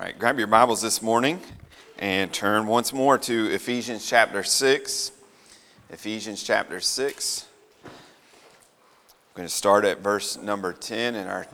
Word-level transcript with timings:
All 0.00 0.06
right, 0.06 0.18
grab 0.18 0.38
your 0.38 0.46
Bibles 0.46 0.80
this 0.80 1.02
morning 1.02 1.38
and 1.98 2.32
turn 2.32 2.66
once 2.66 2.90
more 2.90 3.18
to 3.18 3.50
Ephesians 3.52 4.08
chapter 4.08 4.42
6. 4.42 5.12
Ephesians 5.90 6.42
chapter 6.42 6.80
6. 6.80 7.46
I'm 7.84 7.90
going 9.34 9.46
to 9.46 9.54
start 9.54 9.84
at 9.84 9.98
verse 9.98 10.38
number 10.38 10.72
10, 10.72 11.16
and 11.16 11.28
our 11.28 11.46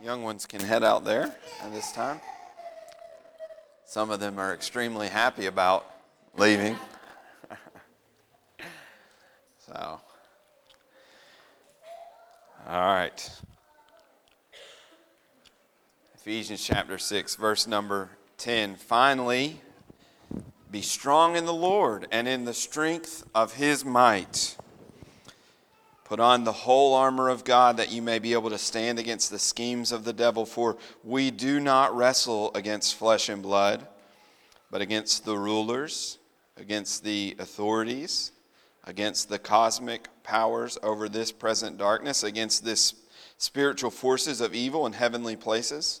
young 0.00 0.22
ones 0.22 0.46
can 0.46 0.60
head 0.60 0.84
out 0.84 1.04
there 1.04 1.34
at 1.62 1.72
this 1.72 1.90
time. 1.90 2.20
Some 3.86 4.12
of 4.12 4.20
them 4.20 4.38
are 4.38 4.54
extremely 4.54 5.08
happy 5.08 5.46
about 5.46 5.84
leaving. 6.36 6.76
so, 9.66 10.00
all 12.68 12.94
right. 12.94 13.30
Ephesians 16.26 16.64
chapter 16.64 16.96
6, 16.96 17.36
verse 17.36 17.66
number 17.66 18.08
10. 18.38 18.76
Finally, 18.76 19.60
be 20.70 20.80
strong 20.80 21.36
in 21.36 21.44
the 21.44 21.52
Lord 21.52 22.08
and 22.10 22.26
in 22.26 22.46
the 22.46 22.54
strength 22.54 23.26
of 23.34 23.52
his 23.56 23.84
might. 23.84 24.56
Put 26.04 26.20
on 26.20 26.44
the 26.44 26.52
whole 26.52 26.94
armor 26.94 27.28
of 27.28 27.44
God 27.44 27.76
that 27.76 27.92
you 27.92 28.00
may 28.00 28.18
be 28.18 28.32
able 28.32 28.48
to 28.48 28.56
stand 28.56 28.98
against 28.98 29.30
the 29.30 29.38
schemes 29.38 29.92
of 29.92 30.04
the 30.04 30.14
devil, 30.14 30.46
for 30.46 30.78
we 31.02 31.30
do 31.30 31.60
not 31.60 31.94
wrestle 31.94 32.50
against 32.54 32.94
flesh 32.94 33.28
and 33.28 33.42
blood, 33.42 33.86
but 34.70 34.80
against 34.80 35.26
the 35.26 35.36
rulers, 35.36 36.16
against 36.56 37.04
the 37.04 37.36
authorities, 37.38 38.32
against 38.84 39.28
the 39.28 39.38
cosmic 39.38 40.08
powers 40.22 40.78
over 40.82 41.06
this 41.06 41.30
present 41.30 41.76
darkness, 41.76 42.22
against 42.22 42.64
this 42.64 42.94
spiritual 43.36 43.90
forces 43.90 44.40
of 44.40 44.54
evil 44.54 44.86
in 44.86 44.94
heavenly 44.94 45.36
places. 45.36 46.00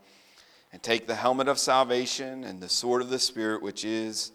and 0.71 0.81
take 0.81 1.07
the 1.07 1.15
helmet 1.15 1.47
of 1.47 1.59
salvation 1.59 2.43
and 2.43 2.61
the 2.61 2.69
sword 2.69 3.01
of 3.01 3.09
the 3.09 3.19
Spirit, 3.19 3.61
which 3.61 3.83
is 3.83 4.31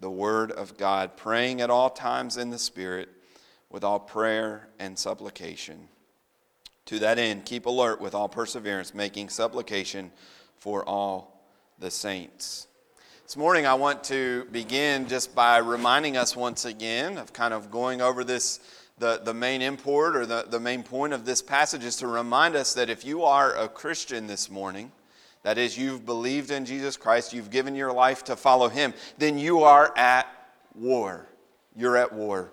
the 0.00 0.10
Word 0.10 0.52
of 0.52 0.76
God, 0.76 1.16
praying 1.16 1.60
at 1.60 1.70
all 1.70 1.90
times 1.90 2.36
in 2.36 2.50
the 2.50 2.58
Spirit 2.58 3.08
with 3.70 3.84
all 3.84 4.00
prayer 4.00 4.68
and 4.78 4.98
supplication. 4.98 5.88
To 6.86 6.98
that 7.00 7.18
end, 7.18 7.44
keep 7.44 7.66
alert 7.66 8.00
with 8.00 8.14
all 8.14 8.28
perseverance, 8.28 8.94
making 8.94 9.28
supplication 9.28 10.10
for 10.58 10.88
all 10.88 11.44
the 11.78 11.90
saints. 11.90 12.66
This 13.24 13.36
morning, 13.36 13.64
I 13.66 13.74
want 13.74 14.02
to 14.04 14.44
begin 14.50 15.06
just 15.06 15.34
by 15.34 15.58
reminding 15.58 16.16
us 16.16 16.34
once 16.34 16.64
again 16.64 17.16
of 17.16 17.32
kind 17.32 17.54
of 17.54 17.70
going 17.70 18.00
over 18.00 18.24
this. 18.24 18.60
The, 18.98 19.18
the 19.24 19.32
main 19.32 19.62
import 19.62 20.14
or 20.14 20.26
the, 20.26 20.44
the 20.46 20.60
main 20.60 20.82
point 20.82 21.14
of 21.14 21.24
this 21.24 21.40
passage 21.40 21.84
is 21.84 21.96
to 21.96 22.06
remind 22.06 22.54
us 22.54 22.74
that 22.74 22.90
if 22.90 23.02
you 23.02 23.22
are 23.24 23.56
a 23.56 23.66
Christian 23.66 24.26
this 24.26 24.50
morning, 24.50 24.92
that 25.42 25.58
is, 25.58 25.78
you've 25.78 26.04
believed 26.04 26.50
in 26.50 26.64
Jesus 26.64 26.96
Christ, 26.96 27.32
you've 27.32 27.50
given 27.50 27.74
your 27.74 27.92
life 27.92 28.24
to 28.24 28.36
follow 28.36 28.68
him, 28.68 28.92
then 29.18 29.38
you 29.38 29.62
are 29.62 29.96
at 29.96 30.26
war. 30.74 31.26
You're 31.74 31.96
at 31.96 32.12
war. 32.12 32.52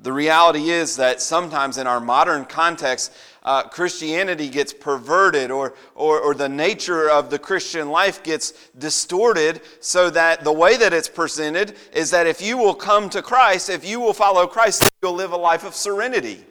The 0.00 0.12
reality 0.12 0.70
is 0.70 0.96
that 0.96 1.20
sometimes 1.20 1.76
in 1.76 1.88
our 1.88 2.00
modern 2.00 2.44
context, 2.44 3.12
uh, 3.42 3.64
Christianity 3.64 4.48
gets 4.48 4.72
perverted 4.72 5.50
or, 5.50 5.74
or, 5.96 6.20
or 6.20 6.34
the 6.34 6.48
nature 6.48 7.10
of 7.10 7.30
the 7.30 7.38
Christian 7.38 7.90
life 7.90 8.22
gets 8.22 8.52
distorted 8.78 9.60
so 9.80 10.08
that 10.10 10.44
the 10.44 10.52
way 10.52 10.76
that 10.76 10.92
it's 10.92 11.08
presented 11.08 11.74
is 11.92 12.10
that 12.12 12.28
if 12.28 12.40
you 12.40 12.56
will 12.56 12.74
come 12.74 13.10
to 13.10 13.22
Christ, 13.22 13.70
if 13.70 13.84
you 13.84 13.98
will 13.98 14.12
follow 14.12 14.46
Christ, 14.46 14.88
you'll 15.02 15.14
live 15.14 15.32
a 15.32 15.36
life 15.36 15.64
of 15.64 15.74
serenity 15.74 16.44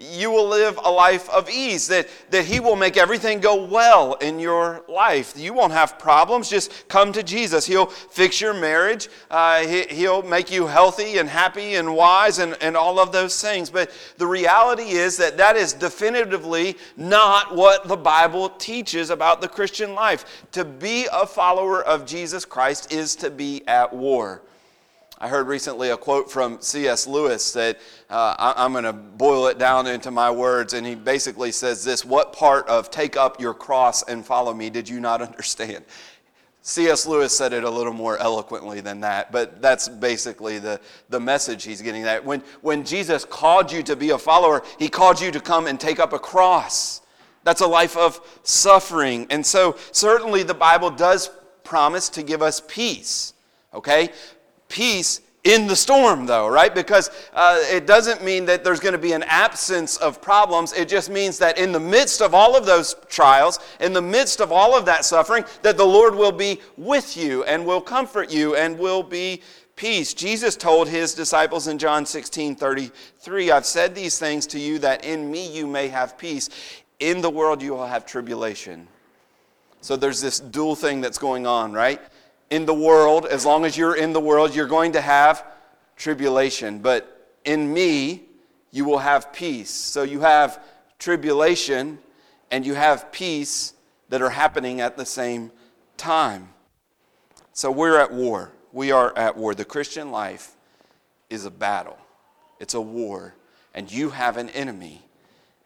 you 0.00 0.30
will 0.30 0.48
live 0.48 0.80
a 0.82 0.90
life 0.90 1.28
of 1.28 1.50
ease, 1.50 1.86
that, 1.88 2.08
that 2.30 2.46
He 2.46 2.58
will 2.58 2.74
make 2.74 2.96
everything 2.96 3.38
go 3.38 3.64
well 3.64 4.14
in 4.14 4.38
your 4.38 4.82
life. 4.88 5.34
You 5.36 5.52
won't 5.52 5.74
have 5.74 5.98
problems. 5.98 6.48
Just 6.48 6.88
come 6.88 7.12
to 7.12 7.22
Jesus. 7.22 7.66
He'll 7.66 7.86
fix 7.86 8.40
your 8.40 8.54
marriage, 8.54 9.08
uh, 9.30 9.66
he, 9.66 10.08
will 10.08 10.22
make 10.22 10.50
you 10.50 10.66
healthy 10.66 11.18
and 11.18 11.28
happy 11.28 11.74
and 11.74 11.94
wise 11.94 12.38
and, 12.38 12.56
and 12.62 12.76
all 12.76 12.98
of 12.98 13.12
those 13.12 13.40
things. 13.40 13.68
But 13.68 13.90
the 14.16 14.26
reality 14.26 14.90
is 14.90 15.18
that 15.18 15.36
that 15.36 15.56
is 15.56 15.74
definitively 15.74 16.78
not 16.96 17.54
what 17.54 17.86
the 17.86 17.96
Bible 17.96 18.48
teaches 18.48 19.10
about 19.10 19.40
the 19.42 19.48
Christian 19.48 19.94
life. 19.94 20.46
To 20.52 20.64
be 20.64 21.06
a 21.12 21.26
follower 21.26 21.82
of 21.82 22.06
Jesus 22.06 22.44
Christ 22.46 22.92
is 22.92 23.14
to 23.16 23.30
be 23.30 23.66
at 23.68 23.92
war. 23.92 24.40
I 25.22 25.28
heard 25.28 25.48
recently 25.48 25.90
a 25.90 25.98
quote 25.98 26.30
from 26.30 26.62
C.S. 26.62 27.06
Lewis 27.06 27.52
that 27.52 27.78
uh, 28.08 28.54
I'm 28.56 28.72
going 28.72 28.84
to 28.84 28.94
boil 28.94 29.48
it 29.48 29.58
down 29.58 29.86
into 29.86 30.10
my 30.10 30.30
words, 30.30 30.72
and 30.72 30.86
he 30.86 30.94
basically 30.94 31.52
says 31.52 31.84
this 31.84 32.06
What 32.06 32.32
part 32.32 32.66
of 32.68 32.90
take 32.90 33.18
up 33.18 33.38
your 33.38 33.52
cross 33.52 34.02
and 34.02 34.24
follow 34.24 34.54
me 34.54 34.70
did 34.70 34.88
you 34.88 34.98
not 34.98 35.20
understand? 35.22 35.84
C.S. 36.62 37.06
Lewis 37.06 37.36
said 37.36 37.52
it 37.52 37.64
a 37.64 37.70
little 37.70 37.92
more 37.92 38.16
eloquently 38.16 38.80
than 38.80 39.00
that, 39.00 39.30
but 39.30 39.60
that's 39.60 39.88
basically 39.88 40.58
the, 40.58 40.80
the 41.10 41.20
message 41.20 41.64
he's 41.64 41.82
getting 41.82 42.04
that. 42.04 42.24
When, 42.24 42.42
when 42.62 42.82
Jesus 42.82 43.26
called 43.26 43.70
you 43.70 43.82
to 43.84 43.96
be 43.96 44.10
a 44.10 44.18
follower, 44.18 44.62
he 44.78 44.88
called 44.88 45.20
you 45.20 45.30
to 45.32 45.40
come 45.40 45.66
and 45.66 45.78
take 45.78 45.98
up 45.98 46.14
a 46.14 46.18
cross. 46.18 47.02
That's 47.44 47.60
a 47.60 47.66
life 47.66 47.96
of 47.96 48.20
suffering. 48.42 49.26
And 49.28 49.44
so, 49.44 49.76
certainly, 49.92 50.42
the 50.44 50.54
Bible 50.54 50.90
does 50.90 51.30
promise 51.62 52.08
to 52.10 52.22
give 52.22 52.40
us 52.40 52.62
peace. 52.66 53.34
Okay? 53.72 54.10
Peace 54.70 55.20
in 55.44 55.66
the 55.66 55.76
storm, 55.76 56.26
though, 56.26 56.48
right? 56.48 56.74
Because 56.74 57.10
uh, 57.32 57.62
it 57.70 57.86
doesn't 57.86 58.22
mean 58.22 58.44
that 58.44 58.62
there's 58.62 58.80
going 58.80 58.92
to 58.92 58.98
be 58.98 59.12
an 59.12 59.22
absence 59.22 59.96
of 59.96 60.20
problems. 60.20 60.72
It 60.74 60.88
just 60.88 61.08
means 61.08 61.38
that 61.38 61.58
in 61.58 61.72
the 61.72 61.80
midst 61.80 62.20
of 62.20 62.34
all 62.34 62.56
of 62.56 62.66
those 62.66 62.94
trials, 63.08 63.58
in 63.80 63.92
the 63.92 64.02
midst 64.02 64.40
of 64.40 64.52
all 64.52 64.76
of 64.76 64.84
that 64.84 65.04
suffering, 65.04 65.44
that 65.62 65.76
the 65.76 65.84
Lord 65.84 66.14
will 66.14 66.32
be 66.32 66.60
with 66.76 67.16
you 67.16 67.42
and 67.44 67.64
will 67.64 67.80
comfort 67.80 68.30
you 68.30 68.54
and 68.54 68.78
will 68.78 69.02
be 69.02 69.40
peace. 69.76 70.12
Jesus 70.12 70.56
told 70.56 70.88
his 70.88 71.14
disciples 71.14 71.68
in 71.68 71.78
John 71.78 72.04
16 72.04 72.56
33, 72.56 73.50
I've 73.50 73.64
said 73.64 73.94
these 73.94 74.18
things 74.18 74.46
to 74.48 74.58
you 74.58 74.78
that 74.80 75.06
in 75.06 75.30
me 75.30 75.50
you 75.50 75.66
may 75.66 75.88
have 75.88 76.18
peace. 76.18 76.50
In 76.98 77.22
the 77.22 77.30
world 77.30 77.62
you 77.62 77.72
will 77.72 77.86
have 77.86 78.04
tribulation. 78.04 78.86
So 79.80 79.96
there's 79.96 80.20
this 80.20 80.38
dual 80.38 80.76
thing 80.76 81.00
that's 81.00 81.16
going 81.16 81.46
on, 81.46 81.72
right? 81.72 81.98
In 82.50 82.66
the 82.66 82.74
world, 82.74 83.26
as 83.26 83.46
long 83.46 83.64
as 83.64 83.76
you're 83.76 83.96
in 83.96 84.12
the 84.12 84.20
world, 84.20 84.54
you're 84.54 84.66
going 84.66 84.92
to 84.92 85.00
have 85.00 85.44
tribulation. 85.96 86.80
But 86.80 87.36
in 87.44 87.72
me, 87.72 88.24
you 88.72 88.84
will 88.84 88.98
have 88.98 89.32
peace. 89.32 89.70
So 89.70 90.02
you 90.02 90.20
have 90.20 90.62
tribulation 90.98 91.98
and 92.50 92.66
you 92.66 92.74
have 92.74 93.12
peace 93.12 93.74
that 94.08 94.20
are 94.20 94.30
happening 94.30 94.80
at 94.80 94.96
the 94.96 95.06
same 95.06 95.52
time. 95.96 96.48
So 97.52 97.70
we're 97.70 97.98
at 97.98 98.12
war. 98.12 98.50
We 98.72 98.90
are 98.90 99.16
at 99.16 99.36
war. 99.36 99.54
The 99.54 99.64
Christian 99.64 100.10
life 100.10 100.52
is 101.28 101.44
a 101.44 101.50
battle, 101.50 101.98
it's 102.58 102.74
a 102.74 102.80
war, 102.80 103.34
and 103.72 103.90
you 103.90 104.10
have 104.10 104.36
an 104.36 104.48
enemy. 104.50 105.02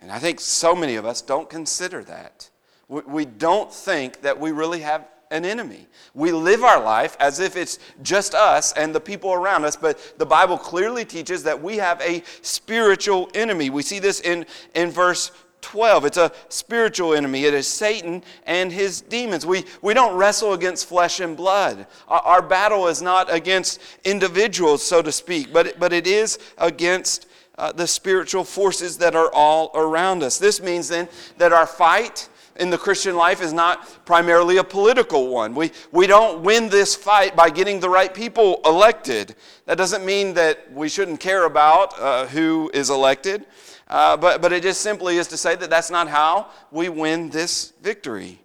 And 0.01 0.13
I 0.13 0.19
think 0.19 0.41
so 0.41 0.75
many 0.75 0.97
of 0.97 1.07
us 1.07 1.23
don't 1.23 1.49
consider 1.49 2.05
that. 2.05 2.51
We 2.89 3.25
don't 3.25 3.73
think 3.73 4.21
that 4.21 4.39
we 4.39 4.53
really 4.53 4.81
have 4.81 5.07
an 5.31 5.45
enemy. 5.45 5.87
We 6.15 6.33
live 6.33 6.63
our 6.63 6.83
life 6.83 7.17
as 7.21 7.41
if 7.41 7.57
it's 7.57 7.79
just 8.03 8.35
us 8.35 8.73
and 8.73 8.95
the 8.95 9.01
people 9.01 9.33
around 9.33 9.65
us, 9.65 9.77
but 9.77 10.19
the 10.19 10.27
Bible 10.27 10.59
clearly 10.59 11.05
teaches 11.05 11.43
that 11.45 11.63
we 11.63 11.77
have 11.77 12.01
a 12.01 12.23
spiritual 12.43 13.31
enemy. 13.35 13.71
We 13.71 13.83
see 13.83 13.99
this 13.99 14.21
in, 14.21 14.47
in 14.75 14.91
verse 14.91 15.33
12. 15.65 16.05
It's 16.05 16.17
a 16.19 16.31
spiritual 16.51 17.15
enemy. 17.15 17.45
It 17.45 17.55
is 17.55 17.67
Satan 17.67 18.23
and 18.47 18.71
his 18.71 19.01
demons. 19.01 19.47
We, 19.47 19.65
we 19.83 19.95
don't 19.95 20.15
wrestle 20.17 20.53
against 20.53 20.89
flesh 20.89 21.21
and 21.21 21.37
blood. 21.37 21.87
Our, 22.07 22.21
our 22.21 22.43
battle 22.43 22.87
is 22.87 23.01
not 23.01 23.33
against 23.33 23.81
individuals, 24.05 24.83
so 24.83 25.01
to 25.03 25.11
speak, 25.11 25.53
but, 25.53 25.79
but 25.81 25.93
it 25.93 26.07
is 26.07 26.39
against 26.59 27.27
uh, 27.57 27.73
the 27.73 27.87
spiritual 27.87 28.45
forces 28.45 28.99
that 28.99 29.15
are 29.15 29.31
all 29.33 29.71
around 29.75 30.23
us. 30.23 30.39
This 30.39 30.61
means 30.61 30.89
then 30.89 31.09
that 31.39 31.53
our 31.53 31.67
fight 31.67 32.29
in 32.57 32.71
the 32.71 32.79
Christian 32.79 33.17
life 33.17 33.41
is 33.41 33.53
not 33.53 34.05
primarily 34.05 34.59
a 34.59 34.65
political 34.65 35.29
one. 35.29 35.55
We, 35.55 35.73
we 35.93 36.07
don't 36.07 36.43
win 36.43 36.69
this 36.69 36.95
fight 36.95 37.35
by 37.35 37.51
getting 37.51 37.81
the 37.81 37.89
right 37.89 38.13
people 38.13 38.61
elected. 38.65 39.35
That 39.67 39.79
doesn't 39.79 40.05
mean 40.05 40.35
that 40.35 40.73
we 40.73 40.89
shouldn't 40.89 41.21
care 41.21 41.45
about 41.45 41.99
uh, 41.99 42.27
who 42.27 42.71
is 42.73 42.91
elected, 42.91 43.47
uh, 43.89 44.17
but, 44.17 44.41
but 44.41 44.53
it 44.53 44.63
just 44.63 44.81
simply 44.81 45.19
is 45.19 45.29
to 45.29 45.37
say 45.37 45.57
that 45.57 45.71
that's 45.71 45.91
not 45.91 46.09
how 46.09 46.49
we 46.71 46.89
win 46.89 47.31
this 47.31 47.73
victory. 47.83 48.41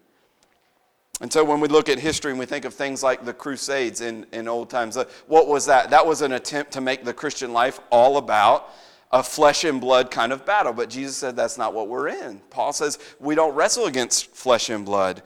And 1.21 1.31
so 1.31 1.43
when 1.43 1.59
we 1.59 1.67
look 1.67 1.89
at 1.89 1.99
history 1.99 2.31
and 2.31 2.39
we 2.39 2.45
think 2.45 2.63
of 2.63 2.73
things 2.73 3.03
like 3.03 3.25
the 3.25 3.33
Crusades 3.33 3.99
in, 3.99 4.25
in 4.31 4.47
old 4.47 4.69
times, 4.69 4.95
uh, 4.95 5.03
what 5.27 5.47
was 5.47 5.65
that? 5.65 5.89
That 5.89 6.05
was 6.07 6.21
an 6.21 6.31
attempt 6.31 6.71
to 6.73 6.81
make 6.81 7.03
the 7.03 7.13
Christian 7.13 7.51
life 7.51 7.79
all 7.91 8.17
about 8.17 8.73
a 9.11 9.23
flesh 9.23 9.63
and 9.63 9.81
blood 9.81 10.11
kind 10.11 10.31
of 10.31 10.45
battle. 10.45 10.73
But 10.73 10.89
Jesus 10.89 11.17
said 11.17 11.35
that's 11.35 11.57
not 11.57 11.73
what 11.73 11.87
we're 11.87 12.09
in. 12.09 12.41
Paul 12.49 12.73
says 12.73 12.99
we 13.19 13.35
don't 13.35 13.55
wrestle 13.55 13.85
against 13.85 14.35
flesh 14.35 14.69
and 14.69 14.85
blood. 14.85 15.23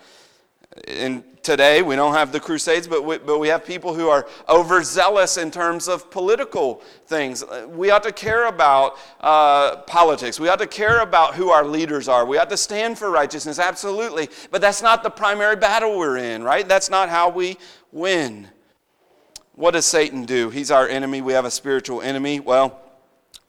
And 0.87 1.23
today 1.43 1.83
we 1.83 1.95
don't 1.95 2.13
have 2.13 2.31
the 2.31 2.39
crusades 2.39 2.87
but 2.87 3.03
we, 3.03 3.19
but 3.19 3.37
we 3.37 3.49
have 3.49 3.63
people 3.63 3.93
who 3.93 4.07
are 4.07 4.27
overzealous 4.49 5.37
in 5.37 5.51
terms 5.51 5.87
of 5.87 6.09
political 6.09 6.81
things. 7.05 7.43
We 7.67 7.91
ought 7.91 8.03
to 8.03 8.11
care 8.11 8.47
about 8.47 8.97
uh, 9.19 9.77
politics. 9.81 10.39
We 10.39 10.47
ought 10.47 10.59
to 10.59 10.67
care 10.67 11.01
about 11.01 11.35
who 11.35 11.49
our 11.49 11.65
leaders 11.65 12.07
are. 12.07 12.25
We 12.25 12.37
ought 12.37 12.49
to 12.49 12.57
stand 12.57 12.97
for 12.97 13.11
righteousness 13.11 13.59
absolutely. 13.59 14.29
But 14.49 14.61
that's 14.61 14.81
not 14.81 15.03
the 15.03 15.11
primary 15.11 15.57
battle 15.57 15.97
we're 15.97 16.17
in 16.17 16.41
right? 16.41 16.67
That's 16.67 16.89
not 16.89 17.09
how 17.09 17.29
we 17.29 17.57
win. 17.91 18.47
What 19.55 19.71
does 19.71 19.85
satan 19.85 20.23
do? 20.23 20.49
He's 20.49 20.71
our 20.71 20.87
enemy. 20.87 21.21
We 21.21 21.33
have 21.33 21.45
a 21.45 21.51
spiritual 21.51 22.01
enemy. 22.01 22.39
Well 22.39 22.79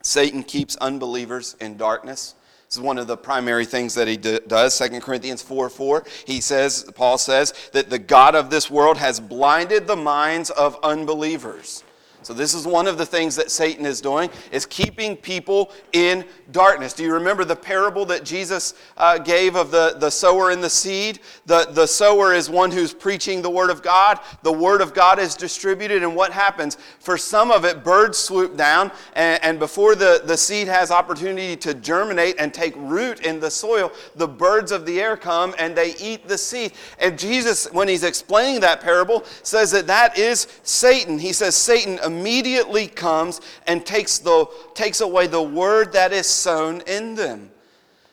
satan 0.04 0.44
keeps 0.44 0.76
unbelievers 0.76 1.56
in 1.60 1.76
darkness 1.76 2.36
this 2.74 2.80
is 2.80 2.82
one 2.82 2.98
of 2.98 3.06
the 3.06 3.16
primary 3.16 3.66
things 3.66 3.94
that 3.94 4.08
he 4.08 4.16
does. 4.16 4.76
2 4.76 5.00
Corinthians 5.00 5.42
4 5.42 5.68
4, 5.68 6.04
he 6.26 6.40
says, 6.40 6.90
Paul 6.96 7.18
says, 7.18 7.52
that 7.72 7.88
the 7.88 8.00
God 8.00 8.34
of 8.34 8.50
this 8.50 8.68
world 8.68 8.96
has 8.96 9.20
blinded 9.20 9.86
the 9.86 9.94
minds 9.94 10.50
of 10.50 10.76
unbelievers. 10.82 11.84
So 12.24 12.32
this 12.32 12.54
is 12.54 12.66
one 12.66 12.86
of 12.86 12.96
the 12.96 13.04
things 13.04 13.36
that 13.36 13.50
Satan 13.50 13.84
is 13.84 14.00
doing 14.00 14.30
is 14.50 14.64
keeping 14.64 15.14
people 15.14 15.70
in 15.92 16.24
darkness. 16.52 16.94
Do 16.94 17.02
you 17.02 17.12
remember 17.12 17.44
the 17.44 17.54
parable 17.54 18.06
that 18.06 18.24
Jesus 18.24 18.72
uh, 18.96 19.18
gave 19.18 19.56
of 19.56 19.70
the, 19.70 19.96
the 19.98 20.08
sower 20.08 20.50
and 20.50 20.64
the 20.64 20.70
seed? 20.70 21.20
The, 21.44 21.68
the 21.70 21.86
sower 21.86 22.32
is 22.32 22.48
one 22.48 22.70
who's 22.70 22.94
preaching 22.94 23.42
the 23.42 23.50
word 23.50 23.68
of 23.68 23.82
God. 23.82 24.20
The 24.42 24.52
word 24.52 24.80
of 24.80 24.94
God 24.94 25.18
is 25.18 25.36
distributed, 25.36 26.02
and 26.02 26.16
what 26.16 26.32
happens? 26.32 26.78
For 26.98 27.18
some 27.18 27.50
of 27.50 27.66
it, 27.66 27.84
birds 27.84 28.16
swoop 28.16 28.56
down, 28.56 28.90
and, 29.14 29.42
and 29.44 29.58
before 29.58 29.94
the, 29.94 30.22
the 30.24 30.36
seed 30.36 30.66
has 30.66 30.90
opportunity 30.90 31.56
to 31.56 31.74
germinate 31.74 32.36
and 32.38 32.54
take 32.54 32.74
root 32.76 33.20
in 33.20 33.38
the 33.38 33.50
soil, 33.50 33.92
the 34.16 34.28
birds 34.28 34.72
of 34.72 34.86
the 34.86 35.00
air 35.00 35.16
come 35.16 35.54
and 35.58 35.76
they 35.76 35.94
eat 35.96 36.26
the 36.26 36.38
seed. 36.38 36.72
And 36.98 37.18
Jesus, 37.18 37.70
when 37.72 37.86
he's 37.86 38.02
explaining 38.02 38.60
that 38.60 38.80
parable, 38.80 39.24
says 39.42 39.70
that 39.72 39.86
that 39.88 40.16
is 40.18 40.46
Satan. 40.62 41.18
He 41.18 41.34
says 41.34 41.54
Satan 41.54 41.98
immediately 42.18 42.86
comes 42.86 43.40
and 43.66 43.84
takes, 43.84 44.18
the, 44.18 44.46
takes 44.74 45.00
away 45.00 45.26
the 45.26 45.42
word 45.42 45.92
that 45.92 46.12
is 46.12 46.26
sown 46.26 46.82
in 46.86 47.14
them. 47.14 47.50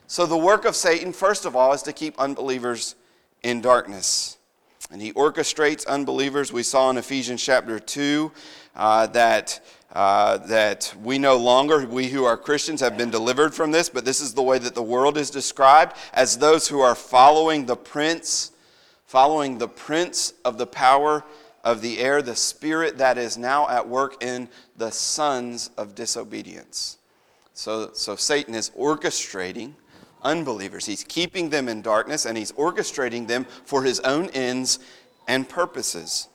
So, 0.07 0.25
the 0.25 0.37
work 0.37 0.65
of 0.65 0.75
Satan, 0.75 1.13
first 1.13 1.45
of 1.45 1.55
all, 1.55 1.71
is 1.73 1.83
to 1.83 1.93
keep 1.93 2.19
unbelievers 2.19 2.95
in 3.43 3.61
darkness. 3.61 4.37
And 4.91 5.01
he 5.01 5.13
orchestrates 5.13 5.87
unbelievers. 5.87 6.51
We 6.51 6.63
saw 6.63 6.89
in 6.89 6.97
Ephesians 6.97 7.41
chapter 7.41 7.79
2 7.79 8.31
uh, 8.75 9.07
that, 9.07 9.61
uh, 9.93 10.37
that 10.37 10.93
we 11.01 11.17
no 11.17 11.37
longer, 11.37 11.85
we 11.85 12.09
who 12.09 12.25
are 12.25 12.35
Christians, 12.35 12.81
have 12.81 12.97
been 12.97 13.09
delivered 13.09 13.55
from 13.55 13.71
this, 13.71 13.87
but 13.87 14.03
this 14.03 14.19
is 14.19 14.33
the 14.33 14.41
way 14.41 14.57
that 14.57 14.75
the 14.75 14.83
world 14.83 15.17
is 15.17 15.29
described 15.29 15.95
as 16.13 16.37
those 16.37 16.67
who 16.67 16.81
are 16.81 16.95
following 16.95 17.65
the 17.65 17.77
prince, 17.77 18.51
following 19.05 19.59
the 19.59 19.69
prince 19.69 20.33
of 20.43 20.57
the 20.57 20.67
power 20.67 21.23
of 21.63 21.81
the 21.81 21.99
air, 21.99 22.21
the 22.21 22.35
spirit 22.35 22.97
that 22.97 23.17
is 23.17 23.37
now 23.37 23.67
at 23.69 23.87
work 23.87 24.23
in 24.23 24.49
the 24.77 24.91
sons 24.91 25.69
of 25.77 25.95
disobedience. 25.95 26.97
So, 27.53 27.91
so 27.93 28.15
Satan 28.15 28.55
is 28.55 28.71
orchestrating 28.71 29.73
unbelievers. 30.23 30.85
He's 30.85 31.03
keeping 31.03 31.49
them 31.49 31.67
in 31.67 31.81
darkness 31.81 32.25
and 32.25 32.37
he's 32.37 32.51
orchestrating 32.53 33.27
them 33.27 33.45
for 33.65 33.83
his 33.83 33.99
own 34.01 34.29
ends 34.29 34.79
and 35.27 35.47
purposes. 35.47 36.27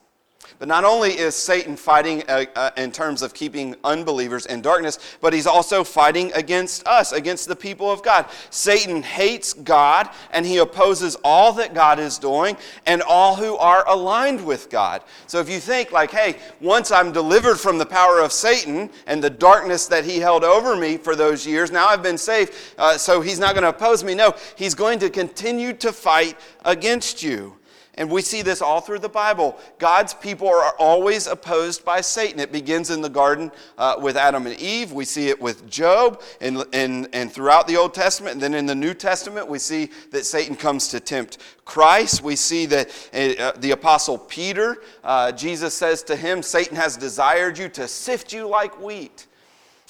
But 0.59 0.69
not 0.69 0.85
only 0.85 1.11
is 1.11 1.35
Satan 1.35 1.77
fighting 1.77 2.23
uh, 2.29 2.47
uh, 2.55 2.71
in 2.79 2.91
terms 2.91 3.21
of 3.21 3.35
keeping 3.35 3.77
unbelievers 3.85 4.47
in 4.47 4.63
darkness, 4.63 4.99
but 5.21 5.35
he's 5.35 5.47
also 5.47 5.85
fighting 5.85 6.33
against 6.35 6.87
us, 6.87 7.13
against 7.13 7.47
the 7.47 7.57
people 7.57 7.91
of 7.91 8.03
God. 8.03 8.27
Satan 8.49 9.03
hates 9.03 9.53
God 9.53 10.09
and 10.31 10.47
he 10.47 10.59
opposes 10.59 11.17
all 11.23 11.53
that 11.55 11.75
God 11.75 11.99
is 11.99 12.19
doing 12.19 12.57
and 12.87 13.03
all 13.03 13.37
who 13.37 13.57
are 13.57 13.87
aligned 13.87 14.45
with 14.45 14.71
God. 14.71 15.03
So 15.27 15.41
if 15.41 15.51
you 15.51 15.61
think, 15.61 15.93
like, 15.93 16.11
hey, 16.11 16.37
once 16.61 16.91
I'm 16.91 17.13
delivered 17.13 17.57
from 17.57 17.77
the 17.77 17.87
power 17.87 18.21
of 18.21 18.33
Satan 18.33 18.89
and 19.07 19.23
the 19.23 19.31
darkness 19.31 19.87
that 19.89 20.05
he 20.05 20.19
held 20.19 20.43
over 20.43 20.75
me 20.75 20.97
for 20.97 21.15
those 21.15 21.47
years, 21.47 21.71
now 21.71 21.89
I've 21.89 22.03
been 22.03 22.19
saved, 22.19 22.55
uh, 22.79 22.97
so 22.97 23.21
he's 23.21 23.39
not 23.39 23.55
going 23.55 23.63
to 23.63 23.71
oppose 23.71 24.03
me. 24.03 24.15
No, 24.15 24.35
he's 24.57 24.75
going 24.75 24.99
to 25.01 25.11
continue 25.11 25.75
to 25.75 25.93
fight 25.93 26.39
against 26.65 27.23
you. 27.23 27.57
And 27.99 28.11
we 28.11 28.21
see 28.21 28.43
this 28.43 28.61
all 28.61 28.83
through 28.83 28.99
the 28.99 29.09
Bible. 29.09 29.59
God's 29.79 30.13
people 30.13 30.49
are 30.49 30.75
always 30.79 31.27
opposed 31.27 31.83
by 31.83 32.03
Satan. 32.03 32.39
It 32.41 32.53
begins 32.53 32.91
in 32.91 33.01
the 33.01 33.09
garden 33.09 33.51
uh, 33.79 33.97
with 33.99 34.19
Adam 34.19 34.47
and 34.47 34.59
Eve. 34.61 34.93
We 34.93 35.07
see 35.07 35.31
it 35.31 35.41
with 35.41 35.69
Job 35.71 36.21
and, 36.43 36.63
and, 36.75 37.09
and 37.15 37.33
throughout 37.33 37.67
the 37.67 37.79
Old 37.79 37.95
Testament. 37.95 38.35
And 38.35 38.43
then 38.43 38.53
in 38.53 38.67
the 38.67 38.75
New 38.75 38.93
Testament, 38.93 39.49
we 39.49 39.59
see 39.59 39.89
that 40.11 40.27
Satan 40.27 40.57
comes 40.57 40.89
to 40.89 41.01
tempt 41.01 41.39
Christ. 41.65 42.23
We 42.23 42.37
see 42.37 42.67
that 42.67 42.91
uh, 43.15 43.53
the 43.59 43.71
Apostle 43.71 44.19
Peter, 44.19 44.77
uh, 45.03 45.33
Jesus 45.33 45.73
says 45.73 46.03
to 46.05 46.17
him, 46.17 46.43
Satan 46.43 46.77
has 46.77 46.99
desired 46.99 47.57
you 47.57 47.71
to 47.71 47.89
sift 47.89 48.31
you 48.31 48.47
like 48.47 48.79
wheat. 48.79 49.27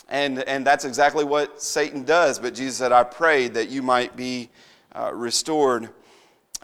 And, 0.08 0.44
and 0.44 0.64
that's 0.64 0.84
exactly 0.84 1.24
what 1.24 1.60
Satan 1.60 2.04
does. 2.04 2.38
But 2.38 2.54
Jesus 2.54 2.76
said, 2.76 2.92
I 2.92 3.02
prayed 3.02 3.54
that 3.54 3.68
you 3.68 3.82
might 3.82 4.14
be 4.14 4.48
uh, 4.94 5.10
restored. 5.12 5.90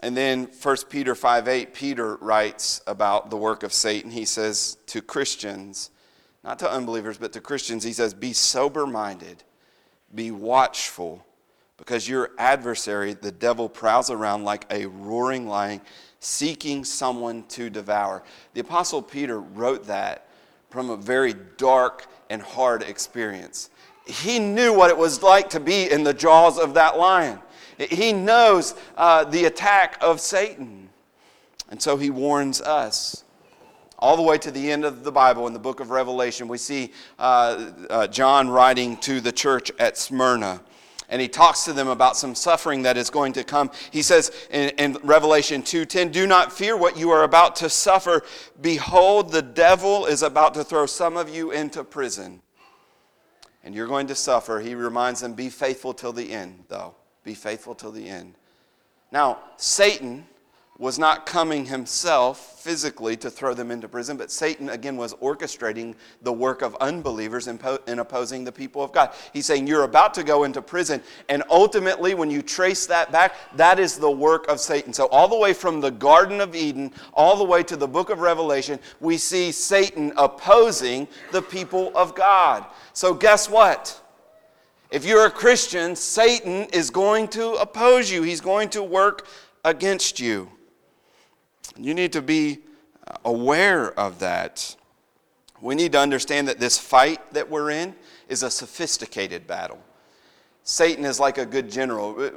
And 0.03 0.17
then 0.17 0.49
1 0.61 0.77
Peter 0.89 1.15
5 1.15 1.47
8, 1.47 1.73
Peter 1.73 2.17
writes 2.17 2.81
about 2.85 3.29
the 3.29 3.37
work 3.37 3.63
of 3.63 3.71
Satan. 3.71 4.11
He 4.11 4.25
says 4.25 4.75
to 4.87 5.01
Christians, 5.01 5.91
not 6.43 6.59
to 6.59 6.69
unbelievers, 6.69 7.17
but 7.17 7.31
to 7.31 7.39
Christians, 7.39 7.85
he 7.85 7.93
says, 7.93 8.13
Be 8.13 8.33
sober 8.33 8.85
minded, 8.85 9.45
be 10.13 10.29
watchful, 10.29 11.25
because 11.77 12.09
your 12.09 12.31
adversary, 12.37 13.13
the 13.13 13.31
devil, 13.31 13.69
prowls 13.69 14.09
around 14.09 14.43
like 14.43 14.65
a 14.69 14.87
roaring 14.87 15.47
lion, 15.47 15.79
seeking 16.19 16.83
someone 16.83 17.43
to 17.43 17.69
devour. 17.69 18.23
The 18.55 18.59
Apostle 18.59 19.01
Peter 19.01 19.39
wrote 19.39 19.85
that 19.87 20.27
from 20.69 20.89
a 20.89 20.97
very 20.97 21.33
dark 21.55 22.07
and 22.29 22.41
hard 22.41 22.83
experience. 22.83 23.69
He 24.05 24.37
knew 24.37 24.73
what 24.73 24.89
it 24.89 24.97
was 24.97 25.23
like 25.23 25.49
to 25.51 25.61
be 25.61 25.89
in 25.89 26.03
the 26.03 26.13
jaws 26.13 26.59
of 26.59 26.73
that 26.73 26.97
lion. 26.97 27.39
He 27.77 28.13
knows 28.13 28.75
uh, 28.97 29.23
the 29.25 29.45
attack 29.45 29.97
of 30.01 30.19
Satan. 30.19 30.89
And 31.69 31.81
so 31.81 31.97
he 31.97 32.09
warns 32.09 32.61
us. 32.61 33.23
All 33.97 34.17
the 34.17 34.21
way 34.21 34.37
to 34.39 34.51
the 34.51 34.71
end 34.71 34.85
of 34.85 35.03
the 35.03 35.11
Bible, 35.11 35.47
in 35.47 35.53
the 35.53 35.59
book 35.59 35.79
of 35.79 35.89
Revelation, 35.89 36.47
we 36.47 36.57
see 36.57 36.91
uh, 37.17 37.71
uh, 37.89 38.07
John 38.07 38.49
writing 38.49 38.97
to 38.97 39.21
the 39.21 39.31
church 39.31 39.71
at 39.79 39.97
Smyrna. 39.97 40.61
And 41.09 41.21
he 41.21 41.27
talks 41.27 41.63
to 41.65 41.73
them 41.73 41.87
about 41.87 42.17
some 42.17 42.35
suffering 42.35 42.81
that 42.83 42.97
is 42.97 43.09
going 43.09 43.33
to 43.33 43.43
come. 43.43 43.71
He 43.91 44.01
says 44.01 44.31
in, 44.49 44.69
in 44.71 44.97
Revelation 45.03 45.61
2:10, 45.61 46.11
"Do 46.11 46.27
not 46.27 46.51
fear 46.51 46.75
what 46.75 46.97
you 46.97 47.11
are 47.11 47.23
about 47.23 47.55
to 47.57 47.69
suffer. 47.69 48.23
Behold, 48.59 49.31
the 49.31 49.41
devil 49.41 50.05
is 50.05 50.23
about 50.23 50.53
to 50.55 50.63
throw 50.63 50.85
some 50.85 51.15
of 51.15 51.29
you 51.29 51.51
into 51.51 51.83
prison, 51.83 52.41
and 53.63 53.75
you're 53.75 53.87
going 53.87 54.07
to 54.07 54.15
suffer." 54.15 54.59
He 54.59 54.75
reminds 54.75 55.21
them, 55.21 55.33
"Be 55.33 55.49
faithful 55.49 55.93
till 55.93 56.13
the 56.13 56.31
end, 56.31 56.65
though." 56.67 56.95
Be 57.23 57.33
faithful 57.33 57.75
till 57.75 57.91
the 57.91 58.07
end. 58.07 58.35
Now, 59.11 59.39
Satan 59.57 60.25
was 60.79 60.97
not 60.97 61.25
coming 61.25 61.65
himself 61.65 62.59
physically 62.61 63.15
to 63.15 63.29
throw 63.29 63.53
them 63.53 63.69
into 63.69 63.87
prison, 63.87 64.17
but 64.17 64.31
Satan 64.31 64.69
again 64.69 64.97
was 64.97 65.13
orchestrating 65.15 65.93
the 66.23 66.33
work 66.33 66.63
of 66.63 66.75
unbelievers 66.81 67.47
in, 67.47 67.59
in, 67.87 67.99
opposing 67.99 68.43
the 68.43 68.51
people 68.51 68.83
of 68.83 68.91
God. 68.91 69.13
He's 69.33 69.45
saying, 69.45 69.67
You're 69.67 69.83
about 69.83 70.15
to 70.15 70.23
go 70.23 70.45
into 70.45 70.61
prison. 70.61 71.01
And 71.29 71.43
ultimately, 71.49 72.15
when 72.15 72.31
you 72.31 72.41
trace 72.41 72.87
that 72.87 73.11
back, 73.11 73.35
that 73.55 73.79
is 73.79 73.97
the 73.97 74.09
work 74.09 74.47
of 74.47 74.59
Satan. 74.59 74.93
So, 74.93 75.05
all 75.07 75.27
the 75.27 75.37
way 75.37 75.53
from 75.53 75.79
the 75.79 75.91
Garden 75.91 76.41
of 76.41 76.55
Eden, 76.55 76.91
all 77.13 77.37
the 77.37 77.43
way 77.43 77.61
to 77.63 77.75
the 77.75 77.87
book 77.87 78.09
of 78.09 78.19
Revelation, 78.19 78.79
we 78.99 79.17
see 79.17 79.51
Satan 79.51 80.11
opposing 80.17 81.07
the 81.31 81.41
people 81.41 81.91
of 81.95 82.15
God. 82.15 82.65
So, 82.93 83.13
guess 83.13 83.47
what? 83.47 84.02
If 84.93 85.05
you're 85.05 85.25
a 85.25 85.31
Christian, 85.31 85.95
Satan 85.95 86.67
is 86.71 86.91
going 86.91 87.29
to 87.29 87.53
oppose 87.53 88.11
you, 88.11 88.21
he's 88.21 88.41
going 88.41 88.69
to 88.69 88.83
work 88.83 89.25
against 89.65 90.19
you. 90.19 90.51
You 91.75 91.95
need 91.95 92.13
to 92.13 92.21
be 92.21 92.59
uh, 93.07 93.15
aware 93.25 93.99
of 93.99 94.19
that. 94.19 94.75
We 95.61 95.73
need 95.73 95.93
to 95.93 95.99
understand 95.99 96.47
that 96.47 96.59
this 96.59 96.77
fight 96.77 97.33
that 97.33 97.49
we're 97.49 97.71
in 97.71 97.95
is 98.29 98.43
a 98.43 98.51
sophisticated 98.51 99.47
battle. 99.47 99.81
Satan 100.61 101.05
is 101.05 101.19
like 101.19 101.39
a 101.39 101.45
good 101.47 101.71
general. 101.71 102.15
Uh, 102.19 102.29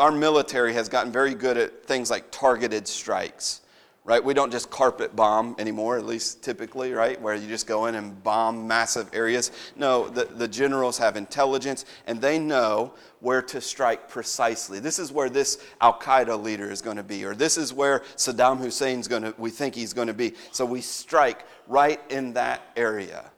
our 0.00 0.12
military 0.12 0.72
has 0.72 0.88
gotten 0.88 1.10
very 1.10 1.34
good 1.34 1.56
at 1.56 1.84
things 1.84 2.12
like 2.12 2.30
targeted 2.30 2.86
strikes 2.86 3.62
right? 4.04 4.22
We 4.22 4.34
don't 4.34 4.52
just 4.52 4.70
carpet 4.70 5.16
bomb 5.16 5.56
anymore, 5.58 5.96
at 5.96 6.04
least 6.04 6.42
typically, 6.42 6.92
right? 6.92 7.20
Where 7.20 7.34
you 7.34 7.48
just 7.48 7.66
go 7.66 7.86
in 7.86 7.94
and 7.94 8.22
bomb 8.22 8.68
massive 8.68 9.08
areas. 9.14 9.50
No, 9.76 10.08
the, 10.08 10.26
the 10.26 10.46
generals 10.46 10.98
have 10.98 11.16
intelligence 11.16 11.86
and 12.06 12.20
they 12.20 12.38
know 12.38 12.92
where 13.20 13.40
to 13.40 13.62
strike 13.62 14.08
precisely. 14.10 14.78
This 14.78 14.98
is 14.98 15.10
where 15.10 15.30
this 15.30 15.58
Al 15.80 15.98
Qaeda 15.98 16.40
leader 16.40 16.70
is 16.70 16.82
going 16.82 16.98
to 16.98 17.02
be, 17.02 17.24
or 17.24 17.34
this 17.34 17.56
is 17.56 17.72
where 17.72 18.00
Saddam 18.16 18.58
Hussein's 18.58 19.08
going 19.08 19.22
to, 19.22 19.34
we 19.38 19.48
think 19.48 19.74
he's 19.74 19.94
going 19.94 20.08
to 20.08 20.14
be. 20.14 20.34
So 20.52 20.66
we 20.66 20.82
strike 20.82 21.46
right 21.66 22.00
in 22.10 22.34
that 22.34 22.60
area. 22.76 23.30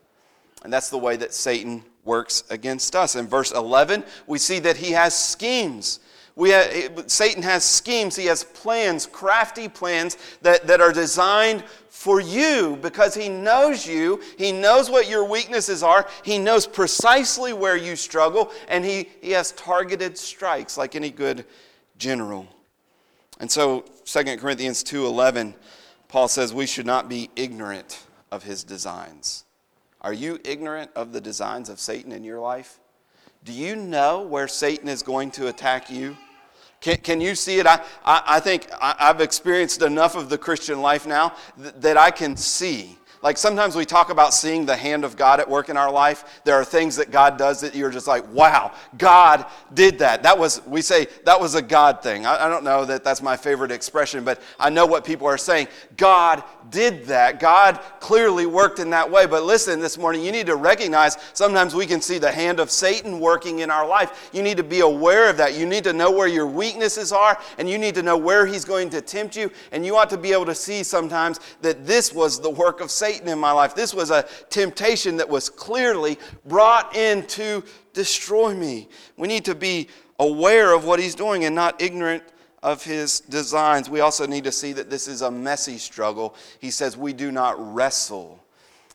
And 0.65 0.73
that's 0.73 0.89
the 0.89 0.97
way 0.97 1.15
that 1.15 1.33
Satan 1.33 1.83
works 2.03 2.43
against 2.49 2.93
us. 2.93 3.15
In 3.15 3.25
verse 3.25 3.51
11, 3.51 4.03
we 4.25 4.37
see 4.37 4.59
that 4.59 4.75
he 4.75 4.91
has 4.91 5.17
schemes 5.17 6.01
we 6.37 6.51
have, 6.51 7.05
Satan 7.07 7.41
has 7.41 7.65
schemes, 7.65 8.15
he 8.15 8.27
has 8.27 8.43
plans, 8.43 9.07
crafty 9.07 9.67
plans 9.67 10.17
that, 10.43 10.67
that 10.67 10.79
are 10.79 10.93
designed 10.93 11.63
for 11.89 12.21
you 12.21 12.77
because 12.79 13.15
he 13.15 13.27
knows 13.27 13.87
you. 13.87 14.21
He 14.37 14.51
knows 14.51 14.87
what 14.87 15.09
your 15.09 15.25
weaknesses 15.25 15.81
are. 15.81 16.07
He 16.21 16.37
knows 16.37 16.67
precisely 16.67 17.53
where 17.53 17.75
you 17.75 17.95
struggle, 17.95 18.51
and 18.67 18.85
he, 18.85 19.09
he 19.19 19.31
has 19.31 19.51
targeted 19.53 20.15
strikes 20.15 20.77
like 20.77 20.95
any 20.95 21.09
good 21.09 21.43
general. 21.97 22.47
And 23.39 23.49
so 23.49 23.83
2 24.05 24.37
Corinthians 24.37 24.83
2:11 24.83 25.55
Paul 26.07 26.27
says 26.27 26.53
we 26.53 26.67
should 26.67 26.85
not 26.85 27.09
be 27.09 27.31
ignorant 27.35 28.05
of 28.31 28.43
his 28.43 28.63
designs. 28.63 29.43
Are 30.01 30.13
you 30.13 30.39
ignorant 30.45 30.91
of 30.95 31.13
the 31.13 31.19
designs 31.19 31.67
of 31.67 31.79
Satan 31.79 32.11
in 32.11 32.23
your 32.23 32.39
life? 32.39 32.79
Do 33.43 33.51
you 33.53 33.75
know 33.75 34.21
where 34.21 34.47
Satan 34.47 34.87
is 34.87 35.01
going 35.01 35.31
to 35.31 35.47
attack 35.47 35.89
you? 35.89 36.15
Can, 36.79 36.97
can 36.97 37.21
you 37.21 37.35
see 37.35 37.59
it? 37.59 37.65
I, 37.65 37.81
I, 38.05 38.23
I 38.27 38.39
think 38.39 38.67
I, 38.79 38.95
have 38.99 39.21
experienced 39.21 39.81
enough 39.81 40.15
of 40.15 40.29
the 40.29 40.37
Christian 40.37 40.81
life 40.81 41.07
now 41.07 41.33
th- 41.61 41.73
that 41.77 41.97
I 41.97 42.11
can 42.11 42.37
see 42.37 42.97
like 43.23 43.37
sometimes 43.37 43.75
we 43.75 43.85
talk 43.85 44.09
about 44.09 44.33
seeing 44.33 44.65
the 44.65 44.75
hand 44.75 45.03
of 45.03 45.17
God 45.17 45.39
at 45.39 45.49
work 45.49 45.69
in 45.69 45.77
our 45.77 45.91
life. 45.91 46.41
There 46.43 46.55
are 46.55 46.63
things 46.63 46.95
that 46.97 47.09
God 47.09 47.37
does 47.37 47.61
that 47.61 47.73
you're 47.73 47.89
just 47.89 48.07
like, 48.07 48.31
wow, 48.31 48.73
God 48.97 49.45
did 49.73 49.99
that. 49.99 50.23
That 50.23 50.37
was, 50.37 50.65
we 50.67 50.81
say, 50.81 51.07
that 51.25 51.39
was 51.39 51.55
a 51.55 51.61
God 51.61 52.03
thing. 52.03 52.25
I, 52.25 52.45
I 52.45 52.49
don't 52.49 52.63
know 52.63 52.85
that 52.85 53.03
that's 53.03 53.21
my 53.21 53.35
favorite 53.35 53.71
expression, 53.71 54.23
but 54.23 54.41
I 54.59 54.69
know 54.69 54.85
what 54.85 55.03
people 55.03 55.25
are 55.27 55.37
saying. 55.37 55.67
God 55.97 56.43
did 56.69 57.05
that. 57.05 57.39
God 57.39 57.79
clearly 57.99 58.45
worked 58.45 58.79
in 58.79 58.91
that 58.91 59.09
way. 59.09 59.25
But 59.25 59.43
listen, 59.43 59.79
this 59.79 59.97
morning, 59.97 60.23
you 60.23 60.31
need 60.31 60.45
to 60.45 60.55
recognize 60.55 61.17
sometimes 61.33 61.73
we 61.73 61.87
can 61.87 62.01
see 62.01 62.19
the 62.19 62.31
hand 62.31 62.59
of 62.59 62.69
Satan 62.69 63.19
working 63.19 63.59
in 63.59 63.71
our 63.71 63.87
life. 63.87 64.29
You 64.31 64.43
need 64.43 64.57
to 64.57 64.63
be 64.63 64.81
aware 64.81 65.29
of 65.29 65.37
that. 65.37 65.55
You 65.55 65.65
need 65.65 65.83
to 65.85 65.93
know 65.93 66.11
where 66.11 66.27
your 66.27 66.47
weaknesses 66.47 67.11
are, 67.11 67.39
and 67.57 67.67
you 67.69 67.77
need 67.77 67.95
to 67.95 68.03
know 68.03 68.17
where 68.17 68.45
he's 68.45 68.65
going 68.65 68.89
to 68.91 69.01
tempt 69.01 69.35
you. 69.35 69.51
And 69.71 69.85
you 69.85 69.95
ought 69.95 70.09
to 70.11 70.17
be 70.17 70.33
able 70.33 70.45
to 70.45 70.55
see 70.55 70.83
sometimes 70.83 71.39
that 71.61 71.87
this 71.87 72.13
was 72.13 72.39
the 72.39 72.49
work 72.49 72.79
of 72.79 72.91
Satan. 72.91 73.06
Satan 73.07 73.29
in 73.29 73.39
my 73.39 73.53
life. 73.53 73.73
This 73.73 73.93
was 73.93 74.11
a 74.11 74.25
temptation 74.49 75.15
that 75.17 75.29
was 75.29 75.49
clearly 75.49 76.17
brought 76.45 76.93
in 76.93 77.25
to 77.27 77.63
destroy 77.93 78.53
me. 78.53 78.89
We 79.15 79.29
need 79.29 79.45
to 79.45 79.55
be 79.55 79.87
aware 80.19 80.73
of 80.73 80.83
what 80.83 80.99
he's 80.99 81.15
doing 81.15 81.45
and 81.45 81.55
not 81.55 81.81
ignorant 81.81 82.21
of 82.61 82.83
his 82.83 83.21
designs. 83.21 83.89
We 83.89 84.01
also 84.01 84.27
need 84.27 84.43
to 84.43 84.51
see 84.51 84.73
that 84.73 84.89
this 84.89 85.07
is 85.07 85.21
a 85.21 85.31
messy 85.31 85.77
struggle. 85.77 86.35
He 86.59 86.69
says, 86.69 86.97
We 86.97 87.13
do 87.13 87.31
not 87.31 87.55
wrestle. 87.73 88.43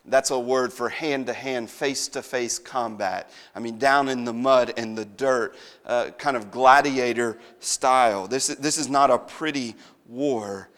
That's 0.05 0.29
a 0.29 0.39
word 0.39 0.71
for 0.71 0.89
hand 0.89 1.25
to 1.25 1.33
hand, 1.33 1.71
face 1.71 2.07
to 2.09 2.21
face 2.21 2.59
combat. 2.59 3.31
I 3.55 3.59
mean, 3.61 3.79
down 3.79 4.09
in 4.09 4.25
the 4.25 4.33
mud 4.33 4.73
and 4.77 4.95
the 4.95 5.05
dirt, 5.05 5.55
uh, 5.87 6.11
kind 6.19 6.37
of 6.37 6.51
gladiator 6.51 7.39
style. 7.61 8.27
This, 8.27 8.47
this 8.47 8.77
is 8.77 8.89
not 8.89 9.09
a 9.09 9.17
pretty 9.17 9.75
war. 10.07 10.69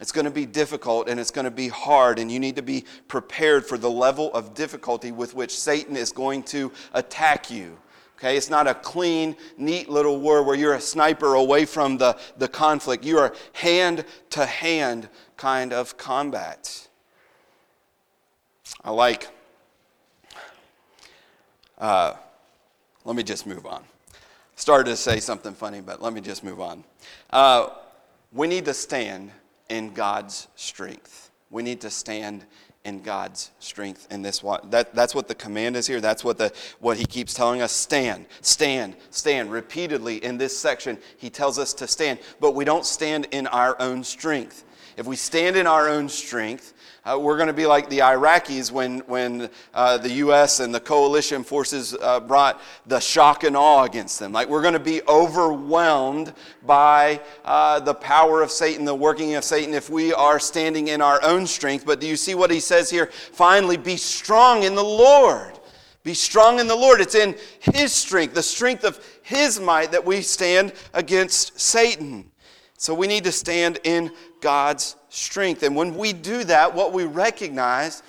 It's 0.00 0.12
going 0.12 0.24
to 0.24 0.30
be 0.30 0.46
difficult 0.46 1.08
and 1.08 1.20
it's 1.20 1.30
going 1.30 1.44
to 1.44 1.50
be 1.50 1.68
hard, 1.68 2.18
and 2.18 2.32
you 2.32 2.40
need 2.40 2.56
to 2.56 2.62
be 2.62 2.84
prepared 3.06 3.66
for 3.66 3.76
the 3.76 3.90
level 3.90 4.32
of 4.32 4.54
difficulty 4.54 5.12
with 5.12 5.34
which 5.34 5.56
Satan 5.56 5.96
is 5.96 6.10
going 6.10 6.42
to 6.44 6.72
attack 6.94 7.50
you. 7.50 7.76
Okay, 8.16 8.36
it's 8.36 8.50
not 8.50 8.66
a 8.66 8.74
clean, 8.74 9.34
neat 9.56 9.88
little 9.88 10.20
war 10.20 10.42
where 10.42 10.54
you're 10.54 10.74
a 10.74 10.80
sniper 10.80 11.34
away 11.34 11.64
from 11.64 11.96
the, 11.96 12.18
the 12.36 12.48
conflict. 12.48 13.04
You 13.04 13.18
are 13.18 13.34
hand 13.54 14.04
to 14.30 14.44
hand 14.44 15.08
kind 15.38 15.72
of 15.72 15.96
combat. 15.96 16.86
I 18.84 18.90
like, 18.90 19.28
uh, 21.78 22.14
let 23.04 23.16
me 23.16 23.22
just 23.22 23.46
move 23.46 23.64
on. 23.64 23.82
Started 24.54 24.90
to 24.90 24.96
say 24.96 25.18
something 25.18 25.54
funny, 25.54 25.80
but 25.80 26.02
let 26.02 26.12
me 26.12 26.20
just 26.20 26.44
move 26.44 26.60
on. 26.60 26.84
Uh, 27.30 27.70
we 28.32 28.46
need 28.46 28.66
to 28.66 28.74
stand 28.74 29.30
in 29.70 29.94
God's 29.94 30.48
strength. 30.56 31.30
We 31.48 31.62
need 31.62 31.80
to 31.80 31.90
stand 31.90 32.44
in 32.84 33.02
God's 33.02 33.50
strength 33.58 34.06
in 34.10 34.22
this 34.22 34.42
that, 34.70 34.94
that's 34.94 35.14
what 35.14 35.28
the 35.28 35.34
command 35.34 35.76
is 35.76 35.86
here. 35.86 36.00
That's 36.00 36.24
what 36.24 36.38
the 36.38 36.52
what 36.78 36.96
he 36.96 37.04
keeps 37.04 37.34
telling 37.34 37.60
us. 37.60 37.72
Stand, 37.72 38.26
stand, 38.40 38.96
stand. 39.10 39.52
Repeatedly 39.52 40.24
in 40.24 40.38
this 40.38 40.56
section, 40.56 40.98
he 41.18 41.28
tells 41.28 41.58
us 41.58 41.74
to 41.74 41.86
stand, 41.86 42.20
but 42.40 42.54
we 42.54 42.64
don't 42.64 42.86
stand 42.86 43.26
in 43.32 43.46
our 43.48 43.76
own 43.80 44.02
strength. 44.02 44.64
If 44.96 45.06
we 45.06 45.16
stand 45.16 45.56
in 45.56 45.66
our 45.66 45.88
own 45.88 46.08
strength, 46.08 46.72
uh, 47.04 47.18
we're 47.18 47.36
going 47.36 47.46
to 47.46 47.52
be 47.52 47.66
like 47.66 47.88
the 47.88 48.00
Iraqis 48.00 48.70
when, 48.70 48.98
when 49.00 49.48
uh, 49.72 49.98
the 49.98 50.10
U.S. 50.12 50.60
and 50.60 50.74
the 50.74 50.80
coalition 50.80 51.42
forces 51.42 51.96
uh, 52.00 52.20
brought 52.20 52.60
the 52.86 53.00
shock 53.00 53.44
and 53.44 53.56
awe 53.56 53.84
against 53.84 54.18
them. 54.18 54.32
Like 54.32 54.48
we're 54.48 54.62
going 54.62 54.74
to 54.74 54.80
be 54.80 55.00
overwhelmed 55.08 56.34
by 56.66 57.20
uh, 57.44 57.80
the 57.80 57.94
power 57.94 58.42
of 58.42 58.50
Satan, 58.50 58.84
the 58.84 58.94
working 58.94 59.34
of 59.34 59.44
Satan, 59.44 59.72
if 59.72 59.88
we 59.88 60.12
are 60.12 60.38
standing 60.38 60.88
in 60.88 61.00
our 61.00 61.22
own 61.22 61.46
strength. 61.46 61.86
But 61.86 62.00
do 62.00 62.06
you 62.06 62.16
see 62.16 62.34
what 62.34 62.50
he 62.50 62.60
says 62.60 62.90
here? 62.90 63.06
Finally, 63.06 63.78
be 63.78 63.96
strong 63.96 64.64
in 64.64 64.74
the 64.74 64.84
Lord. 64.84 65.58
Be 66.02 66.14
strong 66.14 66.58
in 66.58 66.66
the 66.66 66.76
Lord. 66.76 67.00
It's 67.00 67.14
in 67.14 67.36
His 67.60 67.92
strength, 67.92 68.34
the 68.34 68.42
strength 68.42 68.84
of 68.84 69.04
His 69.22 69.60
might, 69.60 69.92
that 69.92 70.04
we 70.04 70.22
stand 70.22 70.72
against 70.94 71.60
Satan. 71.60 72.29
So 72.80 72.94
we 72.94 73.08
need 73.08 73.24
to 73.24 73.32
stand 73.32 73.78
in 73.84 74.10
God's 74.40 74.96
strength. 75.10 75.62
And 75.64 75.76
when 75.76 75.98
we 75.98 76.14
do 76.14 76.44
that, 76.44 76.74
what 76.74 76.94
we 76.94 77.04
recognize 77.04 78.02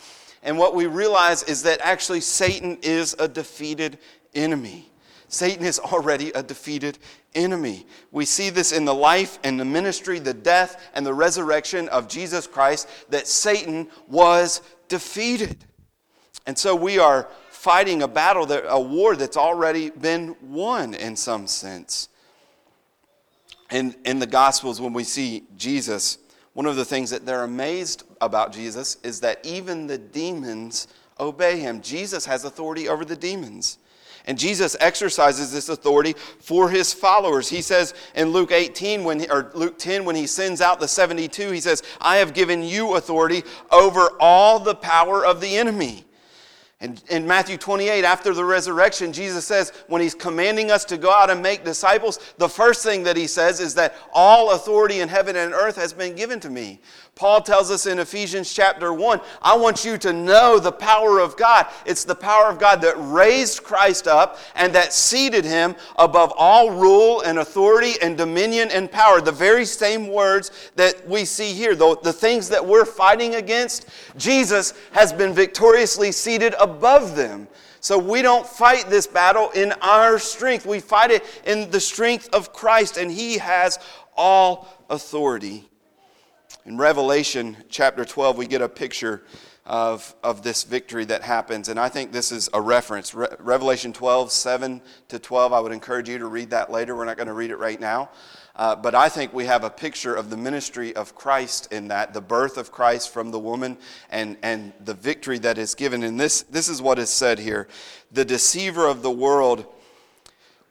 and 0.44 0.58
what 0.58 0.74
we 0.74 0.86
realize 0.86 1.44
is 1.44 1.64
that 1.64 1.82
actually 1.84 2.22
Satan 2.22 2.78
is 2.82 3.14
a 3.20 3.28
defeated 3.28 3.98
enemy. 4.34 4.90
Satan 5.28 5.66
is 5.66 5.78
already 5.78 6.30
a 6.32 6.42
defeated 6.42 7.00
enemy. 7.36 7.86
We 8.14 8.24
see 8.24 8.50
this 8.50 8.72
in 8.72 8.86
the 8.86 8.94
life 8.94 9.40
and 9.44 9.60
the 9.60 9.66
ministry, 9.66 10.20
the 10.20 10.34
death 10.34 10.82
and 10.94 11.06
the 11.06 11.14
resurrection 11.14 11.90
of 11.90 12.08
Jesus 12.08 12.48
Christ, 12.48 12.88
that 13.10 13.28
Satan 13.28 13.90
was 14.08 14.62
defeated. 14.88 15.66
And 16.48 16.58
so 16.58 16.78
we 16.78 16.98
are 16.98 17.28
fighting 17.50 18.04
a 18.04 18.08
battle, 18.08 18.46
that, 18.46 18.64
a 18.70 18.80
war 18.80 19.18
that's 19.18 19.36
already 19.36 19.90
been 19.90 20.34
won 20.42 20.94
in 20.94 21.18
some 21.18 21.46
sense. 21.46 22.08
In, 23.72 23.96
in 24.06 24.20
the 24.20 24.28
Gospels, 24.28 24.82
when 24.82 24.94
we 24.94 25.04
see 25.04 25.44
Jesus, 25.58 26.18
one 26.54 26.66
of 26.66 26.76
the 26.76 26.86
things 26.86 27.10
that 27.12 27.26
they're 27.26 27.44
amazed 27.44 28.04
about 28.20 28.52
Jesus 28.52 28.98
is 29.04 29.22
that 29.22 29.40
even 29.46 29.88
the 29.88 29.98
demons 29.98 30.88
obey 31.20 31.60
him. 31.60 31.82
Jesus 31.82 32.26
has 32.26 32.44
authority 32.44 32.90
over 32.90 33.06
the 33.06 33.16
demons. 33.16 33.78
And 34.26 34.38
Jesus 34.38 34.76
exercises 34.80 35.52
this 35.52 35.70
authority 35.70 36.14
for 36.40 36.70
his 36.70 36.94
followers. 36.94 37.50
He 37.50 37.62
says 37.62 37.94
in 38.14 38.30
Luke 38.30 38.52
18 38.52 39.04
when 39.04 39.30
or 39.32 39.52
Luke 39.56 39.80
10 39.80 40.06
when 40.06 40.16
he 40.16 40.28
sends 40.28 40.62
out 40.62 40.80
the 40.80 40.88
72, 40.88 41.52
he 41.52 41.60
says, 41.60 41.82
"I 42.00 42.18
have 42.18 42.34
given 42.34 42.62
you 42.62 42.96
authority 42.96 43.44
over 43.72 44.12
all 44.20 44.60
the 44.60 44.76
power 44.76 45.26
of 45.26 45.42
the 45.42 45.58
enemy." 45.58 46.06
And 46.82 47.02
in 47.10 47.28
Matthew 47.28 47.58
28, 47.58 48.04
after 48.04 48.34
the 48.34 48.44
resurrection, 48.44 49.14
Jesus 49.14 49.46
says, 49.46 49.72
when 49.88 50.02
he's 50.02 50.16
commanding 50.16 50.72
us 50.72 50.84
to 50.86 50.98
go 50.98 51.12
out 51.12 51.30
and 51.30 51.40
make 51.40 51.64
disciples, 51.64 52.34
the 52.40 52.50
first 52.50 52.84
thing 52.84 53.04
that 53.04 53.16
he 53.16 53.28
says 53.28 53.60
is 53.60 53.76
that 53.76 53.96
all 54.12 54.54
authority 54.54 55.00
in 55.00 55.08
heaven 55.08 55.36
and 55.36 55.54
earth 55.54 55.76
has 55.76 55.94
been 55.94 56.16
given 56.16 56.40
to 56.40 56.50
me. 56.50 56.82
Paul 57.22 57.42
tells 57.42 57.70
us 57.70 57.86
in 57.86 58.00
Ephesians 58.00 58.52
chapter 58.52 58.92
1 58.92 59.22
I 59.44 59.56
want 59.56 59.86
you 59.86 59.96
to 60.00 60.12
know 60.12 60.58
the 60.58 60.72
power 60.72 61.20
of 61.20 61.38
God. 61.38 61.68
It's 61.86 62.04
the 62.04 62.16
power 62.16 62.50
of 62.50 62.58
God 62.58 62.82
that 62.82 62.96
raised 62.98 63.62
Christ 63.62 64.08
up 64.08 64.40
and 64.56 64.74
that 64.74 64.92
seated 64.92 65.46
him 65.46 65.76
above 66.00 66.34
all 66.36 66.72
rule 66.72 67.22
and 67.22 67.38
authority 67.38 67.94
and 68.02 68.18
dominion 68.18 68.70
and 68.72 68.92
power. 68.92 69.22
The 69.22 69.32
very 69.32 69.66
same 69.66 70.08
words 70.08 70.72
that 70.78 71.08
we 71.08 71.26
see 71.26 71.54
here. 71.54 71.76
The, 71.76 71.96
the 72.02 72.12
things 72.12 72.50
that 72.50 72.66
we're 72.66 72.86
fighting 72.86 73.36
against, 73.36 73.88
Jesus 74.18 74.74
has 74.92 75.14
been 75.14 75.32
victoriously 75.32 76.12
seated 76.12 76.56
above 76.60 77.16
them. 77.16 77.48
So 77.82 78.00
we 78.00 78.24
don't 78.24 78.48
fight 78.48 78.90
this 78.90 79.06
battle 79.06 79.52
in 79.52 79.74
our 79.84 80.18
strength. 80.18 80.66
We 80.66 80.80
fight 80.80 81.12
it 81.12 81.24
in 81.46 81.70
the 81.70 81.80
strength 81.80 82.30
of 82.34 82.52
Christ, 82.52 82.98
and 82.98 83.12
He 83.12 83.38
has 83.38 83.78
all 84.18 84.68
authority. 84.90 85.68
In 86.64 86.78
Revelation 86.78 87.58
chapter 87.70 88.06
12, 88.06 88.38
we 88.38 88.46
get 88.46 88.62
a 88.62 88.70
picture 88.70 89.24
of, 89.66 90.14
of 90.24 90.44
this 90.44 90.62
victory 90.62 91.06
that 91.06 91.24
happens. 91.24 91.70
And 91.70 91.80
I 91.80 91.90
think 91.90 92.12
this 92.12 92.32
is 92.32 92.50
a 92.54 92.62
reference. 92.62 93.16
Re- 93.16 93.30
Revelation 93.40 93.94
12, 93.94 94.32
7 94.32 94.80
to 95.08 95.18
12. 95.18 95.54
I 95.54 95.60
would 95.60 95.72
encourage 95.72 96.08
you 96.08 96.20
to 96.20 96.28
read 96.28 96.52
that 96.52 96.72
later. 96.72 96.96
We're 96.96 97.06
not 97.06 97.18
going 97.18 97.28
to 97.28 97.34
read 97.34 97.50
it 97.50 97.58
right 97.58 97.80
now. 97.80 98.12
Uh, 98.56 98.76
but 98.76 98.94
I 98.94 99.10
think 99.10 99.34
we 99.34 99.46
have 99.46 99.64
a 99.64 99.72
picture 99.72 100.14
of 100.14 100.30
the 100.30 100.38
ministry 100.38 100.96
of 100.96 101.16
Christ 101.16 101.72
in 101.72 101.88
that, 101.88 102.14
the 102.14 102.22
birth 102.22 102.58
of 102.58 102.72
Christ 102.72 103.12
from 103.12 103.32
the 103.32 103.40
woman 103.40 103.76
and, 104.12 104.38
and 104.44 104.72
the 104.84 104.94
victory 104.94 105.40
that 105.40 105.58
is 105.58 105.74
given. 105.74 106.04
And 106.04 106.20
this, 106.20 106.44
this 106.44 106.70
is 106.70 106.80
what 106.80 107.00
is 107.00 107.10
said 107.10 107.40
here 107.40 107.68
The 108.12 108.26
deceiver 108.26 108.88
of 108.88 109.02
the 109.02 109.10
world 109.10 109.66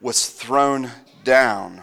was 0.01 0.29
thrown 0.29 0.89
down 1.25 1.83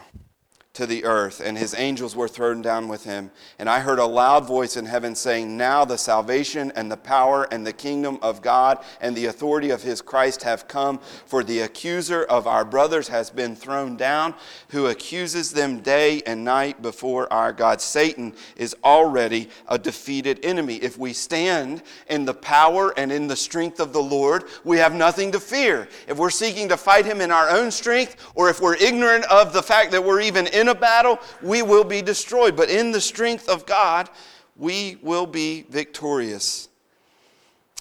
to 0.77 0.85
the 0.85 1.05
earth, 1.05 1.41
and 1.43 1.57
his 1.57 1.73
angels 1.75 2.15
were 2.15 2.27
thrown 2.27 2.61
down 2.61 2.87
with 2.87 3.03
him. 3.03 3.31
And 3.57 3.67
I 3.67 3.79
heard 3.79 3.97
a 3.97 4.05
loud 4.05 4.45
voice 4.45 4.77
in 4.77 4.85
heaven 4.85 5.15
saying, 5.15 5.57
Now 5.57 5.85
the 5.85 5.97
salvation 5.97 6.71
and 6.75 6.91
the 6.91 6.97
power 6.97 7.47
and 7.51 7.65
the 7.65 7.73
kingdom 7.73 8.19
of 8.21 8.43
God 8.43 8.83
and 9.01 9.15
the 9.15 9.25
authority 9.25 9.71
of 9.71 9.81
his 9.81 10.03
Christ 10.03 10.43
have 10.43 10.67
come, 10.67 10.99
for 11.25 11.43
the 11.43 11.61
accuser 11.61 12.23
of 12.25 12.45
our 12.45 12.63
brothers 12.63 13.07
has 13.07 13.31
been 13.31 13.55
thrown 13.55 13.97
down, 13.97 14.35
who 14.69 14.85
accuses 14.85 15.51
them 15.51 15.79
day 15.79 16.21
and 16.27 16.45
night 16.45 16.79
before 16.83 17.31
our 17.33 17.51
God. 17.51 17.81
Satan 17.81 18.35
is 18.55 18.75
already 18.83 19.49
a 19.67 19.79
defeated 19.79 20.39
enemy. 20.45 20.75
If 20.75 20.99
we 20.99 21.11
stand 21.11 21.81
in 22.07 22.25
the 22.25 22.35
power 22.35 22.93
and 22.97 23.11
in 23.11 23.25
the 23.25 23.35
strength 23.35 23.79
of 23.79 23.93
the 23.93 24.03
Lord, 24.03 24.43
we 24.63 24.77
have 24.77 24.93
nothing 24.93 25.31
to 25.31 25.39
fear. 25.39 25.87
If 26.07 26.19
we're 26.19 26.29
seeking 26.29 26.69
to 26.69 26.77
fight 26.77 27.05
him 27.05 27.19
in 27.19 27.31
our 27.31 27.49
own 27.49 27.71
strength, 27.71 28.31
or 28.35 28.51
if 28.51 28.61
we're 28.61 28.75
ignorant 28.75 29.25
of 29.25 29.53
the 29.53 29.63
fact 29.63 29.89
that 29.89 30.03
we're 30.03 30.21
even 30.21 30.45
in 30.45 30.66
a 30.69 30.75
battle, 30.75 31.19
we 31.41 31.61
will 31.61 31.83
be 31.83 32.01
destroyed. 32.01 32.55
But 32.55 32.69
in 32.69 32.91
the 32.91 33.01
strength 33.01 33.47
of 33.49 33.65
God, 33.65 34.09
we 34.55 34.97
will 35.01 35.25
be 35.25 35.65
victorious. 35.69 36.69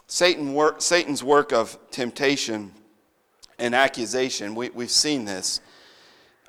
Satan 0.06 0.54
work, 0.54 0.80
Satan's 0.80 1.24
work 1.24 1.52
of 1.52 1.78
temptation 1.90 2.72
and 3.58 3.74
accusation, 3.74 4.54
we, 4.54 4.70
we've 4.70 4.90
seen 4.90 5.24
this, 5.24 5.60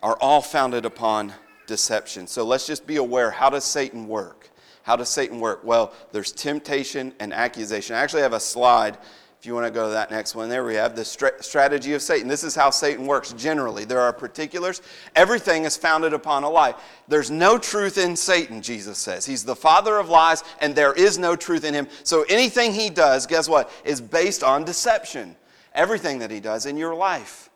are 0.03 0.17
all 0.19 0.41
founded 0.41 0.85
upon 0.85 1.33
deception. 1.65 2.27
So 2.27 2.43
let's 2.43 2.67
just 2.67 2.85
be 2.85 2.97
aware 2.97 3.31
how 3.31 3.49
does 3.49 3.63
Satan 3.63 4.07
work? 4.07 4.49
How 4.83 4.95
does 4.95 5.09
Satan 5.09 5.39
work? 5.39 5.63
Well, 5.63 5.93
there's 6.11 6.31
temptation 6.31 7.13
and 7.19 7.33
accusation. 7.33 7.95
I 7.95 7.99
actually 7.99 8.21
have 8.21 8.33
a 8.33 8.39
slide 8.39 8.97
if 9.39 9.45
you 9.45 9.53
want 9.53 9.67
to 9.67 9.71
go 9.71 9.85
to 9.85 9.91
that 9.91 10.09
next 10.09 10.33
one, 10.33 10.49
there 10.49 10.63
we 10.63 10.73
have 10.73 10.95
the 10.95 11.05
strategy 11.05 11.93
of 11.93 12.01
Satan. 12.01 12.27
This 12.27 12.43
is 12.43 12.55
how 12.55 12.71
Satan 12.71 13.05
works 13.05 13.33
generally. 13.33 13.85
There 13.85 13.99
are 13.99 14.11
particulars. 14.11 14.81
Everything 15.15 15.63
is 15.63 15.77
founded 15.77 16.13
upon 16.13 16.43
a 16.43 16.49
lie. 16.49 16.73
There's 17.07 17.29
no 17.29 17.59
truth 17.59 17.99
in 17.99 18.15
Satan, 18.15 18.63
Jesus 18.63 18.97
says. 18.97 19.27
He's 19.27 19.43
the 19.43 19.55
father 19.55 19.99
of 19.99 20.09
lies, 20.09 20.43
and 20.59 20.73
there 20.73 20.93
is 20.93 21.19
no 21.19 21.35
truth 21.35 21.65
in 21.65 21.75
him. 21.75 21.87
So 22.03 22.25
anything 22.29 22.73
he 22.73 22.89
does, 22.89 23.27
guess 23.27 23.47
what, 23.47 23.71
is 23.85 24.01
based 24.01 24.43
on 24.43 24.65
deception. 24.65 25.35
Everything 25.75 26.17
that 26.19 26.31
he 26.31 26.39
does 26.39 26.65
in 26.65 26.75
your 26.75 26.95
life. 26.95 27.51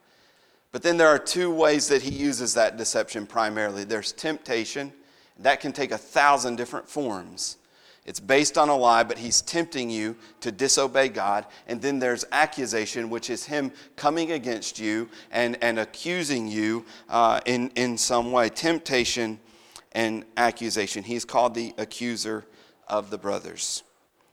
But 0.71 0.83
then 0.83 0.97
there 0.97 1.07
are 1.07 1.19
two 1.19 1.51
ways 1.51 1.88
that 1.88 2.03
he 2.03 2.11
uses 2.11 2.53
that 2.53 2.77
deception 2.77 3.25
primarily 3.25 3.83
there's 3.85 4.11
temptation, 4.13 4.93
that 5.39 5.59
can 5.59 5.71
take 5.73 5.91
a 5.91 5.97
thousand 5.97 6.57
different 6.57 6.88
forms. 6.88 7.57
It's 8.05 8.20
based 8.20 8.58
on 8.58 8.70
a 8.70 8.75
lie, 8.75 9.03
but 9.03 9.20
he's 9.20 9.41
tempting 9.41 9.89
you 9.89 10.15
to 10.39 10.51
disobey 10.51 11.10
God. 11.10 11.46
And 11.67 11.81
then 11.81 12.00
there's 12.00 12.25
accusation, 12.31 13.10
which 13.12 13.29
is 13.29 13.46
him 13.46 13.72
coming 13.96 14.31
against 14.31 14.79
you 14.79 15.08
and, 15.31 15.58
and 15.62 15.77
accusing 15.77 16.48
you 16.48 16.84
uh, 17.10 17.41
in, 17.46 17.70
in 17.75 17.98
some 17.98 18.31
way. 18.31 18.50
Temptation 18.50 19.39
and 19.91 20.25
accusation. 20.36 21.03
He's 21.03 21.25
called 21.25 21.53
the 21.53 21.75
accuser 21.77 22.46
of 22.88 23.12
the 23.12 23.17
brothers. 23.20 23.84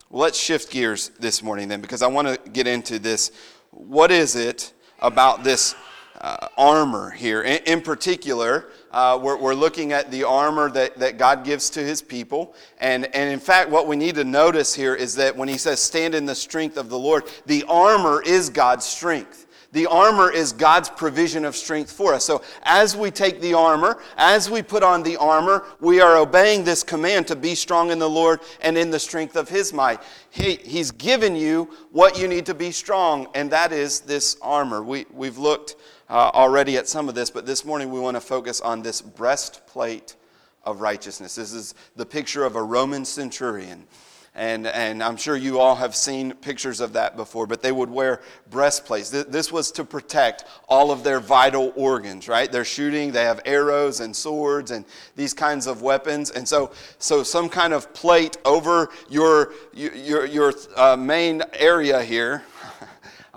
Well, 0.08 0.22
let's 0.22 0.38
shift 0.38 0.70
gears 0.70 1.10
this 1.20 1.42
morning 1.42 1.68
then, 1.68 1.82
because 1.82 2.00
I 2.00 2.06
want 2.06 2.28
to 2.28 2.50
get 2.50 2.66
into 2.66 2.98
this. 2.98 3.30
What 3.70 4.10
is 4.10 4.34
it 4.34 4.72
about 5.00 5.44
this 5.44 5.75
uh, 6.20 6.48
armor 6.56 7.10
here? 7.10 7.42
In, 7.42 7.62
in 7.64 7.80
particular, 7.80 8.66
uh, 8.90 9.18
we're, 9.22 9.37
we're, 9.37 9.54
looking 9.54 9.92
at 9.92 10.10
the 10.10 10.25
armor 10.25 10.70
that, 10.70 10.98
that 10.98 11.18
God 11.18 11.44
gives 11.44 11.70
to 11.70 11.80
his 11.80 12.00
people. 12.00 12.54
And, 12.78 13.04
and 13.14 13.32
in 13.32 13.40
fact, 13.40 13.70
what 13.70 13.87
we 13.87 13.96
need 13.96 14.14
to 14.14 14.25
notice 14.25 14.75
here 14.75 14.94
is 14.94 15.14
that 15.16 15.37
when 15.37 15.48
he 15.48 15.58
says, 15.58 15.80
stand 15.80 16.14
in 16.14 16.26
the 16.26 16.34
strength 16.34 16.76
of 16.76 16.88
the 16.88 16.98
Lord, 16.98 17.25
the 17.46 17.64
armor 17.68 18.22
is 18.22 18.50
God's 18.50 18.84
strength. 18.84 19.46
The 19.72 19.87
armor 19.87 20.32
is 20.32 20.52
God's 20.52 20.88
provision 20.88 21.44
of 21.44 21.54
strength 21.54 21.92
for 21.92 22.14
us. 22.14 22.25
So, 22.25 22.42
as 22.62 22.96
we 22.96 23.10
take 23.10 23.42
the 23.42 23.52
armor, 23.52 24.00
as 24.16 24.50
we 24.50 24.62
put 24.62 24.82
on 24.82 25.02
the 25.02 25.18
armor, 25.18 25.66
we 25.78 26.00
are 26.00 26.16
obeying 26.16 26.64
this 26.64 26.82
command 26.82 27.26
to 27.26 27.37
be 27.37 27.54
strong 27.54 27.90
in 27.90 27.98
the 27.98 28.08
Lord 28.08 28.40
and 28.62 28.78
in 28.78 28.90
the 28.90 28.98
strength 28.98 29.37
of 29.37 29.50
His 29.50 29.75
might. 29.75 30.00
He, 30.30 30.54
he's 30.56 30.90
given 30.90 31.37
you 31.37 31.68
what 31.92 32.18
you 32.18 32.28
need 32.28 32.46
to 32.46 32.54
be 32.54 32.70
strong, 32.70 33.28
and 33.34 33.50
that 33.50 33.72
is 33.72 34.00
this 34.00 34.38
armor. 34.40 34.83
We, 34.83 35.04
we've 35.12 35.37
looked 35.37 35.76
uh, 36.11 36.31
already 36.35 36.77
at 36.77 36.88
some 36.88 37.09
of 37.09 37.14
this, 37.14 37.31
but 37.31 37.47
this 37.47 37.64
morning 37.64 37.90
we 37.90 38.01
want 38.01 38.16
to 38.16 38.21
focus 38.21 38.61
on 38.61 38.83
this 38.83 39.01
breastplate 39.01 40.16
of 40.64 40.81
righteousness. 40.81 41.35
This 41.35 41.53
is 41.53 41.75
the 41.97 42.07
picture 42.07 42.44
of 42.44 42.57
a 42.57 42.62
Roman 42.62 43.05
centurion. 43.05 43.87
And, 44.35 44.68
and 44.68 45.03
I'm 45.03 45.16
sure 45.16 45.37
you 45.37 45.59
all 45.59 45.75
have 45.75 45.97
seen 45.97 46.33
pictures 46.33 46.81
of 46.81 46.92
that 46.92 47.16
before, 47.16 47.49
but 47.49 47.61
they 47.61 47.73
would 47.73 47.90
wear 47.90 48.21
breastplates. 48.51 49.11
This 49.11 49.51
was 49.51 49.73
to 49.73 49.85
protect 49.85 50.44
all 50.68 50.92
of 50.92 51.03
their 51.03 51.18
vital 51.18 51.73
organs, 51.75 52.29
right? 52.29 52.51
They're 52.51 52.64
shooting, 52.64 53.11
they 53.11 53.25
have 53.25 53.40
arrows 53.44 53.99
and 53.99 54.14
swords 54.14 54.71
and 54.71 54.85
these 55.16 55.35
kinds 55.35 55.66
of 55.66 55.83
weapons. 55.83 56.31
And 56.31 56.47
so, 56.47 56.71
so 56.99 57.25
some 57.25 57.49
kind 57.49 57.73
of 57.73 57.92
plate 57.94 58.37
over 58.44 58.90
your, 59.09 59.55
your, 59.75 60.25
your 60.25 60.53
uh, 60.77 60.97
main 60.97 61.42
area 61.55 62.01
here. 62.05 62.44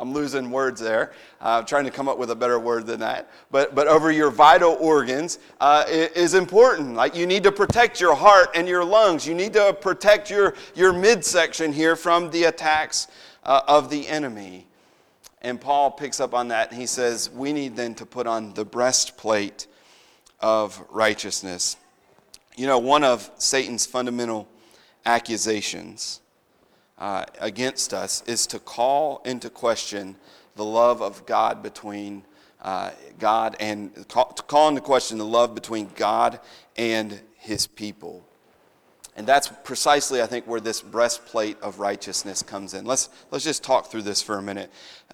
I'm 0.02 0.14
losing 0.14 0.50
words 0.50 0.82
there 0.82 1.12
uh, 1.40 1.62
trying 1.62 1.86
to 1.86 1.92
come 1.92 2.10
up 2.10 2.18
with 2.18 2.32
a 2.32 2.36
better 2.36 2.60
word 2.60 2.88
than 2.88 3.02
that, 3.02 3.30
but, 3.52 3.76
but 3.76 3.88
over 3.88 4.12
your 4.12 4.32
vital 4.32 4.76
organs 4.80 5.38
uh, 5.60 5.86
is 5.88 6.34
important. 6.34 6.96
Like 6.96 7.16
you 7.16 7.28
need 7.28 7.44
to 7.44 7.52
protect 7.52 8.02
your 8.02 8.16
heart 8.16 8.50
and 8.56 8.68
your 8.68 8.84
lungs. 8.84 9.28
You 9.28 9.36
need 9.36 9.54
to 9.54 9.74
protect 9.80 10.32
your, 10.32 10.56
your 10.74 10.92
midsection 10.92 11.72
here 11.72 11.96
from 11.96 12.32
the 12.32 12.46
attacks 12.46 13.10
uh, 13.44 13.62
of 13.68 13.92
the 13.92 14.08
enemy. 14.08 14.66
And 15.44 15.62
Paul 15.62 15.92
picks 15.92 16.20
up 16.20 16.34
on 16.34 16.48
that 16.48 16.72
and 16.72 16.80
he 16.80 16.88
says, 16.88 17.30
We 17.30 17.54
need 17.54 17.76
then 17.76 17.94
to 17.96 18.06
put 18.06 18.26
on 18.26 18.56
the 18.56 18.66
breastplate 18.66 19.68
of 20.40 20.84
righteousness. 20.90 21.78
You 22.58 22.66
know, 22.66 22.80
one 22.80 23.04
of 23.04 23.30
Satan's 23.38 23.86
fundamental 23.86 24.48
accusations 25.06 26.21
uh, 27.02 27.26
against 27.40 27.96
us 27.96 28.24
is 28.28 28.46
to 28.46 28.60
call 28.60 29.24
into 29.26 29.50
question 29.50 30.16
the 30.56 30.64
love 30.64 31.02
of 31.02 31.26
God 31.26 31.64
between 31.64 32.24
uh, 32.62 32.92
God 33.18 33.56
and 33.60 34.08
call, 34.08 34.32
to 34.34 34.44
call 34.44 34.70
into 34.70 34.82
question 34.82 35.18
the 35.18 35.26
love 35.26 35.56
between 35.56 35.90
God 35.96 36.40
and 36.78 37.20
his 37.38 37.66
people. 37.66 38.24
And 39.16 39.26
that's 39.26 39.48
precisely, 39.64 40.22
I 40.22 40.28
think, 40.28 40.46
where 40.46 40.60
this 40.60 40.80
breastplate 40.80 41.60
of 41.62 41.80
righteousness 41.80 42.44
comes 42.44 42.76
in. 42.76 42.86
Let's, 42.86 43.10
let's 43.32 43.44
just 43.44 43.64
talk 43.64 43.88
through 43.88 44.04
this 44.04 44.22
for 44.22 44.38
a 44.38 44.42
minute. 44.42 44.72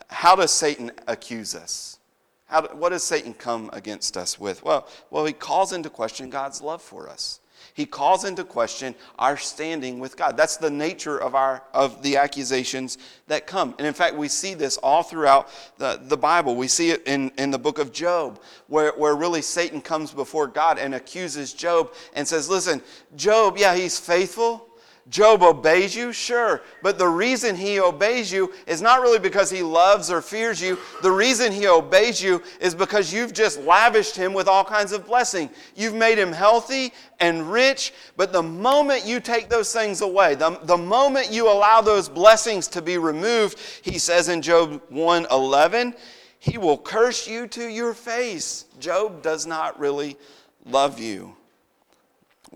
How 0.09 0.35
does 0.35 0.51
Satan 0.51 0.91
accuse 1.07 1.55
us? 1.55 1.99
How, 2.47 2.63
what 2.67 2.89
does 2.89 3.03
Satan 3.03 3.33
come 3.33 3.69
against 3.71 4.17
us 4.17 4.37
with? 4.37 4.61
Well, 4.61 4.89
well, 5.09 5.25
he 5.25 5.31
calls 5.31 5.71
into 5.71 5.89
question 5.89 6.29
God's 6.29 6.61
love 6.61 6.81
for 6.81 7.09
us. 7.09 7.39
He 7.77 7.85
calls 7.85 8.25
into 8.25 8.43
question 8.43 8.95
our 9.19 9.37
standing 9.37 9.99
with 9.99 10.17
God. 10.17 10.35
That's 10.35 10.57
the 10.57 10.71
nature 10.71 11.19
of, 11.19 11.35
our, 11.35 11.61
of 11.75 12.01
the 12.01 12.17
accusations 12.17 12.97
that 13.27 13.45
come. 13.45 13.75
And 13.77 13.85
in 13.85 13.93
fact, 13.93 14.15
we 14.15 14.29
see 14.29 14.55
this 14.55 14.77
all 14.77 15.03
throughout 15.03 15.47
the, 15.77 16.01
the 16.01 16.17
Bible. 16.17 16.55
We 16.55 16.69
see 16.69 16.89
it 16.89 17.03
in, 17.05 17.31
in 17.37 17.51
the 17.51 17.59
book 17.59 17.77
of 17.77 17.93
Job, 17.93 18.41
where, 18.65 18.93
where 18.93 19.15
really 19.15 19.43
Satan 19.43 19.79
comes 19.79 20.11
before 20.11 20.47
God 20.47 20.79
and 20.79 20.95
accuses 20.95 21.53
Job 21.53 21.93
and 22.15 22.27
says, 22.27 22.49
Listen, 22.49 22.81
Job, 23.15 23.59
yeah, 23.59 23.75
he's 23.75 23.99
faithful. 23.99 24.66
Job 25.09 25.41
obeys 25.41 25.95
you, 25.95 26.11
sure, 26.11 26.61
but 26.83 26.97
the 26.97 27.07
reason 27.07 27.55
he 27.55 27.79
obeys 27.79 28.29
you 28.29 28.51
is 28.65 28.81
not 28.81 29.01
really 29.01 29.19
because 29.19 29.49
he 29.49 29.63
loves 29.63 30.11
or 30.11 30.21
fears 30.21 30.61
you. 30.61 30.77
The 31.01 31.11
reason 31.11 31.53
he 31.53 31.65
obeys 31.65 32.21
you 32.21 32.43
is 32.59 32.75
because 32.75 33.13
you've 33.13 33.31
just 33.31 33.61
lavished 33.61 34.17
him 34.17 34.33
with 34.33 34.49
all 34.49 34.65
kinds 34.65 34.91
of 34.91 35.05
blessing. 35.05 35.49
You've 35.75 35.93
made 35.93 36.17
him 36.17 36.33
healthy 36.33 36.91
and 37.21 37.49
rich, 37.49 37.93
but 38.17 38.33
the 38.33 38.43
moment 38.43 39.05
you 39.05 39.21
take 39.21 39.47
those 39.47 39.71
things 39.71 40.01
away, 40.01 40.35
the, 40.35 40.59
the 40.63 40.77
moment 40.77 41.31
you 41.31 41.49
allow 41.49 41.79
those 41.79 42.09
blessings 42.09 42.67
to 42.69 42.81
be 42.81 42.97
removed, 42.97 43.59
he 43.83 43.99
says 43.99 44.27
in 44.27 44.41
Job 44.41 44.81
1:11, 44.91 45.95
he 46.39 46.57
will 46.57 46.77
curse 46.77 47.29
you 47.29 47.47
to 47.47 47.65
your 47.65 47.93
face. 47.93 48.65
Job 48.79 49.21
does 49.21 49.45
not 49.45 49.79
really 49.79 50.17
love 50.65 50.99
you. 50.99 51.36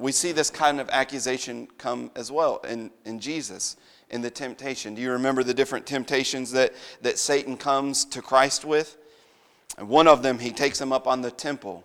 We 0.01 0.11
see 0.11 0.31
this 0.31 0.49
kind 0.49 0.79
of 0.79 0.89
accusation 0.89 1.67
come 1.77 2.09
as 2.15 2.31
well 2.31 2.57
in, 2.67 2.89
in 3.05 3.19
Jesus 3.19 3.77
in 4.09 4.21
the 4.21 4.31
temptation. 4.31 4.95
Do 4.95 5.01
you 5.01 5.11
remember 5.11 5.43
the 5.43 5.53
different 5.53 5.85
temptations 5.85 6.51
that, 6.51 6.73
that 7.01 7.19
Satan 7.19 7.55
comes 7.55 8.03
to 8.05 8.21
Christ 8.21 8.65
with? 8.65 8.97
And 9.77 9.87
one 9.87 10.07
of 10.07 10.23
them, 10.23 10.39
he 10.39 10.51
takes 10.51 10.81
him 10.81 10.91
up 10.91 11.07
on 11.07 11.21
the 11.21 11.31
temple, 11.31 11.83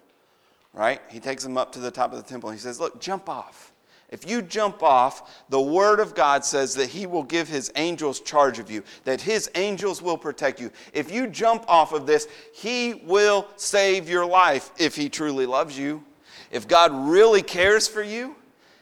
right? 0.73 1.01
He 1.11 1.21
takes 1.21 1.45
him 1.45 1.59
up 1.59 1.73
to 1.73 1.79
the 1.79 1.91
top 1.91 2.13
of 2.13 2.19
the 2.19 2.29
temple. 2.29 2.49
And 2.49 2.59
he 2.59 2.63
says, 2.63 2.81
Look, 2.81 3.01
jump 3.01 3.29
off. 3.29 3.73
If 4.09 4.29
you 4.29 4.41
jump 4.41 4.83
off, 4.83 5.45
the 5.49 5.61
Word 5.61 6.01
of 6.01 6.15
God 6.15 6.45
says 6.45 6.75
that 6.77 6.89
He 6.89 7.07
will 7.07 7.25
give 7.25 7.49
His 7.49 7.73
angels 7.75 8.21
charge 8.21 8.61
of 8.61 8.71
you, 8.71 8.85
that 9.03 9.21
His 9.21 9.51
angels 9.57 10.01
will 10.01 10.17
protect 10.17 10.61
you. 10.61 10.71
If 10.93 11.11
you 11.11 11.27
jump 11.27 11.65
off 11.67 11.93
of 11.93 12.07
this, 12.07 12.29
He 12.55 13.03
will 13.05 13.49
save 13.57 14.09
your 14.09 14.25
life 14.25 14.71
if 14.79 14.95
He 14.95 15.09
truly 15.09 15.45
loves 15.45 15.77
you. 15.77 16.05
If 16.51 16.69
God 16.69 16.93
really 16.93 17.43
cares 17.43 17.89
for 17.89 18.03
you, 18.03 18.37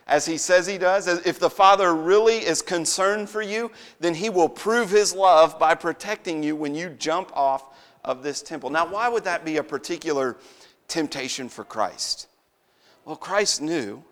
as 0.07 0.27
He 0.27 0.37
says 0.37 0.66
He 0.66 0.79
does, 0.79 1.07
if 1.07 1.38
the 1.38 1.50
Father 1.50 1.94
really 1.94 2.38
is 2.38 2.62
concerned 2.62 3.31
for 3.31 3.42
you, 3.42 3.70
then 4.00 4.14
He 4.14 4.31
will 4.31 4.48
prove 4.48 4.90
His 4.90 5.14
love 5.14 5.59
by 5.59 5.74
protecting 5.74 6.42
you 6.42 6.57
when 6.57 6.74
you 6.74 6.90
jump 6.90 7.31
off 7.35 7.74
of 8.05 8.22
this 8.22 8.42
temple. 8.42 8.70
Now, 8.70 8.87
why 8.87 9.09
would 9.09 9.24
that 9.24 9.44
be 9.44 9.57
a 9.57 9.62
particular 9.62 10.37
temptation 10.88 11.48
for 11.48 11.64
Christ? 11.64 12.29
Well, 13.05 13.16
Christ 13.16 13.62
knew 13.62 14.03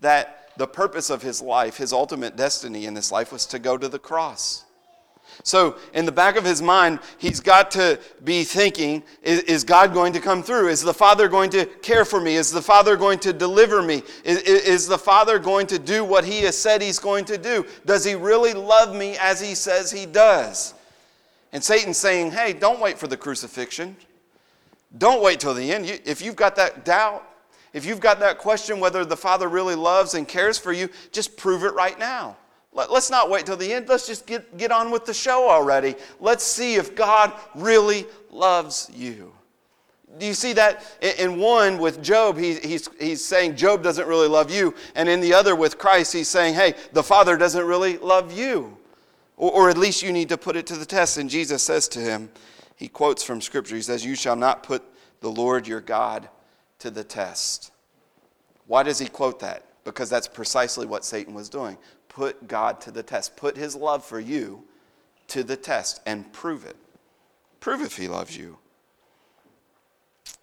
that 0.00 0.50
the 0.56 0.66
purpose 0.66 1.10
of 1.10 1.22
his 1.22 1.40
life, 1.40 1.76
his 1.76 1.92
ultimate 1.92 2.36
destiny 2.36 2.86
in 2.86 2.94
this 2.94 3.12
life, 3.12 3.32
was 3.32 3.46
to 3.46 3.58
go 3.58 3.78
to 3.78 3.88
the 3.88 3.98
cross. 3.98 4.64
So, 5.44 5.78
in 5.94 6.04
the 6.04 6.12
back 6.12 6.36
of 6.36 6.44
his 6.44 6.60
mind, 6.60 6.98
he's 7.18 7.40
got 7.40 7.70
to 7.72 7.98
be 8.24 8.44
thinking 8.44 9.02
is, 9.22 9.40
is, 9.42 9.64
God 9.64 9.94
going 9.94 10.12
to 10.12 10.20
come 10.20 10.42
through? 10.42 10.68
Is 10.68 10.82
the 10.82 10.92
Father 10.92 11.28
going 11.28 11.50
to 11.50 11.64
care 11.66 12.04
for 12.04 12.20
me? 12.20 12.34
Is 12.34 12.50
the 12.50 12.62
Father 12.62 12.96
going 12.96 13.18
to 13.20 13.32
deliver 13.32 13.82
me? 13.82 14.02
Is, 14.24 14.38
is 14.42 14.86
the 14.86 14.98
Father 14.98 15.38
going 15.38 15.66
to 15.68 15.78
do 15.78 16.04
what 16.04 16.24
he 16.24 16.40
has 16.40 16.58
said 16.58 16.82
he's 16.82 16.98
going 16.98 17.24
to 17.26 17.38
do? 17.38 17.64
Does 17.86 18.04
he 18.04 18.14
really 18.14 18.52
love 18.52 18.94
me 18.94 19.16
as 19.18 19.40
he 19.40 19.54
says 19.54 19.90
he 19.90 20.06
does? 20.06 20.74
And 21.52 21.62
Satan's 21.62 21.96
saying, 21.96 22.32
hey, 22.32 22.52
don't 22.52 22.80
wait 22.80 22.98
for 22.98 23.06
the 23.06 23.16
crucifixion. 23.16 23.96
Don't 24.96 25.22
wait 25.22 25.40
till 25.40 25.54
the 25.54 25.72
end. 25.72 25.86
If 26.04 26.22
you've 26.22 26.36
got 26.36 26.56
that 26.56 26.84
doubt, 26.84 27.24
if 27.72 27.84
you've 27.84 28.00
got 28.00 28.20
that 28.20 28.38
question 28.38 28.80
whether 28.80 29.04
the 29.04 29.16
Father 29.16 29.48
really 29.48 29.74
loves 29.74 30.14
and 30.14 30.26
cares 30.26 30.58
for 30.58 30.72
you, 30.72 30.88
just 31.12 31.36
prove 31.36 31.64
it 31.64 31.74
right 31.74 31.98
now. 31.98 32.36
Let, 32.72 32.90
us 32.90 33.10
not 33.10 33.30
wait 33.30 33.46
till 33.46 33.56
the 33.56 33.72
end. 33.72 33.88
Let's 33.88 34.06
just 34.06 34.26
get, 34.26 34.56
get 34.56 34.70
on 34.70 34.90
with 34.90 35.04
the 35.04 35.14
show 35.14 35.48
already. 35.48 35.94
Let's 36.20 36.44
see 36.44 36.76
if 36.76 36.94
God 36.94 37.32
really 37.54 38.06
loves 38.30 38.90
you. 38.94 39.32
Do 40.18 40.26
you 40.26 40.34
see 40.34 40.52
that? 40.54 40.84
In 41.18 41.38
one, 41.38 41.78
with 41.78 42.02
Job, 42.02 42.38
he, 42.38 42.54
he's, 42.54 42.88
he's 42.98 43.24
saying 43.24 43.56
Job 43.56 43.82
doesn't 43.82 44.06
really 44.06 44.28
love 44.28 44.50
you. 44.50 44.74
And 44.94 45.08
in 45.08 45.20
the 45.20 45.34
other, 45.34 45.54
with 45.54 45.78
Christ, 45.78 46.12
he's 46.12 46.28
saying, 46.28 46.54
hey, 46.54 46.74
the 46.92 47.02
Father 47.02 47.36
doesn't 47.36 47.64
really 47.64 47.98
love 47.98 48.32
you. 48.32 48.76
Or, 49.36 49.52
or 49.52 49.70
at 49.70 49.78
least 49.78 50.02
you 50.02 50.12
need 50.12 50.28
to 50.30 50.38
put 50.38 50.56
it 50.56 50.66
to 50.68 50.76
the 50.76 50.86
test. 50.86 51.18
And 51.18 51.28
Jesus 51.28 51.62
says 51.62 51.88
to 51.88 52.00
him, 52.00 52.30
he 52.78 52.86
quotes 52.86 53.24
from 53.24 53.40
Scripture, 53.40 53.74
he 53.74 53.82
says, 53.82 54.04
You 54.04 54.14
shall 54.14 54.36
not 54.36 54.62
put 54.62 54.84
the 55.20 55.30
Lord 55.30 55.66
your 55.66 55.80
God 55.80 56.28
to 56.78 56.90
the 56.90 57.02
test. 57.02 57.72
Why 58.68 58.84
does 58.84 59.00
he 59.00 59.08
quote 59.08 59.40
that? 59.40 59.64
Because 59.82 60.08
that's 60.08 60.28
precisely 60.28 60.86
what 60.86 61.04
Satan 61.04 61.34
was 61.34 61.48
doing. 61.48 61.76
Put 62.18 62.48
God 62.48 62.80
to 62.80 62.90
the 62.90 63.04
test. 63.04 63.36
Put 63.36 63.56
his 63.56 63.76
love 63.76 64.04
for 64.04 64.18
you 64.18 64.64
to 65.28 65.44
the 65.44 65.56
test 65.56 66.00
and 66.04 66.32
prove 66.32 66.64
it. 66.64 66.74
Prove 67.60 67.80
if 67.80 67.96
he 67.96 68.08
loves 68.08 68.36
you. 68.36 68.58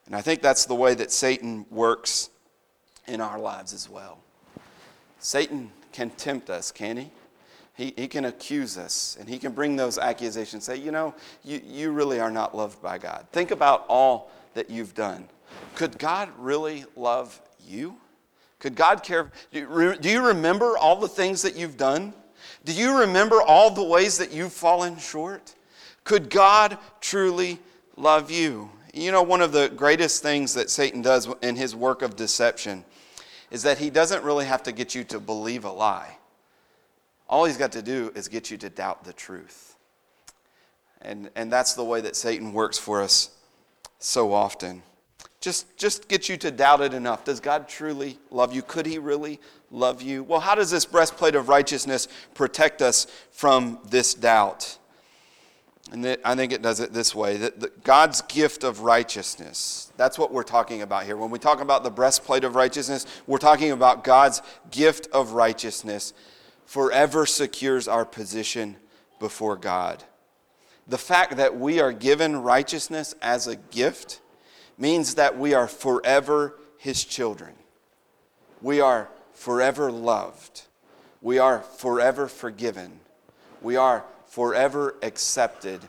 And 0.05 0.15
I 0.15 0.21
think 0.21 0.41
that's 0.41 0.65
the 0.65 0.73
way 0.73 0.93
that 0.93 1.11
Satan 1.11 1.65
works 1.69 2.29
in 3.09 3.19
our 3.19 3.37
lives 3.37 3.73
as 3.73 3.89
well. 3.89 4.19
Satan 5.19 5.69
can 5.91 6.11
tempt 6.11 6.49
us, 6.49 6.71
can 6.71 6.95
he? 6.95 7.11
He, 7.75 7.93
he 7.97 8.07
can 8.07 8.23
accuse 8.23 8.77
us 8.77 9.17
and 9.19 9.27
he 9.27 9.37
can 9.37 9.51
bring 9.51 9.75
those 9.75 9.97
accusations, 9.97 10.63
say, 10.63 10.77
you 10.77 10.91
know, 10.91 11.13
you, 11.43 11.59
you 11.61 11.91
really 11.91 12.21
are 12.21 12.31
not 12.31 12.55
loved 12.55 12.81
by 12.81 12.97
God. 12.97 13.27
Think 13.33 13.51
about 13.51 13.83
all 13.89 14.31
that 14.53 14.69
you've 14.69 14.93
done. 14.93 15.27
Could 15.75 15.99
God 15.99 16.29
really 16.37 16.85
love 16.95 17.41
you? 17.67 17.97
Could 18.65 18.73
God 18.73 19.03
care? 19.03 19.29
Do 19.51 20.09
you 20.09 20.25
remember 20.25 20.75
all 20.75 20.95
the 20.95 21.07
things 21.07 21.43
that 21.43 21.55
you've 21.55 21.77
done? 21.77 22.15
Do 22.63 22.73
you 22.73 23.01
remember 23.01 23.39
all 23.39 23.69
the 23.69 23.83
ways 23.83 24.17
that 24.17 24.31
you've 24.31 24.53
fallen 24.53 24.97
short? 24.97 25.53
Could 26.03 26.31
God 26.31 26.79
truly 26.99 27.59
love 27.95 28.31
you? 28.31 28.71
You 28.91 29.11
know, 29.11 29.21
one 29.21 29.41
of 29.41 29.51
the 29.51 29.69
greatest 29.69 30.23
things 30.23 30.55
that 30.55 30.71
Satan 30.71 31.03
does 31.03 31.29
in 31.43 31.55
his 31.55 31.75
work 31.75 32.01
of 32.01 32.15
deception 32.15 32.83
is 33.51 33.61
that 33.61 33.77
he 33.77 33.91
doesn't 33.91 34.23
really 34.23 34.45
have 34.45 34.63
to 34.63 34.71
get 34.71 34.95
you 34.95 35.03
to 35.03 35.19
believe 35.19 35.63
a 35.63 35.71
lie. 35.71 36.17
All 37.29 37.45
he's 37.45 37.57
got 37.57 37.73
to 37.73 37.83
do 37.83 38.11
is 38.15 38.27
get 38.27 38.49
you 38.49 38.57
to 38.57 38.69
doubt 38.71 39.03
the 39.03 39.13
truth. 39.13 39.75
And, 41.03 41.29
and 41.35 41.53
that's 41.53 41.75
the 41.75 41.83
way 41.83 42.01
that 42.01 42.15
Satan 42.15 42.51
works 42.51 42.79
for 42.79 43.03
us 43.03 43.29
so 43.99 44.33
often. 44.33 44.81
Just, 45.45 45.77
just 45.77 46.07
get 46.07 46.27
you 46.27 46.37
to 46.37 46.49
doubt 46.49 46.81
it 46.81 46.95
enough. 46.95 47.23
Does 47.23 47.39
God 47.39 47.67
truly 47.67 48.17
love 48.31 48.51
you? 48.51 48.63
Could 48.63 48.87
He 48.87 48.97
really 48.97 49.39
love 49.69 50.01
you? 50.01 50.23
Well, 50.23 50.39
how 50.39 50.55
does 50.55 50.71
this 50.71 50.85
breastplate 50.85 51.35
of 51.35 51.49
righteousness 51.49 52.07
protect 52.33 52.81
us 52.81 53.05
from 53.29 53.77
this 53.87 54.15
doubt? 54.15 54.79
And 55.91 56.17
I 56.25 56.33
think 56.33 56.51
it 56.51 56.63
does 56.63 56.79
it 56.79 56.93
this 56.93 57.13
way 57.13 57.37
that 57.37 57.83
God's 57.83 58.23
gift 58.23 58.63
of 58.63 58.79
righteousness, 58.79 59.91
that's 59.97 60.17
what 60.17 60.33
we're 60.33 60.41
talking 60.41 60.81
about 60.81 61.03
here. 61.03 61.15
When 61.15 61.29
we 61.29 61.37
talk 61.37 61.61
about 61.61 61.83
the 61.83 61.91
breastplate 61.91 62.43
of 62.43 62.55
righteousness, 62.55 63.05
we're 63.27 63.37
talking 63.37 63.69
about 63.69 64.03
God's 64.03 64.41
gift 64.71 65.07
of 65.13 65.33
righteousness 65.33 66.13
forever 66.65 67.27
secures 67.27 67.87
our 67.87 68.03
position 68.03 68.77
before 69.19 69.57
God. 69.57 70.03
The 70.87 70.97
fact 70.97 71.37
that 71.37 71.55
we 71.55 71.79
are 71.79 71.91
given 71.91 72.41
righteousness 72.41 73.13
as 73.21 73.45
a 73.45 73.57
gift 73.57 74.21
means 74.77 75.15
that 75.15 75.37
we 75.37 75.53
are 75.53 75.67
forever 75.67 76.55
His 76.77 77.03
children. 77.03 77.53
We 78.61 78.81
are 78.81 79.09
forever 79.33 79.91
loved. 79.91 80.63
We 81.21 81.39
are 81.39 81.59
forever 81.61 82.27
forgiven. 82.27 82.99
We 83.61 83.75
are 83.75 84.03
forever 84.27 84.95
accepted 85.01 85.81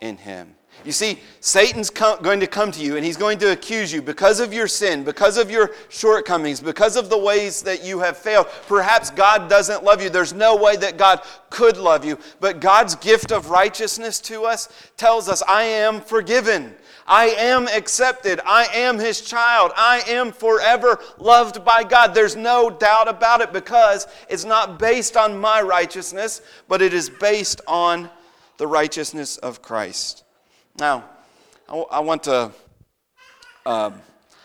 in 0.00 0.16
Him. 0.16 0.54
You 0.84 0.92
see, 0.92 1.20
Satan's 1.40 1.90
going 1.90 2.40
to 2.40 2.46
come 2.46 2.72
to 2.72 2.82
you 2.82 2.96
and 2.96 3.04
he's 3.04 3.16
going 3.16 3.38
to 3.38 3.52
accuse 3.52 3.92
you 3.92 4.02
because 4.02 4.40
of 4.40 4.52
your 4.52 4.66
sin, 4.66 5.04
because 5.04 5.36
of 5.36 5.48
your 5.48 5.70
shortcomings, 5.90 6.60
because 6.60 6.96
of 6.96 7.08
the 7.08 7.18
ways 7.18 7.62
that 7.62 7.84
you 7.84 8.00
have 8.00 8.16
failed. 8.16 8.48
Perhaps 8.66 9.10
God 9.10 9.48
doesn't 9.48 9.84
love 9.84 10.02
you. 10.02 10.10
There's 10.10 10.32
no 10.32 10.56
way 10.56 10.74
that 10.76 10.96
God 10.96 11.22
could 11.50 11.76
love 11.76 12.04
you. 12.04 12.18
But 12.40 12.58
God's 12.58 12.96
gift 12.96 13.30
of 13.30 13.50
righteousness 13.50 14.18
to 14.22 14.42
us 14.44 14.68
tells 14.96 15.28
us, 15.28 15.42
I 15.46 15.62
am 15.62 16.00
forgiven. 16.00 16.74
I 17.06 17.26
am 17.26 17.68
accepted. 17.68 18.40
I 18.46 18.66
am 18.74 18.98
his 18.98 19.20
child. 19.20 19.72
I 19.76 20.02
am 20.08 20.32
forever 20.32 20.98
loved 21.18 21.64
by 21.64 21.84
God. 21.84 22.14
There's 22.14 22.36
no 22.36 22.70
doubt 22.70 23.08
about 23.08 23.40
it 23.40 23.52
because 23.52 24.06
it's 24.28 24.44
not 24.44 24.78
based 24.78 25.16
on 25.16 25.38
my 25.38 25.60
righteousness, 25.60 26.42
but 26.68 26.82
it 26.82 26.94
is 26.94 27.10
based 27.10 27.60
on 27.66 28.10
the 28.58 28.66
righteousness 28.66 29.36
of 29.38 29.62
Christ. 29.62 30.24
Now, 30.78 31.04
I, 31.68 32.00
want 32.00 32.24
to 32.24 32.52
um, 33.66 34.00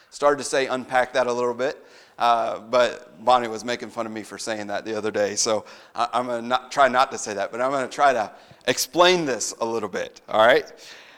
start 0.09 0.37
to 0.37 0.43
say 0.43 0.67
unpack 0.67 1.13
that 1.13 1.27
a 1.27 1.33
little 1.33 1.53
bit. 1.53 1.83
Uh, 2.17 2.59
but 2.59 3.23
Bonnie 3.23 3.47
was 3.47 3.63
making 3.63 3.89
fun 3.89 4.07
of 4.07 4.11
me 4.11 4.23
for 4.23 4.39
saying 4.39 4.67
that 4.67 4.85
the 4.85 4.97
other 4.97 5.11
day, 5.11 5.35
so 5.35 5.65
I, 5.93 6.07
am 6.13 6.25
going 6.25 6.49
to 6.49 6.61
try 6.71 6.87
not 6.87 7.11
to 7.11 7.17
say 7.17 7.35
that, 7.35 7.51
but 7.51 7.61
I'm 7.61 7.69
going 7.69 7.87
to 7.87 7.93
try 7.93 8.11
to 8.13 8.31
explain 8.67 9.25
this 9.25 9.53
a 9.61 9.65
little 9.65 9.89
bit, 9.89 10.21
all 10.27 10.45
right? 10.45 10.65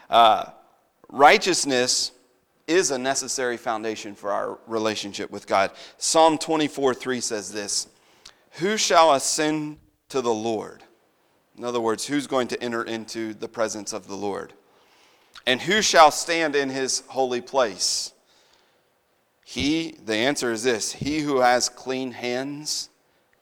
Uh, 0.10 0.46
Righteousness 1.10 2.12
is 2.68 2.92
a 2.92 2.98
necessary 2.98 3.58
foundation 3.58 4.14
for 4.14 4.32
our 4.32 4.60
relationship 4.68 5.32
with 5.32 5.48
God. 5.48 5.72
Psalm 5.98 6.38
24 6.38 6.94
3 6.94 7.20
says 7.20 7.52
this 7.52 7.88
Who 8.54 8.78
shall 8.78 9.14
ascend 9.14 9.78
to 10.10 10.22
the 10.22 10.34
Lord? 10.34 10.84
In 11.58 11.66
other 11.66 11.82
words, 11.82 12.06
who's 12.06 12.28
going 12.28 12.48
to 12.50 12.64
enter 12.64 12.84
into 12.84 13.34
the 13.34 13.50
presence 13.50 13.92
of 13.92 14.08
the 14.08 14.16
Lord? 14.16 14.54
And 15.46 15.60
who 15.60 15.82
shall 15.82 16.12
stand 16.12 16.56
in 16.56 16.70
his 16.70 17.04
holy 17.08 17.42
place? 17.42 18.14
He, 19.44 19.96
the 20.06 20.16
answer 20.16 20.52
is 20.52 20.64
this 20.64 20.92
He 20.92 21.22
who 21.22 21.40
has 21.40 21.70
clean 21.70 22.12
hands 22.12 22.90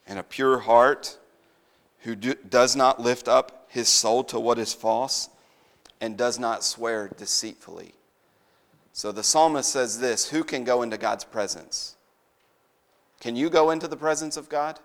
and 0.08 0.18
a 0.18 0.24
pure 0.24 0.60
heart, 0.60 1.18
who 2.00 2.16
do, 2.16 2.34
does 2.50 2.78
not 2.78 3.02
lift 3.02 3.28
up 3.28 3.68
his 3.68 3.90
soul 3.90 4.24
to 4.24 4.40
what 4.40 4.58
is 4.58 4.74
false 4.74 5.28
and 6.02 6.18
does 6.18 6.38
not 6.40 6.64
swear 6.64 7.10
deceitfully. 7.18 7.94
So 8.94 9.12
the 9.12 9.24
psalmist 9.24 9.72
says 9.72 10.00
this 10.00 10.30
Who 10.30 10.44
can 10.44 10.64
go 10.64 10.82
into 10.82 10.98
God's 10.98 11.24
presence? 11.24 11.96
Can 13.20 13.36
you 13.36 13.50
go 13.50 13.72
into 13.72 13.88
the 13.88 13.98
presence 13.98 14.38
of 14.38 14.50
God? 14.50 14.80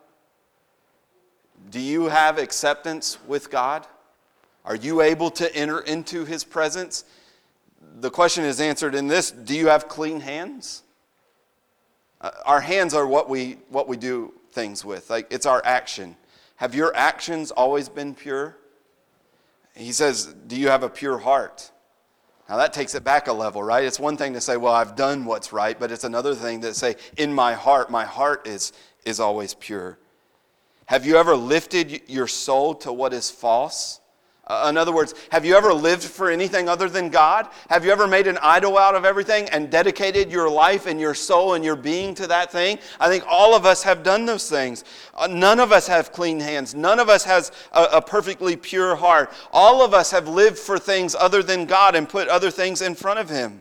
Do 1.71 1.81
you 1.81 2.07
have 2.07 2.39
acceptance 2.39 3.19
with 3.27 3.51
God? 3.51 3.87
Are 4.65 4.77
you 4.77 5.01
able 5.01 5.31
to 5.33 5.55
enter 5.55 5.81
into 5.81 6.25
his 6.25 6.45
presence? 6.45 7.05
The 8.01 8.11
question 8.11 8.45
is 8.45 8.61
answered 8.61 8.95
in 8.95 9.07
this 9.07 9.31
Do 9.31 9.55
you 9.55 9.69
have 9.69 9.89
clean 9.89 10.21
hands? 10.21 10.83
Uh, 12.21 12.31
our 12.45 12.61
hands 12.61 12.95
are 12.95 13.07
what 13.07 13.29
we, 13.29 13.59
what 13.69 13.89
we 13.89 13.97
do 13.97 14.33
things 14.53 14.85
with, 14.85 15.11
like 15.11 15.27
it's 15.31 15.47
our 15.47 15.61
action. 15.65 16.17
Have 16.57 16.75
your 16.75 16.95
actions 16.95 17.51
always 17.51 17.89
been 17.89 18.15
pure? 18.15 18.57
He 19.75 19.93
says, 19.93 20.27
Do 20.47 20.57
you 20.57 20.69
have 20.69 20.83
a 20.83 20.89
pure 20.89 21.19
heart? 21.19 21.71
Now 22.53 22.59
that 22.59 22.75
takes 22.75 22.95
it 22.95 23.03
back 23.03 23.29
a 23.29 23.33
level, 23.33 23.63
right? 23.63 23.83
It's 23.83 23.99
one 23.99 24.19
thing 24.19 24.35
to 24.35 24.41
say, 24.43 24.59
well, 24.59 24.75
I've 24.75 24.95
done 24.95 25.25
what's 25.25 25.55
right, 25.55 25.81
but 25.81 25.91
it's 25.91 26.05
another 26.05 26.35
thing 26.35 26.61
to 26.61 26.75
say, 26.75 26.97
in 27.17 27.33
my 27.33 27.55
heart, 27.55 27.91
my 27.91 28.05
heart 28.05 28.47
is, 28.47 28.75
is 29.07 29.21
always 29.21 29.55
pure. 29.55 29.99
Have 30.85 31.07
you 31.07 31.17
ever 31.17 31.35
lifted 31.35 32.03
your 32.11 32.27
soul 32.27 32.75
to 32.75 32.93
what 32.93 33.15
is 33.15 33.31
false? 33.31 34.02
Uh, 34.45 34.67
in 34.69 34.77
other 34.77 34.93
words, 34.93 35.15
have 35.31 35.45
you 35.45 35.55
ever 35.55 35.73
lived 35.73 36.03
for 36.03 36.29
anything 36.29 36.69
other 36.69 36.89
than 36.89 37.11
God? 37.11 37.49
Have 37.71 37.85
you 37.85 37.93
ever 37.93 38.09
made 38.09 38.27
an 38.27 38.39
idol 38.43 38.77
out 38.77 38.97
of 38.97 39.05
everything 39.05 39.49
and 39.51 39.71
dedicated 39.71 40.33
your 40.33 40.51
life 40.51 40.87
and 40.87 41.01
your 41.01 41.15
soul 41.15 41.55
and 41.55 41.65
your 41.65 41.77
being 41.77 42.13
to 42.17 42.27
that 42.27 42.51
thing? 42.51 42.81
I 42.99 43.09
think 43.09 43.25
all 43.29 43.55
of 43.55 43.65
us 43.65 43.85
have 43.85 44.03
done 44.03 44.27
those 44.27 44.51
things. 44.51 44.83
Uh, 45.15 45.29
none 45.29 45.61
of 45.61 45.71
us 45.71 45.87
have 45.87 46.13
clean 46.13 46.41
hands. 46.41 46.75
None 46.75 46.99
of 46.99 47.09
us 47.09 47.23
has 47.23 47.53
a, 47.71 47.85
a 47.93 48.03
perfectly 48.03 48.57
pure 48.57 48.97
heart. 48.97 49.33
All 49.53 49.85
of 49.85 49.95
us 49.95 50.11
have 50.11 50.27
lived 50.27 50.59
for 50.59 50.77
things 50.77 51.15
other 51.15 51.45
than 51.45 51.65
God 51.65 51.95
and 51.95 52.09
put 52.09 52.27
other 52.27 52.51
things 52.51 52.83
in 52.83 52.97
front 52.97 53.21
of 53.21 53.31
Him. 53.31 53.61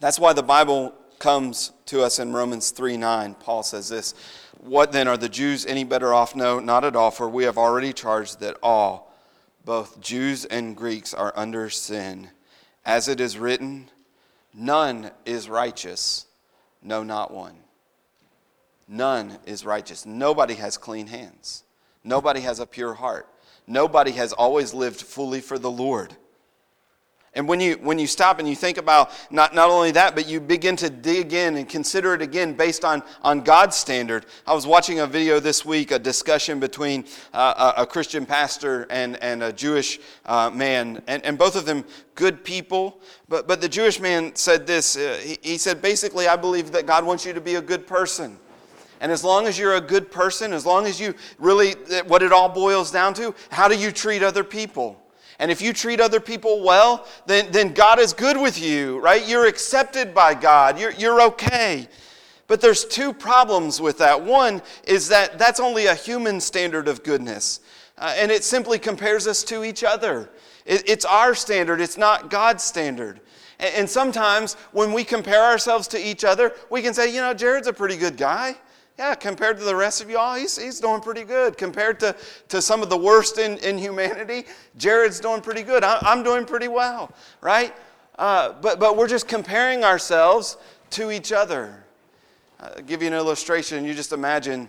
That's 0.00 0.18
why 0.18 0.32
the 0.32 0.42
Bible 0.42 0.94
comes 1.20 1.72
to 1.86 2.02
us 2.02 2.18
in 2.18 2.32
Romans 2.32 2.70
3 2.70 2.96
9. 2.96 3.34
Paul 3.34 3.62
says 3.62 3.88
this 3.88 4.14
what 4.60 4.92
then? 4.92 5.08
Are 5.08 5.16
the 5.16 5.28
Jews 5.28 5.64
any 5.66 5.84
better 5.84 6.12
off? 6.12 6.34
No, 6.34 6.60
not 6.60 6.84
at 6.84 6.96
all, 6.96 7.10
for 7.10 7.28
we 7.28 7.44
have 7.44 7.58
already 7.58 7.92
charged 7.92 8.40
that 8.40 8.56
all, 8.62 9.14
both 9.64 10.00
Jews 10.00 10.44
and 10.44 10.76
Greeks, 10.76 11.14
are 11.14 11.32
under 11.36 11.70
sin. 11.70 12.30
As 12.84 13.08
it 13.08 13.20
is 13.20 13.38
written, 13.38 13.90
none 14.54 15.10
is 15.24 15.48
righteous, 15.48 16.26
no, 16.82 17.02
not 17.02 17.32
one. 17.32 17.56
None 18.88 19.38
is 19.44 19.64
righteous. 19.64 20.06
Nobody 20.06 20.54
has 20.54 20.78
clean 20.78 21.06
hands. 21.06 21.64
Nobody 22.02 22.40
has 22.40 22.58
a 22.58 22.66
pure 22.66 22.94
heart. 22.94 23.28
Nobody 23.66 24.12
has 24.12 24.32
always 24.32 24.72
lived 24.72 25.02
fully 25.02 25.40
for 25.40 25.58
the 25.58 25.70
Lord. 25.70 26.16
And 27.38 27.46
when 27.46 27.60
you, 27.60 27.74
when 27.74 28.00
you 28.00 28.08
stop 28.08 28.40
and 28.40 28.48
you 28.48 28.56
think 28.56 28.78
about 28.78 29.12
not, 29.30 29.54
not 29.54 29.70
only 29.70 29.92
that, 29.92 30.16
but 30.16 30.28
you 30.28 30.40
begin 30.40 30.74
to 30.74 30.90
dig 30.90 31.32
in 31.32 31.54
and 31.54 31.68
consider 31.68 32.12
it 32.14 32.20
again 32.20 32.54
based 32.54 32.84
on, 32.84 33.00
on 33.22 33.42
God's 33.42 33.76
standard. 33.76 34.26
I 34.44 34.54
was 34.54 34.66
watching 34.66 34.98
a 34.98 35.06
video 35.06 35.38
this 35.38 35.64
week, 35.64 35.92
a 35.92 36.00
discussion 36.00 36.58
between 36.58 37.04
uh, 37.32 37.74
a, 37.76 37.82
a, 37.82 37.86
Christian 37.86 38.26
pastor 38.26 38.88
and, 38.90 39.22
and 39.22 39.44
a 39.44 39.52
Jewish 39.52 40.00
uh, 40.26 40.50
man, 40.50 41.00
and, 41.06 41.24
and 41.24 41.38
both 41.38 41.54
of 41.54 41.64
them 41.64 41.84
good 42.16 42.42
people. 42.42 43.00
But, 43.28 43.46
but 43.46 43.60
the 43.60 43.68
Jewish 43.68 44.00
man 44.00 44.34
said 44.34 44.66
this 44.66 44.96
uh, 44.96 45.20
he, 45.22 45.38
he 45.40 45.58
said, 45.58 45.80
basically, 45.80 46.26
I 46.26 46.34
believe 46.34 46.72
that 46.72 46.86
God 46.86 47.06
wants 47.06 47.24
you 47.24 47.32
to 47.34 47.40
be 47.40 47.54
a 47.54 47.62
good 47.62 47.86
person. 47.86 48.36
And 49.00 49.12
as 49.12 49.22
long 49.22 49.46
as 49.46 49.56
you're 49.56 49.76
a 49.76 49.80
good 49.80 50.10
person, 50.10 50.52
as 50.52 50.66
long 50.66 50.86
as 50.86 51.00
you 51.00 51.14
really, 51.38 51.74
what 52.08 52.24
it 52.24 52.32
all 52.32 52.48
boils 52.48 52.90
down 52.90 53.14
to, 53.14 53.32
how 53.48 53.68
do 53.68 53.78
you 53.78 53.92
treat 53.92 54.24
other 54.24 54.42
people? 54.42 55.00
And 55.38 55.50
if 55.50 55.62
you 55.62 55.72
treat 55.72 56.00
other 56.00 56.20
people 56.20 56.62
well, 56.64 57.06
then, 57.26 57.50
then 57.52 57.72
God 57.72 58.00
is 58.00 58.12
good 58.12 58.36
with 58.36 58.60
you, 58.60 58.98
right? 58.98 59.26
You're 59.26 59.46
accepted 59.46 60.12
by 60.12 60.34
God. 60.34 60.78
You're, 60.78 60.92
you're 60.92 61.22
okay. 61.22 61.88
But 62.48 62.60
there's 62.60 62.84
two 62.84 63.12
problems 63.12 63.80
with 63.80 63.98
that. 63.98 64.24
One 64.24 64.62
is 64.84 65.08
that 65.08 65.38
that's 65.38 65.60
only 65.60 65.86
a 65.86 65.94
human 65.94 66.40
standard 66.40 66.88
of 66.88 67.04
goodness, 67.04 67.60
uh, 67.98 68.14
and 68.16 68.32
it 68.32 68.42
simply 68.42 68.78
compares 68.78 69.26
us 69.26 69.44
to 69.44 69.64
each 69.64 69.84
other. 69.84 70.30
It, 70.64 70.88
it's 70.88 71.04
our 71.04 71.34
standard, 71.34 71.80
it's 71.80 71.98
not 71.98 72.30
God's 72.30 72.64
standard. 72.64 73.20
And, 73.58 73.74
and 73.74 73.90
sometimes 73.90 74.54
when 74.72 74.92
we 74.92 75.04
compare 75.04 75.44
ourselves 75.44 75.86
to 75.88 75.98
each 75.98 76.24
other, 76.24 76.54
we 76.70 76.80
can 76.80 76.94
say, 76.94 77.14
you 77.14 77.20
know, 77.20 77.34
Jared's 77.34 77.68
a 77.68 77.72
pretty 77.72 77.96
good 77.96 78.16
guy 78.16 78.56
yeah, 78.98 79.14
compared 79.14 79.58
to 79.58 79.64
the 79.64 79.76
rest 79.76 80.02
of 80.02 80.10
y'all, 80.10 80.34
he's, 80.34 80.58
he's 80.58 80.80
doing 80.80 81.00
pretty 81.00 81.22
good. 81.22 81.56
Compared 81.56 82.00
to, 82.00 82.16
to 82.48 82.60
some 82.60 82.82
of 82.82 82.90
the 82.90 82.96
worst 82.96 83.38
in, 83.38 83.56
in 83.58 83.78
humanity, 83.78 84.44
Jared's 84.76 85.20
doing 85.20 85.40
pretty 85.40 85.62
good. 85.62 85.84
I, 85.84 86.00
am 86.12 86.24
doing 86.24 86.44
pretty 86.44 86.66
well, 86.66 87.12
right? 87.40 87.72
Uh, 88.18 88.54
but, 88.60 88.80
but 88.80 88.96
we're 88.96 89.06
just 89.06 89.28
comparing 89.28 89.84
ourselves 89.84 90.56
to 90.90 91.12
each 91.12 91.30
other. 91.30 91.84
I'll 92.58 92.82
give 92.82 93.00
you 93.00 93.06
an 93.06 93.14
illustration. 93.14 93.84
You 93.84 93.94
just 93.94 94.12
imagine 94.12 94.68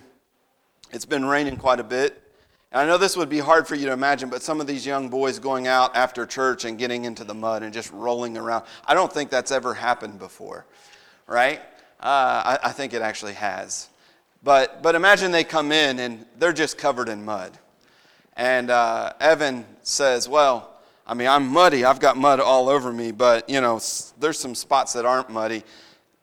it's 0.92 1.04
been 1.04 1.24
raining 1.24 1.56
quite 1.56 1.80
a 1.80 1.84
bit. 1.84 2.22
And 2.70 2.82
I 2.82 2.86
know 2.86 2.98
this 2.98 3.16
would 3.16 3.28
be 3.28 3.40
hard 3.40 3.66
for 3.66 3.74
you 3.74 3.86
to 3.86 3.92
imagine, 3.92 4.30
but 4.30 4.42
some 4.42 4.60
of 4.60 4.68
these 4.68 4.86
young 4.86 5.08
boys 5.08 5.40
going 5.40 5.66
out 5.66 5.96
after 5.96 6.24
church 6.24 6.64
and 6.64 6.78
getting 6.78 7.04
into 7.04 7.24
the 7.24 7.34
mud 7.34 7.64
and 7.64 7.74
just 7.74 7.92
rolling 7.92 8.36
around, 8.36 8.64
I 8.86 8.94
don't 8.94 9.12
think 9.12 9.28
that's 9.28 9.50
ever 9.50 9.74
happened 9.74 10.20
before, 10.20 10.66
right? 11.26 11.60
Uh, 11.98 12.56
I, 12.56 12.58
I 12.62 12.70
think 12.70 12.94
it 12.94 13.02
actually 13.02 13.34
has. 13.34 13.88
But, 14.42 14.82
but 14.82 14.94
imagine 14.94 15.32
they 15.32 15.44
come 15.44 15.70
in 15.70 15.98
and 15.98 16.24
they're 16.38 16.52
just 16.52 16.78
covered 16.78 17.08
in 17.08 17.24
mud. 17.24 17.58
And 18.36 18.70
uh, 18.70 19.12
Evan 19.20 19.66
says, 19.82 20.28
Well, 20.28 20.70
I 21.06 21.14
mean, 21.14 21.28
I'm 21.28 21.48
muddy. 21.48 21.84
I've 21.84 22.00
got 22.00 22.16
mud 22.16 22.40
all 22.40 22.68
over 22.68 22.92
me, 22.92 23.10
but, 23.10 23.50
you 23.50 23.60
know, 23.60 23.80
there's 24.18 24.38
some 24.38 24.54
spots 24.54 24.92
that 24.94 25.04
aren't 25.04 25.28
muddy. 25.28 25.64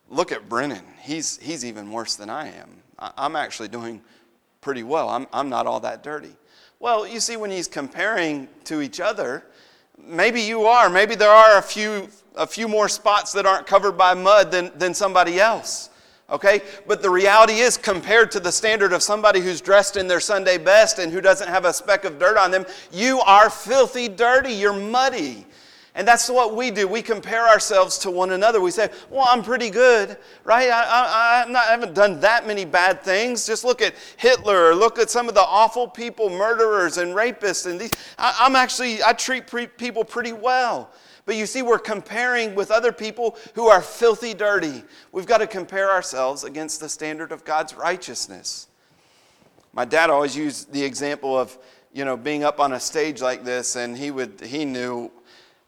Look 0.09 0.31
at 0.31 0.47
Brennan. 0.47 0.83
He's, 1.01 1.37
he's 1.39 1.65
even 1.65 1.91
worse 1.91 2.15
than 2.15 2.29
I 2.29 2.47
am. 2.47 2.69
I'm 2.97 3.35
actually 3.35 3.67
doing 3.67 4.01
pretty 4.61 4.83
well. 4.83 5.09
I'm, 5.09 5.27
I'm 5.31 5.49
not 5.49 5.67
all 5.67 5.81
that 5.81 6.03
dirty. 6.03 6.35
Well, 6.79 7.05
you 7.05 7.19
see, 7.19 7.37
when 7.37 7.51
he's 7.51 7.67
comparing 7.67 8.47
to 8.63 8.81
each 8.81 8.99
other, 8.99 9.43
maybe 10.01 10.41
you 10.41 10.65
are. 10.65 10.89
Maybe 10.89 11.15
there 11.15 11.31
are 11.31 11.57
a 11.57 11.61
few, 11.61 12.07
a 12.35 12.47
few 12.47 12.67
more 12.67 12.87
spots 12.87 13.33
that 13.33 13.45
aren't 13.45 13.67
covered 13.67 13.93
by 13.93 14.13
mud 14.13 14.51
than, 14.51 14.71
than 14.77 14.93
somebody 14.93 15.39
else 15.39 15.89
okay? 16.29 16.61
But 16.87 17.01
the 17.01 17.09
reality 17.09 17.59
is, 17.59 17.77
compared 17.77 18.31
to 18.31 18.39
the 18.39 18.51
standard 18.51 18.93
of 18.93 19.01
somebody 19.01 19.39
who's 19.39 19.61
dressed 19.61 19.97
in 19.97 20.07
their 20.07 20.19
Sunday 20.19 20.57
best 20.57 20.99
and 20.99 21.11
who 21.11 21.21
doesn't 21.21 21.47
have 21.47 21.65
a 21.65 21.73
speck 21.73 22.05
of 22.05 22.19
dirt 22.19 22.37
on 22.37 22.51
them, 22.51 22.65
you 22.91 23.19
are 23.21 23.49
filthy 23.49 24.07
dirty. 24.07 24.53
You're 24.53 24.73
muddy. 24.73 25.45
And 25.97 26.07
that's 26.07 26.29
what 26.29 26.55
we 26.55 26.69
do. 26.69 26.87
We 26.87 27.01
compare 27.01 27.47
ourselves 27.47 27.97
to 27.99 28.11
one 28.11 28.31
another. 28.31 28.61
We 28.61 28.69
say, 28.69 28.89
Well, 29.09 29.25
I'm 29.27 29.41
pretty 29.41 29.71
good, 29.71 30.17
right? 30.43 30.69
I, 30.69 31.43
I, 31.47 31.49
not, 31.49 31.65
I, 31.65 31.71
haven't 31.71 31.95
done 31.95 32.19
that 32.19 32.45
many 32.45 32.65
bad 32.65 33.01
things. 33.01 33.47
Just 33.47 33.63
look 33.63 33.81
at 33.81 33.95
Hitler 34.17 34.75
look 34.75 34.99
at 34.99 35.09
some 35.09 35.27
of 35.27 35.33
the 35.33 35.41
awful 35.41 35.87
people, 35.87 36.29
murderers 36.29 36.99
and 36.99 37.15
rapists. 37.15 37.65
And 37.65 37.81
these. 37.81 37.89
I, 38.19 38.45
am 38.45 38.55
actually, 38.55 39.01
I 39.01 39.13
treat 39.13 39.47
pre- 39.47 39.65
people 39.65 40.05
pretty 40.05 40.33
well. 40.33 40.91
But 41.27 41.35
you 41.35 41.45
see, 41.45 41.61
we're 41.61 41.77
comparing 41.77 42.55
with 42.55 42.71
other 42.71 42.93
people 42.93 43.37
who 43.53 43.67
are 43.67 43.81
filthy 43.81 44.33
dirty. 44.33 44.81
We've 45.11 45.25
got 45.25 45.39
to 45.39 45.47
compare 45.47 45.91
ourselves 45.91 46.45
against 46.45 46.79
the 46.79 46.87
standard 46.87 47.33
of 47.33 47.43
God's 47.43 47.75
righteousness. 47.75 48.67
My 49.73 49.83
dad 49.83 50.09
always 50.09 50.37
used 50.37 50.71
the 50.71 50.81
example 50.81 51.37
of, 51.37 51.57
you 51.91 52.05
know, 52.05 52.15
being 52.15 52.45
up 52.45 52.61
on 52.61 52.71
a 52.71 52.79
stage 52.79 53.21
like 53.21 53.43
this, 53.43 53.75
and 53.75 53.97
he 53.97 54.09
would 54.09 54.39
he 54.39 54.63
knew 54.63 55.11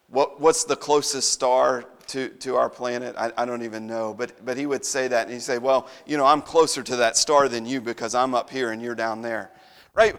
what, 0.08 0.40
what's 0.40 0.64
the 0.64 0.78
closest 0.78 1.34
star 1.34 1.84
to, 2.08 2.30
to 2.30 2.56
our 2.56 2.70
planet? 2.70 3.16
I, 3.18 3.34
I 3.38 3.46
don't 3.46 3.64
even 3.64 3.86
know. 3.86 4.14
But, 4.14 4.46
but 4.46 4.56
he 4.56 4.66
would 4.66 4.86
say 4.86 5.10
that, 5.10 5.26
and 5.26 5.34
he'd 5.34 5.42
say, 5.42 5.58
Well, 5.58 5.90
you 6.06 6.16
know, 6.16 6.26
I'm 6.26 6.42
closer 6.42 6.84
to 6.84 6.96
that 6.96 7.18
star 7.18 7.50
than 7.50 7.66
you 7.66 7.82
because 7.82 8.16
I'm 8.16 8.34
up 8.34 8.50
here 8.50 8.72
and 8.72 8.82
you're 8.82 8.96
down 8.96 9.22
there. 9.22 9.52
Right? 9.94 10.16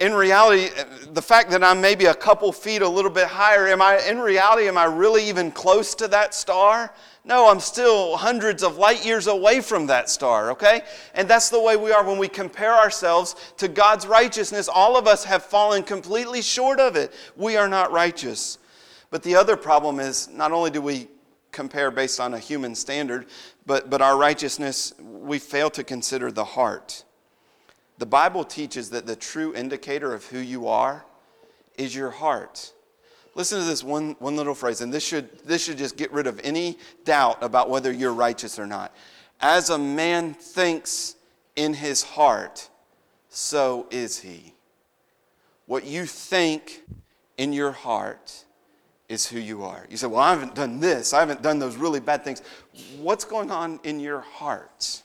In 0.00 0.14
reality, 0.14 0.70
the 1.12 1.20
fact 1.20 1.50
that 1.50 1.62
I'm 1.62 1.80
maybe 1.80 2.06
a 2.06 2.14
couple 2.14 2.50
feet 2.52 2.80
a 2.80 2.88
little 2.88 3.10
bit 3.10 3.26
higher, 3.26 3.68
am 3.68 3.82
I, 3.82 4.00
in 4.08 4.18
reality, 4.18 4.66
am 4.66 4.78
I 4.78 4.84
really 4.84 5.28
even 5.28 5.52
close 5.52 5.94
to 5.96 6.08
that 6.08 6.34
star? 6.34 6.94
No, 7.22 7.50
I'm 7.50 7.60
still 7.60 8.16
hundreds 8.16 8.62
of 8.62 8.78
light 8.78 9.04
years 9.04 9.26
away 9.26 9.60
from 9.60 9.86
that 9.88 10.08
star, 10.08 10.52
okay? 10.52 10.80
And 11.14 11.28
that's 11.28 11.50
the 11.50 11.60
way 11.60 11.76
we 11.76 11.92
are 11.92 12.02
when 12.02 12.16
we 12.16 12.28
compare 12.28 12.74
ourselves 12.74 13.36
to 13.58 13.68
God's 13.68 14.06
righteousness. 14.06 14.70
All 14.70 14.96
of 14.96 15.06
us 15.06 15.24
have 15.24 15.44
fallen 15.44 15.82
completely 15.82 16.40
short 16.40 16.80
of 16.80 16.96
it. 16.96 17.12
We 17.36 17.58
are 17.58 17.68
not 17.68 17.92
righteous. 17.92 18.56
But 19.10 19.22
the 19.22 19.36
other 19.36 19.56
problem 19.56 20.00
is 20.00 20.30
not 20.30 20.50
only 20.50 20.70
do 20.70 20.80
we 20.80 21.08
compare 21.52 21.90
based 21.90 22.20
on 22.20 22.32
a 22.32 22.38
human 22.38 22.74
standard, 22.74 23.26
but, 23.66 23.90
but 23.90 24.00
our 24.00 24.16
righteousness, 24.16 24.94
we 24.98 25.38
fail 25.38 25.68
to 25.70 25.84
consider 25.84 26.32
the 26.32 26.44
heart. 26.44 27.04
The 28.00 28.06
Bible 28.06 28.44
teaches 28.44 28.88
that 28.90 29.04
the 29.04 29.14
true 29.14 29.54
indicator 29.54 30.14
of 30.14 30.24
who 30.24 30.38
you 30.38 30.68
are 30.68 31.04
is 31.76 31.94
your 31.94 32.10
heart. 32.10 32.72
Listen 33.34 33.58
to 33.58 33.64
this 33.66 33.84
one, 33.84 34.16
one 34.20 34.36
little 34.36 34.54
phrase, 34.54 34.80
and 34.80 34.90
this 34.90 35.06
should, 35.06 35.28
this 35.44 35.62
should 35.62 35.76
just 35.76 35.98
get 35.98 36.10
rid 36.10 36.26
of 36.26 36.40
any 36.42 36.78
doubt 37.04 37.42
about 37.42 37.68
whether 37.68 37.92
you're 37.92 38.14
righteous 38.14 38.58
or 38.58 38.66
not. 38.66 38.94
As 39.38 39.68
a 39.68 39.76
man 39.76 40.32
thinks 40.32 41.16
in 41.56 41.74
his 41.74 42.02
heart, 42.02 42.70
so 43.28 43.86
is 43.90 44.18
he. 44.18 44.54
What 45.66 45.84
you 45.84 46.06
think 46.06 46.80
in 47.36 47.52
your 47.52 47.72
heart 47.72 48.46
is 49.10 49.26
who 49.26 49.38
you 49.38 49.62
are. 49.62 49.84
You 49.90 49.98
say, 49.98 50.06
Well, 50.06 50.20
I 50.20 50.30
haven't 50.30 50.54
done 50.54 50.80
this, 50.80 51.12
I 51.12 51.20
haven't 51.20 51.42
done 51.42 51.58
those 51.58 51.76
really 51.76 52.00
bad 52.00 52.24
things. 52.24 52.40
What's 52.98 53.26
going 53.26 53.50
on 53.50 53.78
in 53.84 54.00
your 54.00 54.20
heart? 54.20 55.02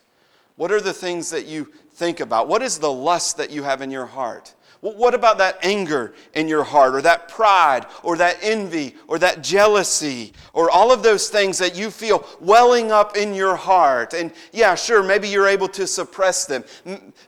What 0.55 0.71
are 0.71 0.79
the 0.79 0.93
things 0.93 1.29
that 1.31 1.45
you 1.45 1.73
think 1.95 2.19
about? 2.19 2.47
What 2.47 2.62
is 2.62 2.77
the 2.77 2.91
lust 2.91 3.38
that 3.38 3.49
you 3.49 3.63
have 3.63 3.81
in 3.81 3.89
your 3.89 4.05
heart? 4.05 4.53
What 4.81 5.15
about 5.15 5.39
that 5.39 5.58
anger 5.63 6.13
in 6.36 6.47
your 6.47 6.63
heart, 6.63 6.93
or 6.93 7.01
that 7.01 7.27
pride, 7.27 7.88
or 8.03 8.17
that 8.17 8.38
envy, 8.41 8.93
or 9.08 9.17
that 9.17 9.41
jealousy, 9.41 10.31
or 10.53 10.69
all 10.69 10.91
of 10.91 11.01
those 11.01 11.29
things 11.29 11.58
that 11.58 11.75
you 11.75 11.89
feel 11.89 12.23
welling 12.39 12.91
up 12.91 13.17
in 13.17 13.34
your 13.34 13.55
heart? 13.55 14.13
And 14.13 14.31
yeah, 14.51 14.75
sure, 14.75 15.01
maybe 15.01 15.27
you're 15.27 15.47
able 15.47 15.69
to 15.69 15.88
suppress 15.88 16.45
them, 16.45 16.63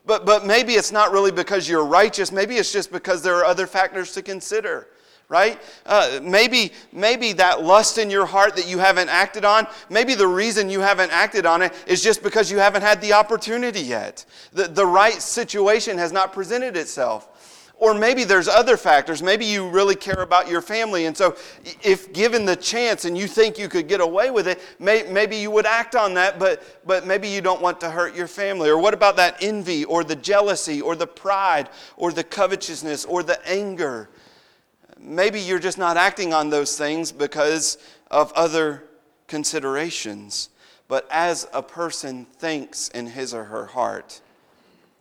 but, 0.05 0.25
but 0.25 0.45
maybe 0.45 0.73
it's 0.73 0.91
not 0.91 1.11
really 1.11 1.31
because 1.31 1.67
you're 1.67 1.85
righteous. 1.85 2.31
Maybe 2.31 2.57
it's 2.57 2.71
just 2.71 2.91
because 2.91 3.23
there 3.23 3.35
are 3.37 3.45
other 3.45 3.65
factors 3.65 4.11
to 4.11 4.21
consider 4.21 4.89
right? 5.29 5.59
Uh, 5.85 6.19
maybe, 6.23 6.71
maybe 6.93 7.33
that 7.33 7.61
lust 7.61 7.97
in 7.97 8.09
your 8.09 8.25
heart 8.25 8.55
that 8.55 8.67
you 8.67 8.79
haven't 8.79 9.09
acted 9.09 9.43
on, 9.43 9.67
maybe 9.89 10.15
the 10.15 10.27
reason 10.27 10.69
you 10.69 10.79
haven't 10.79 11.11
acted 11.11 11.45
on 11.45 11.61
it 11.61 11.73
is 11.85 12.01
just 12.01 12.23
because 12.23 12.49
you 12.49 12.59
haven't 12.59 12.81
had 12.81 13.01
the 13.01 13.13
opportunity 13.13 13.81
yet. 13.81 14.25
The, 14.53 14.67
the 14.67 14.85
right 14.85 15.21
situation 15.21 15.97
has 15.97 16.11
not 16.11 16.31
presented 16.31 16.77
itself. 16.77 17.29
Or 17.79 17.93
maybe 17.93 18.23
there's 18.23 18.47
other 18.47 18.75
factors. 18.75 19.21
Maybe 19.21 19.45
you 19.45 19.69
really 19.69 19.95
care 19.95 20.23
about 20.23 20.49
your 20.49 20.61
family. 20.61 21.05
And 21.05 21.15
so, 21.15 21.37
if 21.83 22.11
given 22.11 22.43
the 22.43 22.55
chance 22.55 23.05
and 23.05 23.15
you 23.15 23.27
think 23.27 23.59
you 23.59 23.69
could 23.69 23.87
get 23.87 24.01
away 24.01 24.31
with 24.31 24.47
it, 24.47 24.59
may, 24.79 25.03
maybe 25.03 25.35
you 25.35 25.51
would 25.51 25.67
act 25.67 25.95
on 25.95 26.15
that, 26.15 26.39
but, 26.39 26.63
but 26.87 27.05
maybe 27.05 27.27
you 27.27 27.39
don't 27.39 27.61
want 27.61 27.79
to 27.81 27.91
hurt 27.91 28.15
your 28.15 28.25
family. 28.25 28.67
Or 28.67 28.79
what 28.79 28.95
about 28.95 29.15
that 29.17 29.37
envy, 29.41 29.85
or 29.85 30.03
the 30.03 30.15
jealousy, 30.15 30.81
or 30.81 30.95
the 30.95 31.05
pride, 31.05 31.69
or 31.97 32.11
the 32.11 32.23
covetousness, 32.23 33.05
or 33.05 33.21
the 33.21 33.39
anger? 33.47 34.09
Maybe 34.99 35.39
you're 35.39 35.59
just 35.59 35.77
not 35.77 35.97
acting 35.97 36.33
on 36.33 36.49
those 36.49 36.77
things 36.77 37.11
because 37.11 37.77
of 38.09 38.31
other 38.33 38.83
considerations. 39.27 40.49
But 40.87 41.07
as 41.11 41.47
a 41.53 41.61
person 41.61 42.25
thinks 42.25 42.87
in 42.89 43.07
his 43.07 43.33
or 43.33 43.45
her 43.45 43.65
heart, 43.65 44.21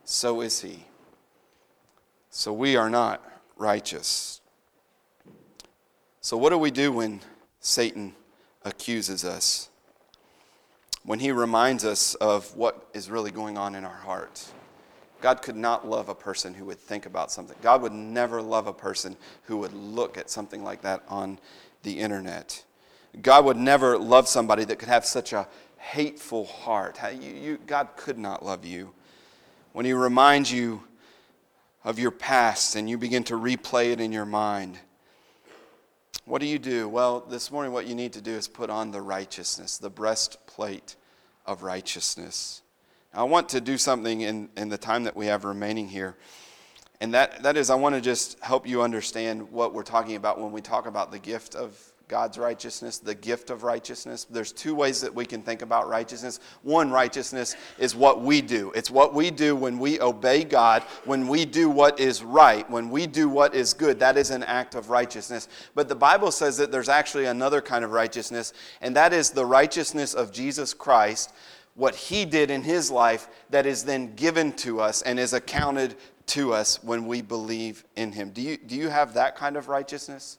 so 0.05 0.41
is 0.41 0.61
he. 0.61 0.85
So 2.31 2.53
we 2.53 2.77
are 2.77 2.91
not 2.91 3.23
righteous. 3.57 4.41
So, 6.21 6.37
what 6.37 6.51
do 6.51 6.59
we 6.59 6.71
do 6.71 6.93
when 6.93 7.21
Satan 7.61 8.13
accuses 8.65 9.25
us? 9.25 9.69
When 11.05 11.21
he 11.21 11.31
reminds 11.31 11.85
us 11.85 12.17
of 12.17 12.55
what 12.57 12.89
is 12.93 13.09
really 13.09 13.31
going 13.31 13.57
on 13.57 13.77
in 13.77 13.85
our 13.85 13.95
heart? 13.95 14.45
God 15.27 15.43
could 15.43 15.57
not 15.57 15.85
love 15.85 16.09
a 16.09 16.15
person 16.15 16.55
who 16.55 16.67
would 16.67 16.79
think 16.79 17.05
about 17.05 17.33
something. 17.33 17.57
God 17.61 17.83
would 17.83 17.91
never 17.91 18.41
love 18.41 18.69
a 18.69 18.73
person 18.73 19.17
who 19.47 19.57
would 19.57 19.73
look 19.73 20.17
at 20.17 20.31
something 20.31 20.63
like 20.63 20.83
that 20.83 21.03
on 21.09 21.41
the 21.83 21.99
internet. 21.99 22.63
God 23.23 23.45
would 23.45 23.57
never 23.57 23.99
love 23.99 24.29
somebody 24.29 24.63
that 24.63 24.79
could 24.79 24.89
have 24.89 25.05
such 25.05 25.33
a 25.33 25.49
hateful 25.79 26.45
heart. 26.45 27.01
You, 27.21 27.33
you, 27.33 27.59
God 27.67 27.89
could 27.97 28.19
not 28.19 28.45
love 28.45 28.65
you. 28.65 28.93
When 29.73 29.85
He 29.85 29.95
reminds 29.95 30.53
you 30.53 30.85
of 31.83 31.99
your 31.99 32.13
past 32.13 32.77
and 32.77 32.89
you 32.89 32.97
begin 32.97 33.25
to 33.25 33.35
replay 33.35 33.91
it 33.91 34.01
in 34.01 34.13
your 34.13 34.27
mind, 34.27 34.79
what 36.25 36.41
do 36.41 36.47
you 36.47 36.61
do? 36.61 36.89
Well, 36.89 37.19
this 37.29 37.51
morning, 37.51 37.73
what 37.73 37.89
you 37.89 37.97
need 37.97 38.13
to 38.13 38.23
do 38.23 38.31
is 38.31 38.47
put 38.47 38.71
on 38.71 38.93
the 38.93 39.03
righteousness, 39.03 39.77
the 39.77 39.91
breastplate 39.91 40.95
of 41.45 41.65
righteousness. 41.65 42.63
I 43.17 43.23
want 43.23 43.49
to 43.51 43.63
do 43.63 43.79
something 43.79 44.21
in, 44.21 44.51
in 44.59 44.69
the 44.69 44.77
time 44.77 45.05
that 45.05 45.17
we 45.17 45.27
have 45.27 45.47
remaining 45.47 45.89
here. 45.89 46.17
And 47.01 47.15
that, 47.15 47.43
that 47.43 47.57
is, 47.57 47.71
I 47.71 47.75
want 47.75 47.95
to 47.95 48.01
just 48.03 48.39
help 48.41 48.69
you 48.69 48.83
understand 48.83 49.51
what 49.51 49.73
we're 49.73 49.85
talking 49.85 50.17
about 50.17 50.39
when 50.39 50.53
we 50.53 50.61
talk 50.61 50.87
about 50.87 51.11
the 51.11 51.19
gift 51.19 51.55
of 51.55 51.79
God's 52.09 52.37
righteousness, 52.37 52.99
the 52.99 53.15
gift 53.15 53.49
of 53.49 53.63
righteousness. 53.63 54.25
There's 54.25 54.53
two 54.53 54.75
ways 54.75 55.01
that 55.01 55.15
we 55.15 55.25
can 55.25 55.41
think 55.43 55.63
about 55.63 55.89
righteousness. 55.89 56.41
One, 56.63 56.91
righteousness 56.91 57.57
is 57.79 57.97
what 57.97 58.21
we 58.21 58.43
do. 58.43 58.71
It's 58.77 58.91
what 58.91 59.15
we 59.15 59.31
do 59.31 59.57
when 59.57 59.79
we 59.79 59.99
obey 59.99 60.45
God, 60.45 60.83
when 61.07 61.27
we 61.27 61.47
do 61.47 61.71
what 61.71 61.99
is 61.99 62.23
right, 62.23 62.69
when 62.71 62.91
we 62.91 63.07
do 63.07 63.31
what 63.31 63.55
is 63.55 63.73
good. 63.73 63.99
That 63.99 64.19
is 64.19 64.31
an 64.31 64.45
act 64.45 64.75
of 64.75 64.91
righteousness. 64.91 65.49
But 65.75 65.89
the 65.89 65.97
Bible 65.97 66.31
says 66.31 66.59
that 66.59 66.71
there's 66.71 66.91
actually 66.91 67.25
another 67.25 67.63
kind 67.63 67.83
of 67.83 67.93
righteousness, 67.93 68.53
and 68.83 68.95
that 68.95 69.15
is 69.15 69.31
the 69.31 69.47
righteousness 69.47 70.13
of 70.13 70.33
Jesus 70.33 70.75
Christ 70.75 71.33
what 71.77 71.95
he 71.95 72.25
did 72.25 72.51
in 72.51 72.63
his 72.63 72.91
life 72.91 73.29
that 73.51 73.67
is 73.67 73.85
then 73.85 74.15
given 74.15 74.53
to 74.53 74.81
us 74.81 75.03
and 75.03 75.21
is 75.21 75.33
accounted 75.33 75.95
to 76.27 76.53
us 76.53 76.83
when 76.83 77.07
we 77.07 77.23
believe 77.23 77.85
in 77.95 78.13
him. 78.13 78.31
Do 78.31 78.43
you, 78.43 78.57
do 78.57 78.75
you 78.75 78.89
have 78.89 79.15
that 79.15 79.37
kind 79.37 79.57
of 79.57 79.69
righteousness? 79.69 80.39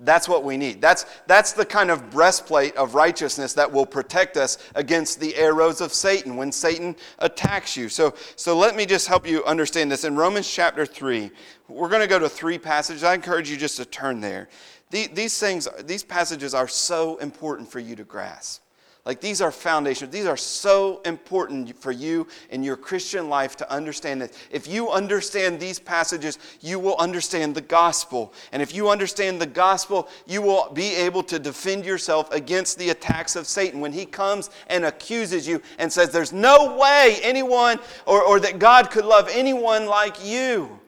That's 0.00 0.28
what 0.28 0.44
we 0.44 0.56
need. 0.56 0.80
That's, 0.80 1.06
that's 1.26 1.52
the 1.52 1.64
kind 1.66 1.90
of 1.90 2.08
breastplate 2.10 2.76
of 2.76 2.94
righteousness 2.94 3.52
that 3.54 3.70
will 3.70 3.84
protect 3.84 4.36
us 4.36 4.58
against 4.76 5.18
the 5.18 5.34
arrows 5.34 5.80
of 5.80 5.92
Satan 5.92 6.36
when 6.36 6.52
Satan 6.52 6.94
attacks 7.18 7.76
you. 7.76 7.88
So, 7.88 8.14
so 8.36 8.56
let 8.56 8.76
me 8.76 8.86
just 8.86 9.08
help 9.08 9.26
you 9.26 9.44
understand 9.44 9.90
this. 9.90 10.04
In 10.04 10.14
Romans 10.14 10.48
chapter 10.48 10.86
3, 10.86 11.32
we're 11.66 11.88
going 11.88 12.00
to 12.00 12.06
go 12.06 12.20
to 12.20 12.28
three 12.28 12.58
passages. 12.58 13.02
I 13.02 13.14
encourage 13.14 13.50
you 13.50 13.56
just 13.56 13.76
to 13.78 13.84
turn 13.84 14.20
there. 14.20 14.48
These 14.90 15.38
things, 15.38 15.68
these 15.84 16.04
passages 16.04 16.54
are 16.54 16.68
so 16.68 17.16
important 17.16 17.70
for 17.70 17.80
you 17.80 17.96
to 17.96 18.04
grasp. 18.04 18.62
Like 19.08 19.22
these 19.22 19.40
are 19.40 19.50
foundations. 19.50 20.12
These 20.12 20.26
are 20.26 20.36
so 20.36 21.00
important 21.06 21.74
for 21.80 21.90
you 21.90 22.26
in 22.50 22.62
your 22.62 22.76
Christian 22.76 23.30
life 23.30 23.56
to 23.56 23.72
understand 23.72 24.20
that 24.20 24.34
if 24.50 24.68
you 24.68 24.90
understand 24.90 25.58
these 25.58 25.78
passages, 25.78 26.38
you 26.60 26.78
will 26.78 26.94
understand 26.98 27.54
the 27.54 27.62
gospel. 27.62 28.34
And 28.52 28.60
if 28.60 28.74
you 28.74 28.90
understand 28.90 29.40
the 29.40 29.46
gospel, 29.46 30.10
you 30.26 30.42
will 30.42 30.70
be 30.74 30.94
able 30.94 31.22
to 31.22 31.38
defend 31.38 31.86
yourself 31.86 32.30
against 32.34 32.78
the 32.78 32.90
attacks 32.90 33.34
of 33.34 33.46
Satan 33.46 33.80
when 33.80 33.94
he 33.94 34.04
comes 34.04 34.50
and 34.66 34.84
accuses 34.84 35.48
you 35.48 35.62
and 35.78 35.90
says, 35.90 36.10
There's 36.10 36.34
no 36.34 36.76
way 36.76 37.16
anyone 37.22 37.78
or, 38.04 38.22
or 38.22 38.38
that 38.40 38.58
God 38.58 38.90
could 38.90 39.06
love 39.06 39.30
anyone 39.32 39.86
like 39.86 40.22
you. 40.22 40.78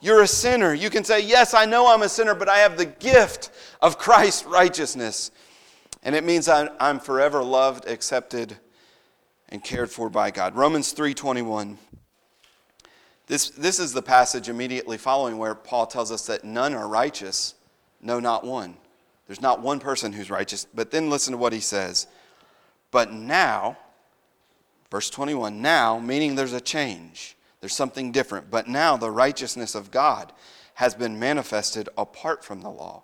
You're 0.00 0.22
a 0.22 0.26
sinner. 0.26 0.74
You 0.74 0.90
can 0.90 1.04
say, 1.04 1.20
Yes, 1.20 1.54
I 1.54 1.64
know 1.64 1.86
I'm 1.86 2.02
a 2.02 2.08
sinner, 2.08 2.34
but 2.34 2.48
I 2.48 2.58
have 2.58 2.76
the 2.76 2.86
gift 2.86 3.52
of 3.80 3.98
Christ's 3.98 4.46
righteousness. 4.46 5.30
And 6.02 6.14
it 6.14 6.24
means 6.24 6.48
I'm, 6.48 6.68
I'm 6.80 7.00
forever 7.00 7.42
loved, 7.42 7.88
accepted, 7.88 8.56
and 9.48 9.62
cared 9.62 9.90
for 9.90 10.08
by 10.08 10.30
God. 10.30 10.54
Romans 10.56 10.94
3:21. 10.94 11.76
This, 13.26 13.50
this 13.50 13.78
is 13.78 13.92
the 13.92 14.00
passage 14.00 14.48
immediately 14.48 14.96
following 14.96 15.36
where 15.36 15.54
Paul 15.54 15.86
tells 15.86 16.10
us 16.10 16.26
that 16.26 16.44
none 16.44 16.72
are 16.72 16.88
righteous, 16.88 17.54
no, 18.00 18.20
not 18.20 18.42
one. 18.42 18.74
There's 19.26 19.42
not 19.42 19.60
one 19.60 19.80
person 19.80 20.14
who's 20.14 20.30
righteous. 20.30 20.66
But 20.74 20.90
then 20.90 21.10
listen 21.10 21.32
to 21.32 21.38
what 21.38 21.52
he 21.52 21.60
says. 21.60 22.06
But 22.90 23.12
now, 23.12 23.76
verse 24.90 25.10
21, 25.10 25.60
now, 25.60 25.98
meaning 25.98 26.34
there's 26.34 26.54
a 26.54 26.60
change, 26.60 27.36
there's 27.60 27.74
something 27.76 28.12
different. 28.12 28.50
But 28.50 28.66
now 28.66 28.96
the 28.96 29.10
righteousness 29.10 29.74
of 29.74 29.90
God 29.90 30.32
has 30.74 30.94
been 30.94 31.18
manifested 31.18 31.88
apart 31.98 32.42
from 32.42 32.62
the 32.62 32.70
law. 32.70 33.02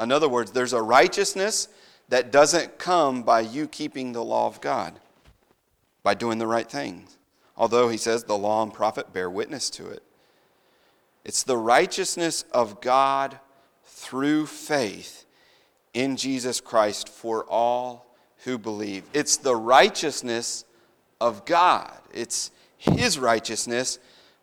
In 0.00 0.12
other 0.12 0.28
words, 0.28 0.52
there's 0.52 0.72
a 0.72 0.80
righteousness 0.80 1.68
that 2.08 2.32
doesn't 2.32 2.78
come 2.78 3.22
by 3.22 3.40
you 3.40 3.68
keeping 3.68 4.12
the 4.12 4.24
law 4.24 4.46
of 4.46 4.60
God, 4.60 4.98
by 6.02 6.14
doing 6.14 6.38
the 6.38 6.46
right 6.46 6.68
things. 6.68 7.16
Although 7.56 7.88
he 7.88 7.96
says 7.96 8.24
the 8.24 8.38
law 8.38 8.62
and 8.62 8.72
prophet 8.72 9.12
bear 9.12 9.28
witness 9.28 9.68
to 9.70 9.88
it. 9.88 10.02
It's 11.24 11.42
the 11.42 11.56
righteousness 11.56 12.44
of 12.52 12.80
God 12.80 13.38
through 13.84 14.46
faith 14.46 15.26
in 15.92 16.16
Jesus 16.16 16.60
Christ 16.60 17.08
for 17.08 17.44
all 17.44 18.06
who 18.44 18.56
believe. 18.56 19.02
It's 19.12 19.36
the 19.36 19.56
righteousness 19.56 20.64
of 21.20 21.44
God. 21.44 21.92
It's 22.14 22.52
his 22.76 23.18
righteousness, 23.18 23.98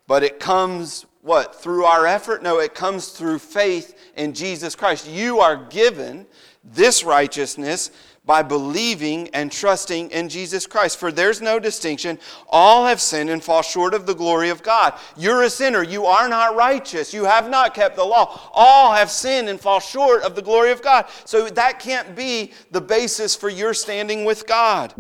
but 0.08 0.24
it 0.24 0.40
comes 0.40 1.06
what? 1.22 1.56
Through 1.56 1.86
our 1.86 2.06
effort? 2.06 2.44
No, 2.44 2.60
it 2.60 2.76
comes 2.76 3.08
through 3.08 3.40
faith 3.40 3.98
in 4.16 4.34
Jesus 4.34 4.76
Christ. 4.76 5.10
You 5.10 5.40
are 5.40 5.56
given 5.56 6.28
this 6.74 7.04
righteousness 7.04 7.92
by 8.26 8.42
believing 8.42 9.30
and 9.30 9.52
trusting 9.52 10.10
in 10.10 10.30
Jesus 10.30 10.66
Christ. 10.66 10.98
For 10.98 11.12
there's 11.12 11.42
no 11.42 11.60
distinction. 11.60 12.18
All 12.50 12.88
have 12.88 13.00
sinned 13.00 13.30
and 13.30 13.44
fall 13.44 13.62
short 13.62 13.94
of 13.94 14.06
the 14.06 14.16
glory 14.16 14.50
of 14.50 14.64
God. 14.64 14.98
You're 15.16 15.44
a 15.44 15.50
sinner. 15.50 15.84
You 15.84 16.06
are 16.06 16.28
not 16.28 16.56
righteous. 16.56 17.14
You 17.14 17.26
have 17.26 17.50
not 17.50 17.76
kept 17.76 17.96
the 17.96 18.04
law. 18.04 18.50
All 18.54 18.94
have 18.94 19.12
sinned 19.12 19.48
and 19.48 19.60
fall 19.60 19.80
short 19.80 20.24
of 20.24 20.36
the 20.36 20.42
glory 20.42 20.72
of 20.72 20.82
God. 20.82 21.06
So 21.26 21.50
that 21.50 21.80
can't 21.80 22.16
be 22.16 22.52
the 22.72 22.82
basis 22.82 23.36
for 23.36 23.50
your 23.50 23.74
standing 23.74 24.26
with 24.26 24.48
God. 24.48 24.94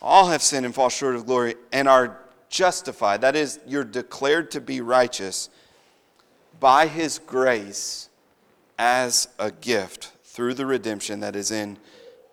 All 0.00 0.28
have 0.28 0.42
sinned 0.42 0.66
and 0.66 0.74
fall 0.74 0.88
short 0.88 1.14
of 1.14 1.26
glory 1.26 1.54
and 1.72 1.88
are 1.88 2.18
justified. 2.48 3.20
That 3.20 3.36
is, 3.36 3.60
you're 3.66 3.84
declared 3.84 4.50
to 4.52 4.60
be 4.60 4.80
righteous 4.80 5.48
by 6.58 6.88
His 6.88 7.18
grace 7.20 8.07
as 8.78 9.28
a 9.38 9.50
gift 9.50 10.12
through 10.24 10.54
the 10.54 10.66
redemption 10.66 11.20
that 11.20 11.34
is 11.34 11.50
in 11.50 11.78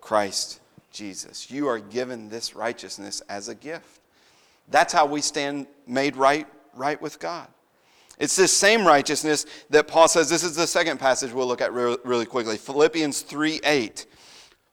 Christ 0.00 0.60
Jesus. 0.92 1.50
You 1.50 1.68
are 1.68 1.78
given 1.78 2.28
this 2.28 2.54
righteousness 2.54 3.20
as 3.28 3.48
a 3.48 3.54
gift. 3.54 4.00
That's 4.68 4.92
how 4.92 5.06
we 5.06 5.20
stand 5.20 5.66
made 5.86 6.16
right 6.16 6.46
right 6.74 7.00
with 7.00 7.18
God. 7.18 7.48
It's 8.18 8.36
this 8.36 8.52
same 8.52 8.86
righteousness 8.86 9.44
that 9.70 9.88
Paul 9.88 10.08
says. 10.08 10.30
This 10.30 10.42
is 10.42 10.56
the 10.56 10.66
second 10.66 10.98
passage 10.98 11.32
we'll 11.32 11.46
look 11.46 11.60
at 11.60 11.72
really 11.72 12.26
quickly. 12.26 12.56
Philippians 12.56 13.22
3 13.22 13.60
8. 13.62 14.06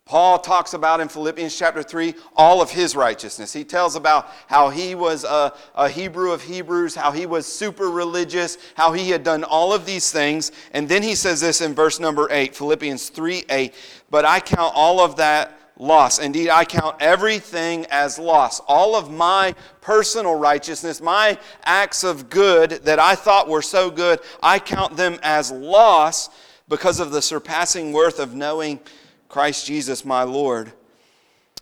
Paul 0.06 0.38
talks 0.38 0.74
about 0.74 1.00
in 1.00 1.08
Philippians 1.08 1.58
chapter 1.58 1.82
3 1.82 2.14
all 2.36 2.62
of 2.62 2.70
his 2.70 2.94
righteousness. 2.94 3.54
He 3.54 3.64
tells 3.64 3.96
about 3.96 4.30
how 4.48 4.70
he 4.70 4.96
was 4.96 5.24
a, 5.24 5.54
a, 5.76 5.88
Hebrew 5.88 6.32
of 6.32 6.42
Hebrews, 6.42 6.94
how 6.94 7.12
he 7.12 7.26
was 7.26 7.46
super 7.46 7.90
religious, 7.90 8.58
how 8.76 8.92
he 8.92 9.10
had 9.10 9.24
done 9.24 9.46
all 9.46 9.72
of 9.72 9.86
these 9.86 10.12
things. 10.12 10.52
And 10.74 10.90
then 10.90 11.04
he 11.04 11.16
says 11.16 11.40
this 11.40 11.62
in 11.62 11.74
verse 11.74 12.02
number 12.02 12.28
8, 12.30 12.54
Philippians 12.54 13.10
3 13.10 13.46
8. 13.50 13.74
But 14.10 14.26
I 14.26 14.42
count 14.42 14.74
all 14.76 15.00
of 15.00 15.16
that 15.16 15.58
loss. 15.78 16.20
Indeed, 16.20 16.50
I 16.50 16.66
count 16.66 16.98
everything 17.00 17.86
as 17.90 18.20
loss. 18.20 18.60
All 18.68 18.98
of 18.98 19.10
my 19.10 19.56
personal 19.80 20.36
righteousness, 20.36 21.02
my 21.02 21.38
acts 21.64 22.04
of 22.04 22.30
good 22.30 22.72
that 22.84 23.00
I 23.00 23.16
thought 23.16 23.48
were 23.48 23.62
so 23.62 23.90
good, 23.90 24.20
I 24.42 24.60
count 24.60 24.98
them 24.98 25.18
as 25.24 25.50
loss 25.50 26.30
because 26.68 27.00
of 27.00 27.12
the 27.12 27.22
surpassing 27.22 27.94
worth 27.94 28.20
of 28.20 28.34
knowing 28.34 28.82
Christ 29.34 29.66
Jesus 29.66 30.06
my 30.06 30.22
Lord. 30.22 30.72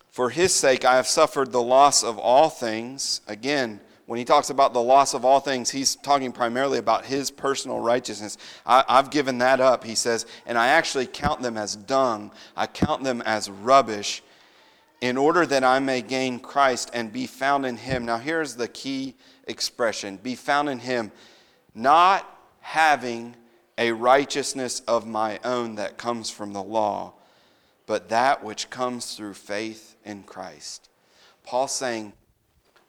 For 0.10 0.30
his 0.30 0.54
sake, 0.54 0.84
I 0.84 0.98
have 0.98 1.08
suffered 1.08 1.54
the 1.54 1.62
loss 1.62 2.04
of 2.04 2.20
all 2.20 2.50
things. 2.50 3.22
Again, 3.30 3.80
when 4.08 4.20
he 4.20 4.26
talks 4.26 4.50
about 4.50 4.74
the 4.74 4.82
loss 4.82 5.14
of 5.14 5.24
all 5.24 5.40
things, 5.40 5.70
he's 5.70 5.96
talking 5.96 6.34
primarily 6.34 6.80
about 6.80 7.06
his 7.06 7.32
personal 7.32 7.80
righteousness. 7.80 8.38
I, 8.66 8.84
have 8.90 9.10
given 9.10 9.38
that 9.38 9.62
up, 9.62 9.86
he 9.86 9.96
says, 9.96 10.26
and 10.46 10.58
I 10.58 10.68
actually 10.68 11.08
count 11.08 11.42
them 11.42 11.56
as 11.56 11.78
dung. 11.78 12.32
I 12.58 12.68
count 12.68 13.06
them 13.06 13.22
as 13.22 13.50
rubbish 13.50 14.22
in 15.00 15.16
order 15.16 15.46
that 15.46 15.64
I 15.64 15.80
may 15.80 16.02
gain 16.02 16.42
Christ 16.42 16.92
and 16.94 17.14
be 17.14 17.26
found 17.26 17.66
in 17.66 17.78
him. 17.78 18.04
Now, 18.04 18.18
here's 18.18 18.58
the 18.58 18.68
key 18.68 19.16
expression 19.48 20.18
be 20.18 20.36
found 20.36 20.68
in 20.68 20.80
him, 20.80 21.14
not 21.74 22.30
having 22.60 23.38
a 23.78 23.94
righteousness 23.94 24.82
of 24.90 25.08
my 25.08 25.40
own 25.46 25.76
that 25.76 25.98
comes 25.98 26.30
from 26.30 26.52
the 26.52 26.62
law, 26.62 27.14
but 27.92 28.08
that 28.08 28.42
which 28.42 28.70
comes 28.70 29.16
through 29.16 29.34
faith 29.34 29.98
in 30.06 30.24
Christ. 30.24 30.88
Paul 31.44 31.68
saying, 31.68 32.14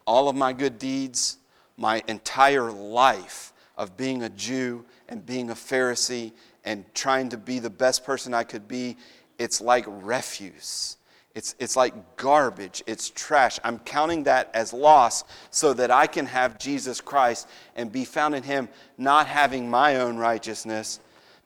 all 0.07 0.29
of 0.29 0.35
my 0.37 0.53
good 0.53 0.79
deeds, 0.79 1.39
my 1.75 2.01
entire 2.07 2.71
life 2.71 3.51
of 3.77 3.97
being 3.97 4.23
a 4.23 4.29
Jew 4.29 4.85
and 5.09 5.25
being 5.25 5.49
a 5.49 5.55
Pharisee 5.55 6.31
and 6.63 6.85
trying 6.93 7.27
to 7.27 7.37
be 7.37 7.59
the 7.59 7.69
best 7.69 8.05
person 8.05 8.33
I 8.33 8.45
could 8.45 8.65
be, 8.65 8.95
it's 9.37 9.59
like 9.59 9.83
refuse. 9.87 10.95
It's, 11.35 11.53
it's 11.59 11.75
like 11.75 12.15
garbage. 12.15 12.81
It's 12.87 13.09
trash. 13.09 13.59
I'm 13.61 13.79
counting 13.79 14.23
that 14.23 14.51
as 14.53 14.71
loss 14.71 15.25
so 15.49 15.73
that 15.73 15.91
I 15.91 16.07
can 16.07 16.27
have 16.27 16.57
Jesus 16.57 17.01
Christ 17.01 17.49
and 17.75 17.91
be 17.91 18.05
found 18.05 18.35
in 18.35 18.43
Him, 18.43 18.69
not 18.97 19.27
having 19.27 19.69
my 19.69 19.97
own 19.97 20.15
righteousness. 20.15 21.01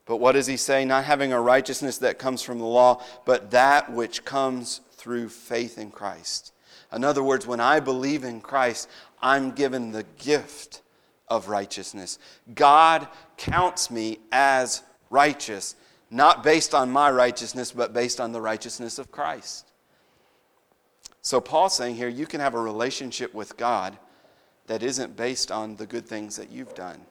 But 0.07 0.17
what 0.17 0.31
does 0.31 0.47
He 0.47 0.57
say? 0.57 0.85
Not 0.85 1.03
having 1.03 1.33
a 1.33 1.39
righteousness 1.39 1.99
that 1.99 2.17
comes 2.17 2.41
from 2.41 2.57
the 2.57 2.65
law, 2.65 3.03
but 3.25 3.51
that 3.51 3.91
which 3.91 4.25
comes 4.25 4.81
through 4.93 5.29
faith 5.29 5.77
in 5.77 5.91
Christ. 5.91 6.53
In 6.91 7.03
other 7.03 7.21
words, 7.21 7.45
when 7.45 7.59
I 7.59 7.81
believe 7.81 8.23
in 8.23 8.39
Christ, 8.41 8.89
I'm 9.21 9.51
given 9.51 9.91
the 9.91 10.05
gift 10.17 10.81
of 11.27 11.49
righteousness. 11.49 12.17
God 12.55 13.07
counts 13.35 13.91
me 13.91 14.19
as 14.31 14.81
righteous, 15.09 15.75
not 16.09 16.43
based 16.43 16.73
on 16.73 16.89
my 16.89 17.11
righteousness, 17.11 17.71
but 17.73 17.93
based 17.93 18.21
on 18.21 18.31
the 18.31 18.41
righteousness 18.41 18.97
of 18.99 19.11
Christ. 19.11 19.67
So, 21.21 21.41
Paul's 21.41 21.75
saying 21.75 21.95
here, 21.95 22.07
you 22.07 22.25
can 22.25 22.39
have 22.39 22.53
a 22.53 22.61
relationship 22.61 23.33
with 23.33 23.57
God 23.57 23.97
that 24.67 24.83
isn't 24.83 25.17
based 25.17 25.51
on 25.51 25.75
the 25.75 25.85
good 25.85 26.05
things 26.05 26.37
that 26.37 26.49
you've 26.49 26.73
done. 26.75 27.01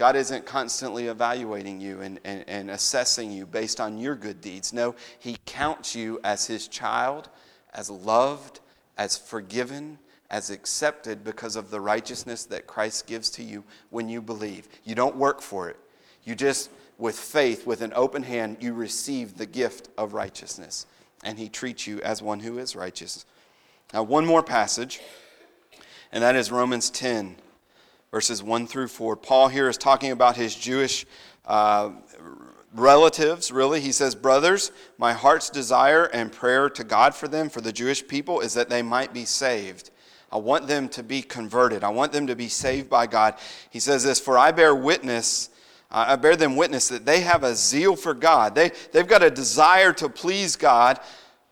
God 0.00 0.16
isn't 0.16 0.46
constantly 0.46 1.08
evaluating 1.08 1.78
you 1.78 2.00
and, 2.00 2.18
and, 2.24 2.42
and 2.48 2.70
assessing 2.70 3.30
you 3.30 3.44
based 3.44 3.82
on 3.82 3.98
your 3.98 4.14
good 4.14 4.40
deeds. 4.40 4.72
No, 4.72 4.94
He 5.18 5.36
counts 5.44 5.94
you 5.94 6.18
as 6.24 6.46
His 6.46 6.68
child, 6.68 7.28
as 7.74 7.90
loved, 7.90 8.60
as 8.96 9.18
forgiven, 9.18 9.98
as 10.30 10.48
accepted 10.48 11.22
because 11.22 11.54
of 11.54 11.70
the 11.70 11.82
righteousness 11.82 12.46
that 12.46 12.66
Christ 12.66 13.06
gives 13.06 13.28
to 13.32 13.42
you 13.42 13.62
when 13.90 14.08
you 14.08 14.22
believe. 14.22 14.68
You 14.84 14.94
don't 14.94 15.16
work 15.16 15.42
for 15.42 15.68
it. 15.68 15.76
You 16.24 16.34
just, 16.34 16.70
with 16.96 17.18
faith, 17.18 17.66
with 17.66 17.82
an 17.82 17.92
open 17.94 18.22
hand, 18.22 18.56
you 18.60 18.72
receive 18.72 19.36
the 19.36 19.44
gift 19.44 19.90
of 19.98 20.14
righteousness. 20.14 20.86
And 21.24 21.38
he 21.38 21.50
treats 21.50 21.86
you 21.86 22.00
as 22.00 22.22
one 22.22 22.40
who 22.40 22.56
is 22.56 22.74
righteous. 22.74 23.26
Now, 23.92 24.04
one 24.04 24.24
more 24.24 24.42
passage, 24.42 24.98
and 26.10 26.22
that 26.22 26.36
is 26.36 26.50
Romans 26.50 26.88
10, 26.88 27.36
verses 28.10 28.42
1 28.42 28.66
through 28.66 28.88
4. 28.88 29.16
Paul 29.16 29.48
here 29.48 29.68
is 29.68 29.76
talking 29.76 30.10
about 30.10 30.36
his 30.36 30.54
Jewish 30.54 31.06
uh, 31.44 31.90
relatives, 32.74 33.50
really. 33.50 33.80
He 33.80 33.92
says, 33.92 34.14
Brothers, 34.14 34.72
my 34.98 35.12
heart's 35.12 35.50
desire 35.50 36.04
and 36.06 36.32
prayer 36.32 36.68
to 36.70 36.84
God 36.84 37.14
for 37.14 37.28
them, 37.28 37.48
for 37.48 37.60
the 37.60 37.72
Jewish 37.72 38.06
people, 38.06 38.40
is 38.40 38.54
that 38.54 38.68
they 38.68 38.82
might 38.82 39.12
be 39.12 39.24
saved. 39.24 39.90
I 40.32 40.36
want 40.38 40.68
them 40.68 40.88
to 40.90 41.02
be 41.02 41.22
converted. 41.22 41.82
I 41.82 41.88
want 41.88 42.12
them 42.12 42.28
to 42.28 42.36
be 42.36 42.48
saved 42.48 42.88
by 42.88 43.06
God. 43.06 43.34
He 43.70 43.80
says 43.80 44.04
this 44.04 44.20
For 44.20 44.38
I 44.38 44.52
bear 44.52 44.74
witness, 44.74 45.50
uh, 45.90 46.06
I 46.08 46.16
bear 46.16 46.36
them 46.36 46.56
witness 46.56 46.88
that 46.88 47.04
they 47.04 47.20
have 47.20 47.42
a 47.42 47.54
zeal 47.54 47.96
for 47.96 48.14
God. 48.14 48.54
They, 48.54 48.70
they've 48.92 49.08
got 49.08 49.22
a 49.24 49.30
desire 49.30 49.92
to 49.94 50.08
please 50.08 50.54
God, 50.54 51.00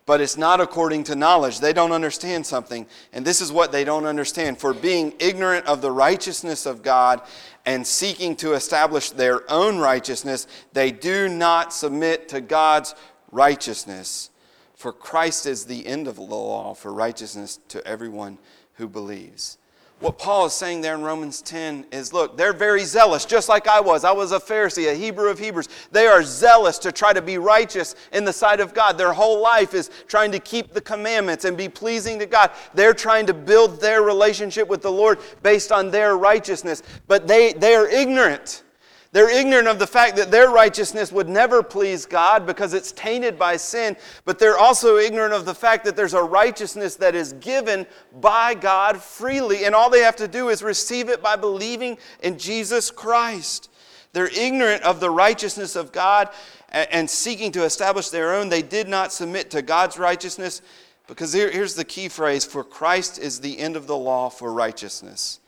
but 0.09 0.21
it's 0.21 0.37
not 0.37 0.59
according 0.59 1.03
to 1.03 1.13
knowledge. 1.13 1.59
They 1.59 1.71
don't 1.71 1.91
understand 1.91 2.43
something. 2.43 2.87
And 3.13 3.23
this 3.23 3.41
is 3.41 3.51
what 3.51 3.71
they 3.71 3.83
don't 3.83 4.07
understand. 4.07 4.57
For 4.57 4.73
being 4.73 5.13
ignorant 5.19 5.67
of 5.67 5.83
the 5.83 5.91
righteousness 5.91 6.65
of 6.65 6.81
God 6.81 7.21
and 7.63 7.85
seeking 7.85 8.35
to 8.37 8.53
establish 8.53 9.11
their 9.11 9.43
own 9.51 9.77
righteousness, 9.77 10.47
they 10.73 10.89
do 10.91 11.29
not 11.29 11.71
submit 11.71 12.27
to 12.29 12.41
God's 12.41 12.95
righteousness. 13.31 14.31
For 14.73 14.91
Christ 14.91 15.45
is 15.45 15.65
the 15.65 15.85
end 15.85 16.07
of 16.07 16.15
the 16.15 16.23
law 16.23 16.73
for 16.73 16.91
righteousness 16.91 17.59
to 17.67 17.85
everyone 17.85 18.39
who 18.77 18.87
believes 18.87 19.59
what 19.99 20.17
Paul 20.17 20.45
is 20.45 20.53
saying 20.53 20.79
there 20.79 20.95
in 20.95 21.01
Romans 21.01 21.41
10 21.41 21.87
is 21.91 22.13
look, 22.13 22.37
they're 22.37 22.53
very 22.53 22.85
zealous, 22.85 23.25
just 23.25 23.49
like 23.49 23.67
I 23.67 23.81
was. 23.81 24.05
I 24.05 24.11
was 24.11 24.31
a 24.31 24.39
Pharisee, 24.39 24.89
a 24.89 24.95
Hebrew 24.95 25.29
of 25.29 25.37
Hebrews. 25.37 25.67
They 25.91 26.07
are 26.07 26.23
zealous 26.23 26.77
to 26.79 26.91
try 26.91 27.11
to 27.11 27.21
be 27.21 27.37
righteous 27.37 27.95
in 28.13 28.23
the 28.23 28.31
sight 28.31 28.61
of 28.61 28.73
God. 28.73 28.97
Their 28.97 29.11
whole 29.11 29.41
life 29.41 29.73
is 29.73 29.89
trying 30.07 30.31
to 30.31 30.39
keep 30.39 30.71
the 30.71 30.81
commandments 30.81 31.43
and 31.43 31.57
be 31.57 31.67
pleasing 31.67 32.17
to 32.19 32.25
God. 32.25 32.51
They're 32.73 32.93
trying 32.93 33.25
to 33.25 33.33
build 33.33 33.81
their 33.81 34.01
relationship 34.01 34.69
with 34.69 34.81
the 34.81 34.91
Lord 34.91 35.19
based 35.43 35.71
on 35.71 35.91
their 35.91 36.15
righteousness, 36.15 36.81
but 37.07 37.27
they, 37.27 37.51
they 37.51 37.75
are 37.75 37.87
ignorant. 37.87 38.63
They're 39.11 39.35
ignorant 39.35 39.67
of 39.67 39.79
the 39.79 39.87
fact 39.87 40.17
that 40.17 40.29
their 40.29 40.51
righteousness 40.51 41.11
would 41.11 41.27
never 41.27 41.63
please 41.63 42.05
God 42.05 42.45
because 42.45 42.75
it's 42.75 42.91
tainted 42.91 43.39
by 43.39 43.57
sin, 43.57 43.97
but 44.23 44.37
they're 44.37 44.57
also 44.57 44.97
ignorant 44.97 45.33
of 45.33 45.45
the 45.45 45.55
fact 45.55 45.83
that 45.85 45.95
there's 45.95 46.13
a 46.13 46.21
righteousness 46.21 46.95
that 46.97 47.15
is 47.15 47.33
given 47.33 47.87
by 48.21 48.53
God 48.53 49.01
freely, 49.01 49.65
and 49.65 49.73
all 49.73 49.89
they 49.89 50.01
have 50.01 50.15
to 50.17 50.27
do 50.27 50.49
is 50.49 50.61
receive 50.61 51.09
it 51.09 51.23
by 51.23 51.35
believing 51.35 51.97
in 52.21 52.37
Jesus 52.37 52.91
Christ. 52.91 53.71
They're 54.13 54.27
ignorant 54.27 54.83
of 54.83 54.99
the 54.99 55.09
righteousness 55.09 55.75
of 55.75 55.91
God 55.91 56.29
and 56.69 57.09
seeking 57.09 57.51
to 57.53 57.63
establish 57.63 58.09
their 58.09 58.35
own. 58.35 58.49
They 58.49 58.61
did 58.61 58.87
not 58.87 59.11
submit 59.11 59.49
to 59.51 59.63
God's 59.63 59.97
righteousness 59.97 60.61
because 61.07 61.33
here, 61.33 61.49
here's 61.49 61.73
the 61.73 61.83
key 61.83 62.09
phrase 62.09 62.45
for 62.45 62.63
Christ 62.63 63.17
is 63.17 63.39
the 63.39 63.57
end 63.57 63.75
of 63.75 63.87
the 63.87 63.97
law 63.97 64.29
for 64.29 64.53
righteousness. 64.53 65.39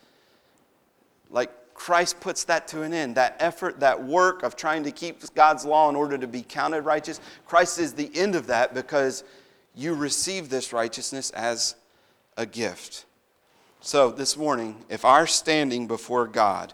Like 1.30 1.50
Christ 1.74 2.20
puts 2.20 2.44
that 2.44 2.68
to 2.68 2.82
an 2.82 2.92
end. 2.92 3.16
That 3.16 3.36
effort, 3.40 3.80
that 3.80 4.02
work 4.02 4.42
of 4.42 4.56
trying 4.56 4.84
to 4.84 4.92
keep 4.92 5.22
God's 5.34 5.64
law 5.64 5.88
in 5.88 5.96
order 5.96 6.18
to 6.18 6.26
be 6.26 6.42
counted 6.42 6.82
righteous, 6.82 7.20
Christ 7.46 7.78
is 7.78 7.92
the 7.92 8.10
end 8.14 8.34
of 8.34 8.46
that 8.48 8.74
because 8.74 9.24
you 9.74 9.94
receive 9.94 10.48
this 10.48 10.72
righteousness 10.72 11.30
as 11.30 11.74
a 12.36 12.46
gift. 12.46 13.04
So, 13.80 14.10
this 14.10 14.36
morning, 14.36 14.76
if 14.88 15.04
our 15.04 15.26
standing 15.26 15.86
before 15.86 16.26
God, 16.28 16.72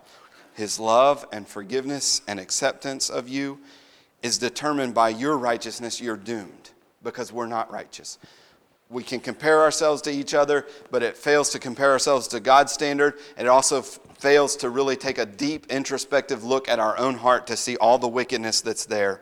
His 0.55 0.79
love 0.79 1.25
and 1.33 1.49
forgiveness 1.49 2.21
and 2.29 2.39
acceptance 2.39 3.09
of 3.09 3.29
you, 3.29 3.59
is 4.23 4.37
determined 4.37 4.95
by 4.95 5.09
your 5.11 5.39
righteousness, 5.39 6.01
you're 6.01 6.17
doomed 6.17 6.71
because 7.03 7.33
we're 7.33 7.47
not 7.47 7.71
righteous. 7.73 8.19
We 8.91 9.03
can 9.03 9.21
compare 9.21 9.61
ourselves 9.61 10.01
to 10.03 10.11
each 10.11 10.33
other, 10.33 10.67
but 10.91 11.03
it 11.03 11.17
fails 11.17 11.51
to 11.51 11.59
compare 11.59 11.91
ourselves 11.91 12.29
to 12.29 12.41
God's 12.41 12.73
standard. 12.73 13.15
And 13.37 13.47
it 13.47 13.51
also 13.51 13.83
fails 13.83 14.57
to 14.57 14.71
really 14.71 14.97
take 14.97 15.19
a 15.19 15.27
deep 15.27 15.67
introspective 15.71 16.43
look 16.43 16.69
at 16.69 16.79
our 16.79 16.99
own 16.99 17.17
heart 17.17 17.47
to 17.49 17.57
see 17.57 17.77
all 17.77 17.99
the 17.99 18.09
wickedness 18.09 18.63
that's 18.63 18.87
there. 18.87 19.21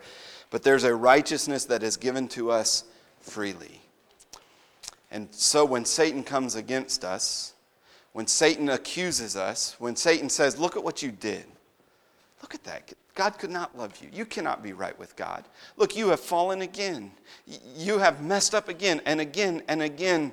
But 0.49 0.63
there's 0.63 0.85
a 0.85 0.95
righteousness 0.95 1.65
that 1.65 1.83
is 1.83 1.97
given 1.97 2.29
to 2.29 2.49
us 2.51 2.85
freely. 3.19 3.81
And 5.11 5.27
so 5.31 5.65
when 5.65 5.83
Satan 5.83 6.23
comes 6.23 6.55
against 6.55 7.03
us, 7.03 7.53
when 8.13 8.27
Satan 8.27 8.69
accuses 8.69 9.35
us, 9.35 9.75
when 9.79 9.95
Satan 9.95 10.29
says, 10.29 10.57
Look 10.57 10.75
at 10.77 10.83
what 10.83 11.03
you 11.03 11.11
did, 11.11 11.45
look 12.41 12.53
at 12.53 12.63
that. 12.63 12.93
God 13.15 13.39
could 13.39 13.49
not 13.49 13.77
love 13.77 13.97
you. 14.01 14.09
You 14.13 14.25
cannot 14.25 14.61
be 14.61 14.73
right 14.73 14.97
with 14.99 15.15
God. 15.15 15.43
Look, 15.75 15.95
you 15.95 16.09
have 16.09 16.19
fallen 16.19 16.61
again. 16.61 17.11
You 17.75 17.97
have 17.97 18.23
messed 18.23 18.53
up 18.53 18.69
again 18.69 19.01
and 19.05 19.19
again 19.19 19.63
and 19.67 19.81
again. 19.81 20.31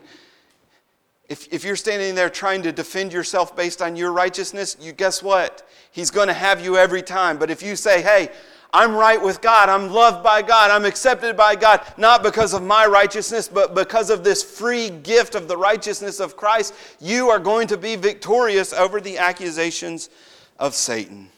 If, 1.28 1.50
if 1.50 1.64
you're 1.64 1.76
standing 1.76 2.14
there 2.14 2.28
trying 2.28 2.62
to 2.64 2.72
defend 2.72 3.12
yourself 3.12 3.56
based 3.56 3.80
on 3.80 3.96
your 3.96 4.12
righteousness, 4.12 4.76
you 4.78 4.92
guess 4.92 5.22
what? 5.22 5.66
He's 5.90 6.10
going 6.10 6.28
to 6.28 6.34
have 6.34 6.62
you 6.62 6.76
every 6.76 7.02
time. 7.02 7.38
But 7.38 7.50
if 7.50 7.62
you 7.62 7.76
say, 7.76 8.02
hey, 8.02 8.28
I'm 8.74 8.94
right 8.94 9.22
with 9.22 9.40
God, 9.40 9.68
I'm 9.68 9.88
loved 9.90 10.22
by 10.22 10.42
God, 10.42 10.70
I'm 10.70 10.84
accepted 10.84 11.36
by 11.36 11.54
God, 11.54 11.80
not 11.96 12.22
because 12.24 12.52
of 12.52 12.62
my 12.62 12.86
righteousness, 12.86 13.48
but 13.48 13.74
because 13.74 14.10
of 14.10 14.24
this 14.24 14.42
free 14.42 14.90
gift 14.90 15.36
of 15.36 15.46
the 15.46 15.56
righteousness 15.56 16.18
of 16.18 16.36
Christ, 16.36 16.74
you 17.00 17.30
are 17.30 17.38
going 17.38 17.68
to 17.68 17.78
be 17.78 17.94
victorious 17.94 18.72
over 18.72 19.00
the 19.00 19.16
accusations 19.16 20.10
of 20.58 20.74
Satan. 20.74 21.30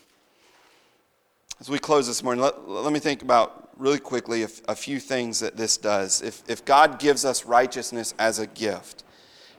As 1.59 1.71
we 1.71 1.79
close 1.79 2.07
this 2.07 2.23
morning, 2.23 2.43
let, 2.45 2.69
let 2.69 2.93
me 2.93 2.99
think 2.99 3.23
about 3.23 3.71
really 3.79 3.99
quickly 3.99 4.43
a, 4.43 4.49
a 4.69 4.75
few 4.75 5.01
things 5.01 5.41
that 5.41 5.57
this 5.57 5.79
does. 5.79 6.21
If, 6.21 6.43
if 6.49 6.67
God 6.67 6.99
gives 6.99 7.25
us 7.25 7.47
righteousness 7.47 8.13
as 8.19 8.39
a 8.39 8.47
gift, 8.47 9.05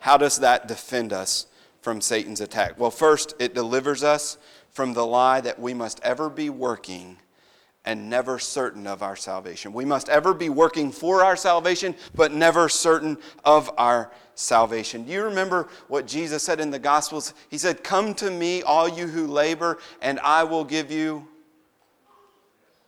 how 0.01 0.15
does 0.15 0.37
that 0.39 0.67
defend 0.67 1.11
us 1.11 1.47
from 1.81 1.99
Satan's 1.99 2.39
attack? 2.39 2.79
Well, 2.79 2.91
first, 2.91 3.33
it 3.39 3.55
delivers 3.55 4.03
us 4.03 4.37
from 4.69 4.93
the 4.93 5.07
lie 5.07 5.41
that 5.41 5.59
we 5.59 5.73
must 5.73 5.99
ever 6.03 6.29
be 6.29 6.51
working 6.51 7.17
and 7.83 8.11
never 8.11 8.37
certain 8.37 8.85
of 8.85 9.01
our 9.01 9.15
salvation. 9.15 9.73
We 9.73 9.85
must 9.85 10.07
ever 10.07 10.35
be 10.35 10.49
working 10.49 10.91
for 10.91 11.23
our 11.23 11.35
salvation, 11.35 11.95
but 12.13 12.31
never 12.31 12.69
certain 12.69 13.17
of 13.43 13.71
our 13.75 14.11
salvation. 14.35 15.03
Do 15.03 15.13
you 15.13 15.23
remember 15.23 15.67
what 15.87 16.05
Jesus 16.05 16.43
said 16.43 16.59
in 16.59 16.69
the 16.69 16.77
Gospels? 16.77 17.33
He 17.49 17.57
said, 17.57 17.83
Come 17.83 18.13
to 18.15 18.29
me, 18.29 18.61
all 18.61 18.87
you 18.87 19.07
who 19.07 19.25
labor, 19.25 19.79
and 19.99 20.19
I 20.19 20.43
will 20.43 20.63
give 20.63 20.91
you 20.91 21.27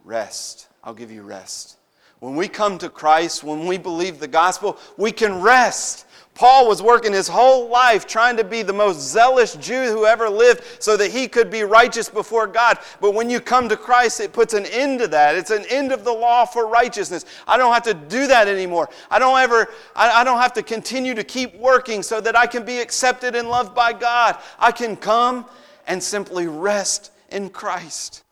rest. 0.09 0.67
I'll 0.83 0.93
give 0.93 1.11
you 1.11 1.21
rest. 1.21 1.77
When 2.19 2.35
we 2.35 2.49
come 2.49 2.77
to 2.79 2.89
Christ, 2.89 3.43
when 3.43 3.67
we 3.67 3.77
believe 3.77 4.19
the 4.19 4.27
gospel, 4.27 4.77
we 4.97 5.11
can 5.11 5.39
rest. 5.39 6.05
Paul 6.33 6.67
was 6.67 6.81
working 6.81 7.13
his 7.13 7.27
whole 7.27 7.69
life 7.69 8.07
trying 8.07 8.37
to 8.37 8.43
be 8.43 8.61
the 8.61 8.73
most 8.73 8.99
zealous 8.99 9.55
Jew 9.55 9.91
who 9.91 10.05
ever 10.05 10.29
lived 10.29 10.63
so 10.79 10.97
that 10.97 11.11
he 11.11 11.27
could 11.27 11.49
be 11.49 11.63
righteous 11.63 12.09
before 12.09 12.47
God. 12.47 12.79
But 12.99 13.13
when 13.13 13.29
you 13.29 13.39
come 13.39 13.69
to 13.69 13.77
Christ, 13.77 14.19
it 14.19 14.33
puts 14.33 14.53
an 14.53 14.65
end 14.65 14.99
to 14.99 15.07
that. 15.09 15.35
It's 15.35 15.51
an 15.51 15.65
end 15.69 15.91
of 15.91 16.03
the 16.03 16.11
law 16.11 16.45
for 16.45 16.67
righteousness. 16.67 17.25
I 17.47 17.57
don't 17.57 17.73
have 17.73 17.83
to 17.83 17.93
do 17.93 18.27
that 18.27 18.47
anymore. 18.47 18.89
I 19.11 19.19
don't 19.19 19.37
ever, 19.37 19.67
I, 19.95 20.21
I 20.21 20.23
don't 20.23 20.41
have 20.41 20.53
to 20.53 20.63
continue 20.63 21.13
to 21.13 21.23
keep 21.23 21.55
working 21.55 22.01
so 22.03 22.19
that 22.21 22.35
I 22.35 22.47
can 22.47 22.65
be 22.65 22.79
accepted 22.79 23.35
and 23.35 23.47
loved 23.49 23.75
by 23.75 23.93
God. 23.93 24.37
I 24.57 24.71
can 24.71 24.95
come 24.95 25.45
and 25.87 26.01
simply 26.01 26.47
rest 26.47 27.11
in 27.29 27.49
Christ. 27.49 28.23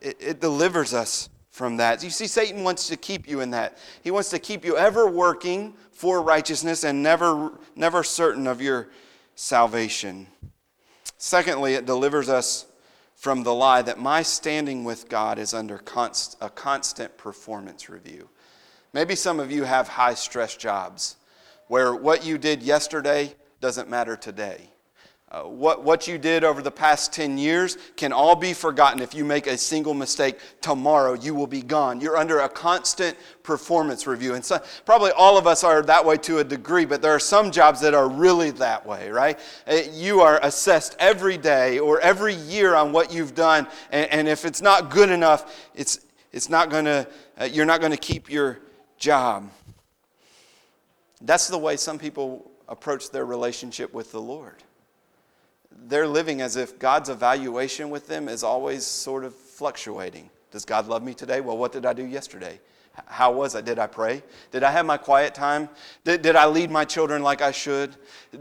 It, 0.00 0.16
it, 0.20 0.40
delivers 0.40 0.92
us 0.92 1.28
from 1.50 1.78
that. 1.78 2.02
You 2.04 2.10
see, 2.10 2.26
Satan 2.26 2.64
wants 2.64 2.88
to 2.88 2.96
keep 2.96 3.28
you 3.28 3.40
in 3.40 3.50
that. 3.52 3.78
He 4.02 4.10
wants 4.10 4.30
to 4.30 4.38
keep 4.38 4.64
you 4.64 4.76
ever 4.76 5.08
working 5.08 5.74
for 5.90 6.22
righteousness 6.22 6.84
and 6.84 7.02
never, 7.02 7.52
never 7.74 8.02
certain 8.02 8.46
of 8.46 8.60
your 8.60 8.88
salvation. 9.34 10.26
Secondly, 11.16 11.74
it 11.74 11.86
delivers 11.86 12.28
us 12.28 12.66
from 13.14 13.42
the 13.42 13.54
lie 13.54 13.82
that 13.82 13.98
my 13.98 14.22
standing 14.22 14.84
with 14.84 15.08
God 15.08 15.38
is 15.38 15.54
under 15.54 15.78
const, 15.78 16.36
a 16.40 16.50
constant 16.50 17.16
performance 17.16 17.88
review. 17.88 18.28
Maybe 18.92 19.14
some 19.14 19.40
of 19.40 19.50
you 19.50 19.64
have 19.64 19.88
high 19.88 20.14
stress 20.14 20.56
jobs 20.56 21.16
where 21.68 21.94
what 21.94 22.24
you 22.24 22.38
did 22.38 22.62
yesterday 22.62 23.34
doesn't 23.60 23.88
matter 23.88 24.16
today. 24.16 24.70
Uh, 25.36 25.42
what, 25.42 25.84
what 25.84 26.08
you 26.08 26.16
did 26.16 26.44
over 26.44 26.62
the 26.62 26.70
past 26.70 27.12
10 27.12 27.36
years 27.36 27.76
can 27.96 28.10
all 28.10 28.34
be 28.34 28.54
forgotten. 28.54 29.02
If 29.02 29.12
you 29.12 29.22
make 29.22 29.46
a 29.46 29.58
single 29.58 29.92
mistake 29.92 30.38
tomorrow, 30.62 31.12
you 31.12 31.34
will 31.34 31.46
be 31.46 31.60
gone. 31.60 32.00
You're 32.00 32.16
under 32.16 32.38
a 32.38 32.48
constant 32.48 33.18
performance 33.42 34.06
review. 34.06 34.32
And 34.32 34.42
so, 34.42 34.62
probably 34.86 35.10
all 35.10 35.36
of 35.36 35.46
us 35.46 35.62
are 35.62 35.82
that 35.82 36.06
way 36.06 36.16
to 36.18 36.38
a 36.38 36.44
degree, 36.44 36.86
but 36.86 37.02
there 37.02 37.14
are 37.14 37.18
some 37.18 37.50
jobs 37.50 37.82
that 37.82 37.92
are 37.92 38.08
really 38.08 38.50
that 38.52 38.86
way, 38.86 39.10
right? 39.10 39.38
Uh, 39.68 39.80
you 39.92 40.20
are 40.20 40.40
assessed 40.42 40.96
every 40.98 41.36
day 41.36 41.78
or 41.80 42.00
every 42.00 42.34
year 42.34 42.74
on 42.74 42.92
what 42.92 43.12
you've 43.12 43.34
done. 43.34 43.66
And, 43.90 44.10
and 44.10 44.28
if 44.28 44.46
it's 44.46 44.62
not 44.62 44.88
good 44.88 45.10
enough, 45.10 45.68
it's, 45.74 46.00
it's 46.32 46.48
not 46.48 46.70
gonna, 46.70 47.06
uh, 47.38 47.44
you're 47.44 47.66
not 47.66 47.80
going 47.80 47.92
to 47.92 47.98
keep 47.98 48.30
your 48.30 48.60
job. 48.96 49.50
That's 51.20 51.48
the 51.48 51.58
way 51.58 51.76
some 51.76 51.98
people 51.98 52.50
approach 52.68 53.10
their 53.10 53.26
relationship 53.26 53.92
with 53.92 54.12
the 54.12 54.20
Lord 54.20 54.62
they're 55.86 56.06
living 56.06 56.40
as 56.40 56.56
if 56.56 56.78
God's 56.78 57.08
evaluation 57.08 57.90
with 57.90 58.06
them 58.06 58.28
is 58.28 58.42
always 58.42 58.84
sort 58.84 59.24
of 59.24 59.34
fluctuating. 59.34 60.30
Does 60.50 60.64
God 60.64 60.86
love 60.86 61.02
me 61.02 61.14
today? 61.14 61.40
Well, 61.40 61.58
what 61.58 61.72
did 61.72 61.86
I 61.86 61.92
do 61.92 62.04
yesterday? 62.04 62.60
How 63.06 63.30
was 63.30 63.54
I? 63.54 63.60
Did 63.60 63.78
I 63.78 63.86
pray? 63.86 64.22
Did 64.50 64.62
I 64.62 64.70
have 64.70 64.86
my 64.86 64.96
quiet 64.96 65.34
time? 65.34 65.68
Did, 66.04 66.22
did 66.22 66.34
I 66.34 66.46
lead 66.46 66.70
my 66.70 66.84
children 66.84 67.22
like 67.22 67.42
I 67.42 67.52
should? 67.52 67.94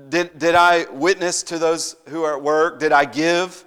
Did, 0.10 0.40
did 0.40 0.56
I 0.56 0.86
witness 0.92 1.44
to 1.44 1.58
those 1.60 1.98
who 2.08 2.24
are 2.24 2.38
at 2.38 2.42
work? 2.42 2.80
Did 2.80 2.94
I 2.94 3.06
give? 3.06 3.66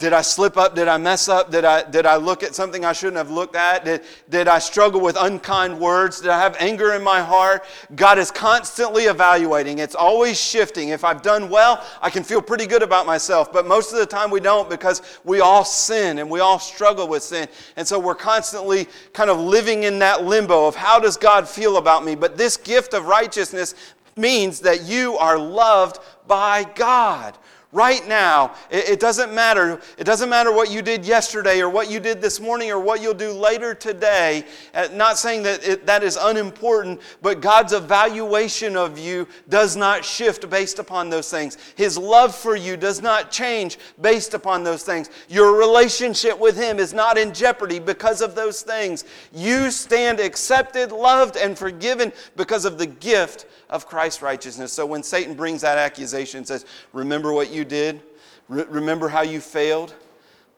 Did 0.00 0.14
I 0.14 0.22
slip 0.22 0.56
up? 0.56 0.74
Did 0.74 0.88
I 0.88 0.96
mess 0.96 1.28
up? 1.28 1.50
Did 1.50 1.66
I, 1.66 1.82
did 1.82 2.06
I 2.06 2.16
look 2.16 2.42
at 2.42 2.54
something 2.54 2.86
I 2.86 2.94
shouldn't 2.94 3.18
have 3.18 3.30
looked 3.30 3.54
at? 3.54 3.84
Did, 3.84 4.00
did 4.30 4.48
I 4.48 4.58
struggle 4.58 4.98
with 4.98 5.14
unkind 5.20 5.78
words? 5.78 6.22
Did 6.22 6.30
I 6.30 6.40
have 6.40 6.56
anger 6.58 6.94
in 6.94 7.04
my 7.04 7.20
heart? 7.20 7.66
God 7.94 8.18
is 8.18 8.30
constantly 8.30 9.04
evaluating. 9.04 9.78
It's 9.78 9.94
always 9.94 10.40
shifting. 10.40 10.88
If 10.88 11.04
I've 11.04 11.20
done 11.20 11.50
well, 11.50 11.86
I 12.00 12.08
can 12.08 12.24
feel 12.24 12.40
pretty 12.40 12.66
good 12.66 12.82
about 12.82 13.04
myself. 13.04 13.52
But 13.52 13.66
most 13.66 13.92
of 13.92 13.98
the 13.98 14.06
time 14.06 14.30
we 14.30 14.40
don't 14.40 14.70
because 14.70 15.20
we 15.22 15.40
all 15.40 15.66
sin 15.66 16.18
and 16.18 16.30
we 16.30 16.40
all 16.40 16.58
struggle 16.58 17.06
with 17.06 17.22
sin. 17.22 17.46
And 17.76 17.86
so 17.86 17.98
we're 17.98 18.14
constantly 18.14 18.88
kind 19.12 19.28
of 19.28 19.38
living 19.38 19.82
in 19.82 19.98
that 19.98 20.24
limbo 20.24 20.66
of 20.66 20.76
how 20.76 20.98
does 20.98 21.18
God 21.18 21.46
feel 21.46 21.76
about 21.76 22.06
me? 22.06 22.14
But 22.14 22.38
this 22.38 22.56
gift 22.56 22.94
of 22.94 23.04
righteousness 23.04 23.74
means 24.16 24.60
that 24.60 24.84
you 24.84 25.18
are 25.18 25.36
loved 25.36 25.98
by 26.26 26.64
God 26.74 27.36
right 27.72 28.06
now. 28.08 28.54
It, 28.70 28.98
doesn't 28.98 29.32
matter. 29.32 29.80
It 29.96 30.04
doesn't 30.04 30.28
matter 30.28 30.52
what 30.52 30.70
you 30.70 30.82
did 30.82 31.04
yesterday 31.04 31.60
or 31.60 31.68
what 31.68 31.90
you 31.90 32.00
did 32.00 32.20
this 32.20 32.40
morning 32.40 32.70
or 32.70 32.80
what 32.80 33.00
you'll 33.00 33.14
do 33.14 33.32
later 33.32 33.74
today. 33.74 34.44
Uh, 34.74 34.88
not 34.92 35.18
saying 35.18 35.44
that 35.44 35.66
it, 35.66 35.86
that 35.86 36.02
is 36.02 36.18
unimportant, 36.20 37.00
but 37.22 37.40
God's 37.40 37.72
evaluation 37.72 38.76
of 38.76 38.98
you 38.98 39.28
does 39.48 39.76
not 39.76 40.04
shift 40.04 40.50
based 40.50 40.78
upon 40.78 41.10
those 41.10 41.30
things. 41.30 41.58
His 41.76 41.96
love 41.96 42.34
for 42.34 42.56
you 42.56 42.76
does 42.76 43.00
not 43.00 43.30
change 43.30 43.78
based 44.00 44.34
upon 44.34 44.64
those 44.64 44.82
things. 44.82 45.10
Your 45.28 45.56
relationship 45.56 46.38
with 46.38 46.56
Him 46.56 46.78
is 46.78 46.92
not 46.92 47.18
in 47.18 47.32
jeopardy 47.32 47.78
because 47.78 48.20
of 48.20 48.34
those 48.34 48.62
things. 48.62 49.04
You 49.32 49.70
stand 49.70 50.18
accepted, 50.18 50.90
loved, 50.90 51.36
and 51.36 51.56
forgiven 51.56 52.12
because 52.36 52.64
of 52.64 52.78
the 52.78 52.86
gift 52.86 53.46
of 53.70 53.86
Christ's 53.86 54.20
righteousness. 54.20 54.72
So 54.72 54.84
when 54.84 55.02
Satan 55.02 55.34
brings 55.34 55.62
that 55.62 55.78
accusation 55.78 56.38
and 56.38 56.46
says, 56.46 56.66
Remember 56.92 57.32
what 57.32 57.50
you 57.50 57.64
did? 57.64 58.02
Re- 58.48 58.66
remember 58.68 59.08
how 59.08 59.22
you 59.22 59.40
failed? 59.40 59.94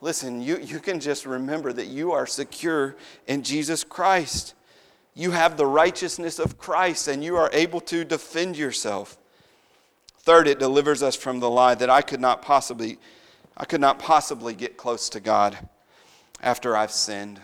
Listen, 0.00 0.42
you, 0.42 0.58
you 0.58 0.80
can 0.80 0.98
just 0.98 1.26
remember 1.26 1.72
that 1.72 1.86
you 1.86 2.10
are 2.10 2.26
secure 2.26 2.96
in 3.28 3.44
Jesus 3.44 3.84
Christ. 3.84 4.54
You 5.14 5.30
have 5.30 5.56
the 5.56 5.66
righteousness 5.66 6.40
of 6.40 6.58
Christ 6.58 7.06
and 7.06 7.22
you 7.22 7.36
are 7.36 7.50
able 7.52 7.80
to 7.82 8.04
defend 8.04 8.56
yourself. 8.56 9.16
Third, 10.18 10.48
it 10.48 10.58
delivers 10.58 11.02
us 11.02 11.14
from 11.14 11.38
the 11.38 11.50
lie 11.50 11.74
that 11.74 11.90
I 11.90 12.00
could 12.02 12.20
not 12.20 12.42
possibly 12.42 12.98
I 13.54 13.66
could 13.66 13.82
not 13.82 13.98
possibly 13.98 14.54
get 14.54 14.78
close 14.78 15.10
to 15.10 15.20
God 15.20 15.58
after 16.40 16.74
I've 16.74 16.90
sinned. 16.90 17.38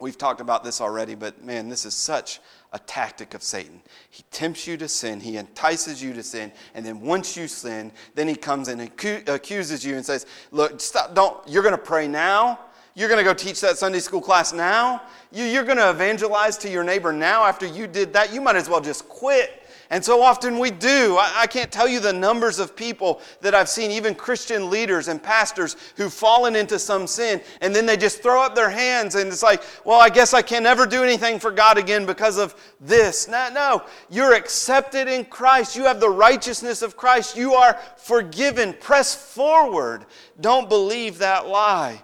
We've 0.00 0.16
talked 0.16 0.40
about 0.40 0.64
this 0.64 0.80
already, 0.80 1.14
but 1.14 1.44
man, 1.44 1.68
this 1.68 1.84
is 1.84 1.94
such 1.94 2.40
a 2.72 2.78
tactic 2.78 3.34
of 3.34 3.42
Satan. 3.42 3.80
He 4.10 4.22
tempts 4.30 4.66
you 4.66 4.76
to 4.76 4.88
sin, 4.88 5.20
he 5.20 5.36
entices 5.36 6.02
you 6.02 6.12
to 6.14 6.22
sin, 6.22 6.52
and 6.74 6.86
then 6.86 7.00
once 7.00 7.36
you 7.36 7.48
sin, 7.48 7.90
then 8.14 8.28
he 8.28 8.36
comes 8.36 8.68
and 8.68 8.80
accuses 8.80 9.84
you 9.84 9.96
and 9.96 10.06
says, 10.06 10.26
"Look, 10.52 10.80
stop! 10.80 11.14
Don't! 11.14 11.36
You're 11.48 11.62
going 11.62 11.74
to 11.74 11.78
pray 11.78 12.06
now. 12.06 12.60
You're 12.94 13.08
going 13.08 13.18
to 13.18 13.24
go 13.24 13.34
teach 13.34 13.60
that 13.60 13.78
Sunday 13.78 14.00
school 14.00 14.20
class 14.20 14.52
now. 14.52 15.02
You, 15.32 15.60
are 15.60 15.64
going 15.64 15.78
to 15.78 15.90
evangelize 15.90 16.58
to 16.58 16.68
your 16.68 16.84
neighbor 16.84 17.12
now. 17.12 17.44
After 17.44 17.66
you 17.66 17.86
did 17.86 18.12
that, 18.12 18.32
you 18.32 18.40
might 18.40 18.56
as 18.56 18.68
well 18.68 18.80
just 18.80 19.08
quit." 19.08 19.59
And 19.92 20.04
so 20.04 20.22
often 20.22 20.60
we 20.60 20.70
do. 20.70 21.16
I, 21.18 21.40
I, 21.40 21.46
can't 21.48 21.72
tell 21.72 21.88
you 21.88 21.98
the 21.98 22.12
numbers 22.12 22.60
of 22.60 22.76
people 22.76 23.20
that 23.40 23.56
I've 23.56 23.68
seen, 23.68 23.90
even 23.90 24.14
Christian 24.14 24.70
leaders 24.70 25.08
and 25.08 25.20
pastors 25.20 25.76
who've 25.96 26.12
fallen 26.12 26.54
into 26.54 26.78
some 26.78 27.08
sin, 27.08 27.40
and 27.60 27.74
then 27.74 27.86
they 27.86 27.96
just 27.96 28.22
throw 28.22 28.40
up 28.40 28.54
their 28.54 28.70
hands 28.70 29.16
and 29.16 29.26
it's 29.32 29.42
like, 29.42 29.64
well, 29.84 30.00
I 30.00 30.08
guess 30.08 30.32
I 30.32 30.42
can 30.42 30.62
never 30.62 30.86
do 30.86 31.02
anything 31.02 31.40
for 31.40 31.50
God 31.50 31.76
again 31.76 32.06
because 32.06 32.38
of 32.38 32.54
this. 32.80 33.26
No, 33.26 33.50
no. 33.52 33.82
You're 34.08 34.34
accepted 34.34 35.08
in 35.08 35.24
Christ. 35.24 35.74
You 35.74 35.84
have 35.86 35.98
the 35.98 36.08
righteousness 36.08 36.82
of 36.82 36.96
Christ. 36.96 37.36
You 37.36 37.54
are 37.54 37.76
forgiven. 37.96 38.74
Press 38.74 39.12
forward. 39.16 40.06
Don't 40.40 40.68
believe 40.68 41.18
that 41.18 41.48
lie. 41.48 42.00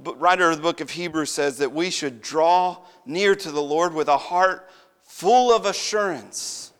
The 0.00 0.14
writer 0.14 0.50
of 0.50 0.56
the 0.56 0.62
book 0.62 0.80
of 0.80 0.90
Hebrews 0.90 1.30
says 1.30 1.58
that 1.58 1.72
we 1.72 1.90
should 1.90 2.22
draw 2.22 2.78
near 3.04 3.34
to 3.34 3.50
the 3.50 3.62
Lord 3.62 3.92
with 3.92 4.08
a 4.08 4.16
heart 4.16 4.70
full 5.14 5.54
of 5.54 5.64
assurance. 5.64 6.72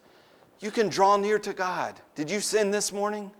You 0.59 0.72
can 0.72 0.89
draw 0.89 1.16
near 1.16 1.39
to 1.39 1.53
God. 1.53 2.01
Did 2.16 2.28
you 2.28 2.41
sin 2.41 2.72
this 2.72 2.93
morning? 2.93 3.30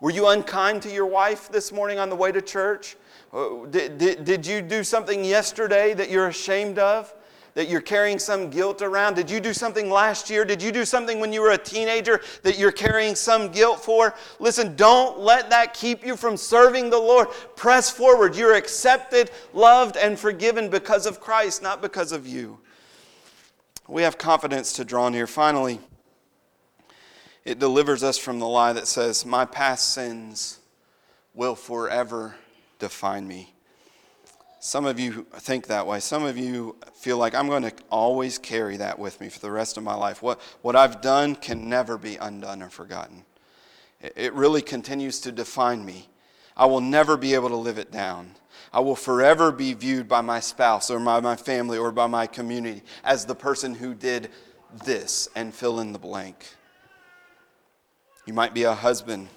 Were 0.00 0.10
you 0.10 0.26
unkind 0.28 0.80
to 0.82 0.90
your 0.90 1.04
wife 1.04 1.52
this 1.52 1.70
morning 1.70 1.98
on 1.98 2.08
the 2.08 2.16
way 2.16 2.32
to 2.32 2.40
church? 2.40 2.96
Uh, 3.30 3.66
did, 3.66 3.98
did, 3.98 4.24
did 4.24 4.46
you 4.46 4.62
do 4.62 4.82
something 4.82 5.22
yesterday 5.22 5.92
that 5.92 6.10
you're 6.10 6.28
ashamed 6.28 6.78
of? 6.78 7.14
That 7.56 7.68
you're 7.68 7.82
carrying 7.82 8.18
some 8.18 8.48
guilt 8.48 8.80
around? 8.80 9.16
Did 9.16 9.30
you 9.30 9.38
do 9.38 9.52
something 9.52 9.90
last 9.90 10.30
year? 10.30 10.46
Did 10.46 10.62
you 10.62 10.72
do 10.72 10.86
something 10.86 11.20
when 11.20 11.30
you 11.30 11.42
were 11.42 11.50
a 11.50 11.58
teenager 11.58 12.22
that 12.42 12.58
you're 12.58 12.72
carrying 12.72 13.16
some 13.16 13.48
guilt 13.48 13.84
for? 13.84 14.14
Listen, 14.38 14.74
don't 14.76 15.20
let 15.20 15.50
that 15.50 15.74
keep 15.74 16.06
you 16.06 16.16
from 16.16 16.38
serving 16.38 16.88
the 16.88 16.98
Lord. 16.98 17.28
Press 17.54 17.90
forward. 17.90 18.34
You're 18.34 18.54
accepted, 18.54 19.30
loved, 19.52 19.98
and 19.98 20.18
forgiven 20.18 20.70
because 20.70 21.04
of 21.04 21.20
Christ, 21.20 21.62
not 21.62 21.82
because 21.82 22.12
of 22.12 22.26
you 22.26 22.58
we 23.88 24.02
have 24.02 24.18
confidence 24.18 24.74
to 24.74 24.84
draw 24.84 25.08
near. 25.08 25.26
Finally, 25.26 25.80
it 27.44 27.58
delivers 27.58 28.02
us 28.02 28.18
from 28.18 28.38
the 28.38 28.46
lie 28.46 28.74
that 28.74 28.86
says, 28.86 29.24
My 29.24 29.44
past 29.44 29.94
sins 29.94 30.58
will 31.34 31.54
forever 31.54 32.36
define 32.78 33.26
me. 33.26 33.54
Some 34.60 34.84
of 34.84 34.98
you 34.98 35.26
think 35.34 35.68
that 35.68 35.86
way. 35.86 36.00
Some 36.00 36.24
of 36.24 36.36
you 36.36 36.76
feel 36.94 37.16
like 37.16 37.34
I'm 37.34 37.48
going 37.48 37.62
to 37.62 37.72
always 37.90 38.38
carry 38.38 38.76
that 38.76 38.98
with 38.98 39.20
me 39.20 39.28
for 39.28 39.38
the 39.38 39.50
rest 39.50 39.76
of 39.76 39.84
my 39.84 39.94
life. 39.94 40.20
What, 40.20 40.40
what 40.62 40.76
I've 40.76 41.00
done 41.00 41.36
can 41.36 41.68
never 41.68 41.96
be 41.96 42.16
undone 42.16 42.62
or 42.62 42.68
forgotten. 42.68 43.24
It, 44.00 44.12
it 44.16 44.34
really 44.34 44.60
continues 44.60 45.20
to 45.20 45.32
define 45.32 45.84
me. 45.84 46.08
I 46.56 46.66
will 46.66 46.80
never 46.80 47.16
be 47.16 47.34
able 47.34 47.50
to 47.50 47.56
live 47.56 47.78
it 47.78 47.92
down. 47.92 48.34
I 48.72 48.80
will 48.80 48.96
forever 48.96 49.50
be 49.50 49.72
viewed 49.74 50.08
by 50.08 50.20
my 50.20 50.40
spouse 50.40 50.90
or 50.90 50.98
by 51.00 51.20
my 51.20 51.36
family 51.36 51.78
or 51.78 51.92
by 51.92 52.06
my 52.06 52.26
community 52.26 52.82
as 53.04 53.24
the 53.24 53.34
person 53.34 53.74
who 53.74 53.94
did 53.94 54.30
this 54.84 55.28
and 55.34 55.54
fill 55.54 55.80
in 55.80 55.92
the 55.92 55.98
blank. 55.98 56.46
You 58.26 58.34
might 58.34 58.52
be 58.52 58.64
a 58.64 58.74
husband 58.74 59.28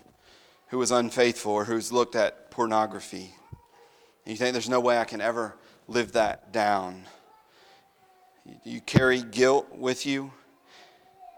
who 0.68 0.78
was 0.78 0.92
unfaithful 0.92 1.54
or 1.54 1.66
who's 1.66 1.92
looked 1.92 2.16
at 2.16 2.52
pornography 2.52 3.34
and 4.26 4.32
you 4.32 4.38
think 4.38 4.54
there's 4.54 4.70
no 4.70 4.80
way 4.80 4.98
I 4.98 5.06
can 5.06 5.22
ever 5.22 5.56
live 5.88 6.12
that 6.14 6.52
down. 6.52 7.06
You 8.64 8.82
carry 8.82 9.22
guilt 9.22 9.68
with 9.76 10.06
you. 10.06 10.32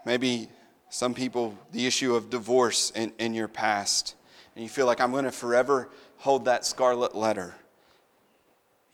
Maybe 0.04 0.48
some 0.90 1.14
people, 1.14 1.56
the 1.72 1.86
issue 1.86 2.14
of 2.14 2.30
divorce 2.30 2.90
in, 2.90 3.12
in 3.18 3.34
your 3.34 3.48
past, 3.48 4.14
and 4.54 4.62
you 4.62 4.68
feel 4.68 4.86
like 4.86 5.00
I'm 5.00 5.12
going 5.12 5.24
to 5.24 5.32
forever 5.32 5.88
hold 6.18 6.44
that 6.44 6.64
scarlet 6.64 7.14
letter. 7.14 7.54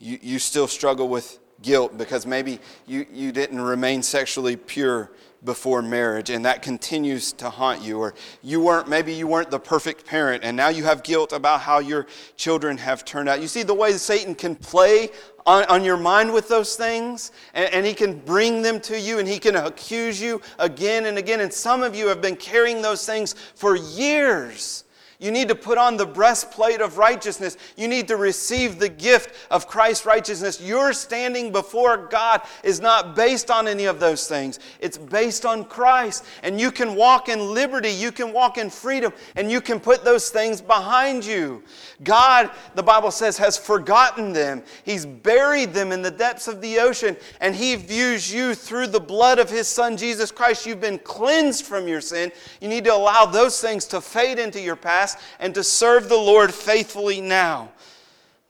You, 0.00 0.18
you 0.20 0.38
still 0.38 0.66
struggle 0.66 1.08
with 1.08 1.38
guilt 1.62 1.98
because 1.98 2.26
maybe 2.26 2.58
you, 2.86 3.06
you 3.12 3.32
didn't 3.32 3.60
remain 3.60 4.02
sexually 4.02 4.56
pure 4.56 5.10
before 5.44 5.80
marriage 5.80 6.30
and 6.30 6.44
that 6.44 6.62
continues 6.62 7.32
to 7.34 7.48
haunt 7.48 7.82
you. 7.82 7.98
Or 7.98 8.14
you 8.42 8.60
weren't 8.60 8.88
maybe 8.88 9.12
you 9.12 9.26
weren't 9.26 9.50
the 9.50 9.58
perfect 9.58 10.06
parent 10.06 10.42
and 10.44 10.56
now 10.56 10.68
you 10.68 10.84
have 10.84 11.02
guilt 11.02 11.32
about 11.32 11.60
how 11.60 11.78
your 11.78 12.06
children 12.36 12.76
have 12.78 13.04
turned 13.04 13.28
out. 13.28 13.40
You 13.40 13.48
see 13.48 13.62
the 13.62 13.74
way 13.74 13.92
satan 13.92 14.34
can 14.34 14.54
play 14.56 15.10
on, 15.46 15.64
on 15.64 15.84
your 15.84 15.96
mind 15.96 16.32
with 16.32 16.48
those 16.48 16.76
things 16.76 17.32
and, 17.54 17.72
and 17.72 17.86
he 17.86 17.94
can 17.94 18.18
bring 18.20 18.62
them 18.62 18.80
to 18.80 18.98
you 18.98 19.18
and 19.18 19.28
he 19.28 19.38
can 19.38 19.56
accuse 19.56 20.20
you 20.20 20.40
again 20.58 21.06
and 21.06 21.18
again. 21.18 21.40
And 21.40 21.52
some 21.52 21.82
of 21.82 21.94
you 21.94 22.06
have 22.08 22.20
been 22.20 22.36
carrying 22.36 22.82
those 22.82 23.04
things 23.04 23.34
for 23.54 23.76
years 23.76 24.84
you 25.20 25.30
need 25.30 25.48
to 25.48 25.54
put 25.54 25.76
on 25.76 25.98
the 25.98 26.06
breastplate 26.06 26.80
of 26.80 26.96
righteousness. 26.96 27.58
You 27.76 27.88
need 27.88 28.08
to 28.08 28.16
receive 28.16 28.78
the 28.78 28.88
gift 28.88 29.34
of 29.50 29.68
Christ's 29.68 30.06
righteousness. 30.06 30.60
Your 30.60 30.94
standing 30.94 31.52
before 31.52 32.08
God 32.08 32.40
is 32.64 32.80
not 32.80 33.14
based 33.14 33.50
on 33.50 33.68
any 33.68 33.84
of 33.84 34.00
those 34.00 34.26
things, 34.26 34.58
it's 34.80 34.96
based 34.96 35.44
on 35.44 35.64
Christ. 35.64 36.24
And 36.42 36.58
you 36.58 36.72
can 36.72 36.94
walk 36.94 37.28
in 37.28 37.52
liberty, 37.52 37.90
you 37.90 38.12
can 38.12 38.32
walk 38.32 38.56
in 38.56 38.70
freedom, 38.70 39.12
and 39.36 39.50
you 39.50 39.60
can 39.60 39.78
put 39.78 40.04
those 40.04 40.30
things 40.30 40.62
behind 40.62 41.24
you. 41.24 41.62
God, 42.02 42.50
the 42.74 42.82
Bible 42.82 43.10
says, 43.10 43.36
has 43.36 43.58
forgotten 43.58 44.32
them. 44.32 44.62
He's 44.84 45.04
buried 45.04 45.74
them 45.74 45.92
in 45.92 46.00
the 46.00 46.10
depths 46.10 46.48
of 46.48 46.62
the 46.62 46.78
ocean, 46.78 47.14
and 47.42 47.54
He 47.54 47.76
views 47.76 48.32
you 48.32 48.54
through 48.54 48.86
the 48.86 49.00
blood 49.00 49.38
of 49.38 49.50
His 49.50 49.68
Son, 49.68 49.98
Jesus 49.98 50.32
Christ. 50.32 50.64
You've 50.64 50.80
been 50.80 50.98
cleansed 50.98 51.66
from 51.66 51.86
your 51.86 52.00
sin. 52.00 52.32
You 52.62 52.68
need 52.68 52.84
to 52.84 52.94
allow 52.94 53.26
those 53.26 53.60
things 53.60 53.84
to 53.86 54.00
fade 54.00 54.38
into 54.38 54.60
your 54.60 54.76
past 55.14 55.24
and 55.38 55.54
to 55.54 55.64
serve 55.64 56.08
the 56.08 56.16
Lord 56.16 56.52
faithfully 56.52 57.20
now. 57.20 57.70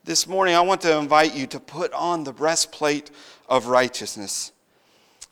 This 0.04 0.26
morning, 0.26 0.54
I 0.54 0.60
want 0.62 0.80
to 0.82 0.96
invite 0.96 1.34
you 1.34 1.46
to 1.48 1.60
put 1.60 1.92
on 1.92 2.24
the 2.24 2.32
breastplate 2.32 3.10
of 3.48 3.66
righteousness. 3.66 4.52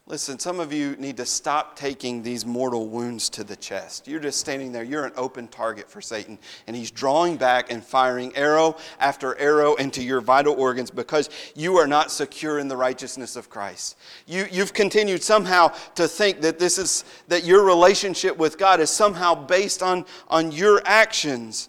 Listen, 0.08 0.38
some 0.38 0.58
of 0.58 0.72
you 0.72 0.96
need 0.96 1.18
to 1.18 1.26
stop 1.26 1.76
taking 1.76 2.22
these 2.22 2.46
mortal 2.46 2.88
wounds 2.88 3.28
to 3.28 3.44
the 3.44 3.56
chest. 3.56 4.08
You're 4.08 4.20
just 4.20 4.40
standing 4.40 4.72
there, 4.72 4.82
you're 4.82 5.04
an 5.04 5.12
open 5.16 5.48
target 5.48 5.90
for 5.90 6.00
Satan, 6.00 6.38
and 6.66 6.74
he's 6.74 6.90
drawing 6.90 7.36
back 7.36 7.70
and 7.70 7.84
firing 7.84 8.34
arrow 8.34 8.76
after 9.00 9.38
arrow 9.38 9.74
into 9.74 10.02
your 10.02 10.22
vital 10.22 10.54
organs 10.54 10.90
because 10.90 11.28
you 11.54 11.76
are 11.76 11.86
not 11.86 12.10
secure 12.10 12.58
in 12.58 12.68
the 12.68 12.76
righteousness 12.76 13.36
of 13.36 13.50
Christ. 13.50 13.98
You, 14.26 14.46
you've 14.50 14.72
continued 14.72 15.22
somehow 15.22 15.74
to 15.96 16.08
think 16.08 16.40
that 16.40 16.58
this 16.58 16.78
is 16.78 17.04
that 17.28 17.44
your 17.44 17.62
relationship 17.62 18.38
with 18.38 18.56
God 18.56 18.80
is 18.80 18.88
somehow 18.88 19.34
based 19.34 19.82
on, 19.82 20.06
on 20.28 20.52
your 20.52 20.80
actions. 20.86 21.68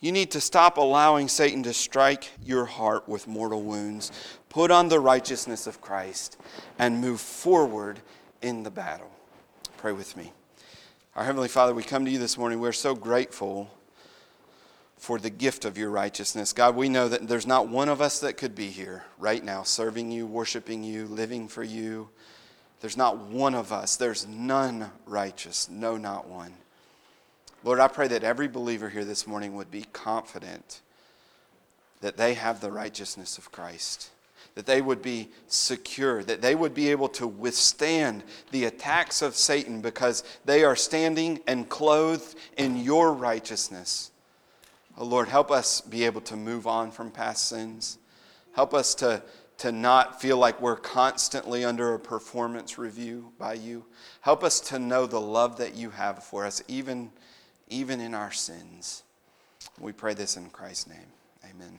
You 0.00 0.12
need 0.12 0.30
to 0.32 0.42
stop 0.42 0.76
allowing 0.76 1.28
Satan 1.28 1.62
to 1.62 1.72
strike 1.72 2.30
your 2.44 2.66
heart 2.66 3.08
with 3.08 3.26
mortal 3.26 3.62
wounds. 3.62 4.12
Put 4.50 4.70
on 4.70 4.88
the 4.88 5.00
righteousness 5.00 5.66
of 5.66 5.80
Christ 5.80 6.36
and 6.78 7.00
move 7.00 7.20
forward 7.20 8.00
in 8.42 8.64
the 8.64 8.70
battle. 8.70 9.10
Pray 9.78 9.92
with 9.92 10.16
me. 10.16 10.32
Our 11.16 11.24
Heavenly 11.24 11.48
Father, 11.48 11.72
we 11.72 11.82
come 11.82 12.04
to 12.04 12.10
you 12.10 12.18
this 12.18 12.36
morning. 12.36 12.60
We're 12.60 12.72
so 12.72 12.94
grateful 12.94 13.70
for 14.98 15.18
the 15.18 15.30
gift 15.30 15.64
of 15.64 15.78
your 15.78 15.90
righteousness. 15.90 16.52
God, 16.52 16.76
we 16.76 16.88
know 16.88 17.08
that 17.08 17.26
there's 17.26 17.46
not 17.46 17.68
one 17.68 17.88
of 17.88 18.02
us 18.02 18.20
that 18.20 18.36
could 18.36 18.54
be 18.54 18.66
here 18.66 19.04
right 19.18 19.42
now 19.42 19.62
serving 19.62 20.12
you, 20.12 20.26
worshiping 20.26 20.84
you, 20.84 21.06
living 21.06 21.48
for 21.48 21.62
you. 21.62 22.10
There's 22.80 22.96
not 22.96 23.18
one 23.18 23.54
of 23.54 23.72
us. 23.72 23.96
There's 23.96 24.26
none 24.26 24.90
righteous. 25.06 25.70
No, 25.70 25.96
not 25.96 26.28
one. 26.28 26.54
Lord, 27.62 27.78
I 27.78 27.88
pray 27.88 28.08
that 28.08 28.24
every 28.24 28.48
believer 28.48 28.88
here 28.88 29.04
this 29.04 29.26
morning 29.26 29.54
would 29.54 29.70
be 29.70 29.84
confident 29.92 30.80
that 32.00 32.16
they 32.16 32.34
have 32.34 32.60
the 32.60 32.72
righteousness 32.72 33.38
of 33.38 33.52
Christ, 33.52 34.10
that 34.54 34.66
they 34.66 34.80
would 34.80 35.02
be 35.02 35.28
secure, 35.46 36.22
that 36.24 36.42
they 36.42 36.54
would 36.54 36.74
be 36.74 36.90
able 36.90 37.08
to 37.08 37.26
withstand 37.26 38.22
the 38.50 38.64
attacks 38.64 39.22
of 39.22 39.34
Satan 39.34 39.80
because 39.80 40.22
they 40.44 40.64
are 40.64 40.76
standing 40.76 41.40
and 41.46 41.68
clothed 41.68 42.36
in 42.56 42.76
your 42.76 43.12
righteousness. 43.12 44.10
Oh 44.98 45.04
Lord, 45.04 45.28
help 45.28 45.50
us 45.50 45.80
be 45.80 46.04
able 46.04 46.20
to 46.22 46.36
move 46.36 46.66
on 46.66 46.90
from 46.90 47.10
past 47.10 47.48
sins. 47.48 47.98
Help 48.54 48.74
us 48.74 48.94
to, 48.96 49.22
to 49.58 49.72
not 49.72 50.20
feel 50.20 50.36
like 50.36 50.60
we're 50.60 50.76
constantly 50.76 51.64
under 51.64 51.94
a 51.94 51.98
performance 51.98 52.76
review 52.76 53.32
by 53.38 53.54
you. 53.54 53.84
Help 54.20 54.42
us 54.42 54.60
to 54.60 54.78
know 54.78 55.06
the 55.06 55.20
love 55.20 55.58
that 55.58 55.74
you 55.74 55.90
have 55.90 56.22
for 56.24 56.44
us, 56.44 56.62
even 56.68 57.10
even 57.70 58.00
in 58.00 58.14
our 58.14 58.32
sins. 58.32 59.04
We 59.78 59.92
pray 59.92 60.14
this 60.14 60.36
in 60.36 60.50
Christ's 60.50 60.88
name. 60.88 61.06
Amen. 61.48 61.78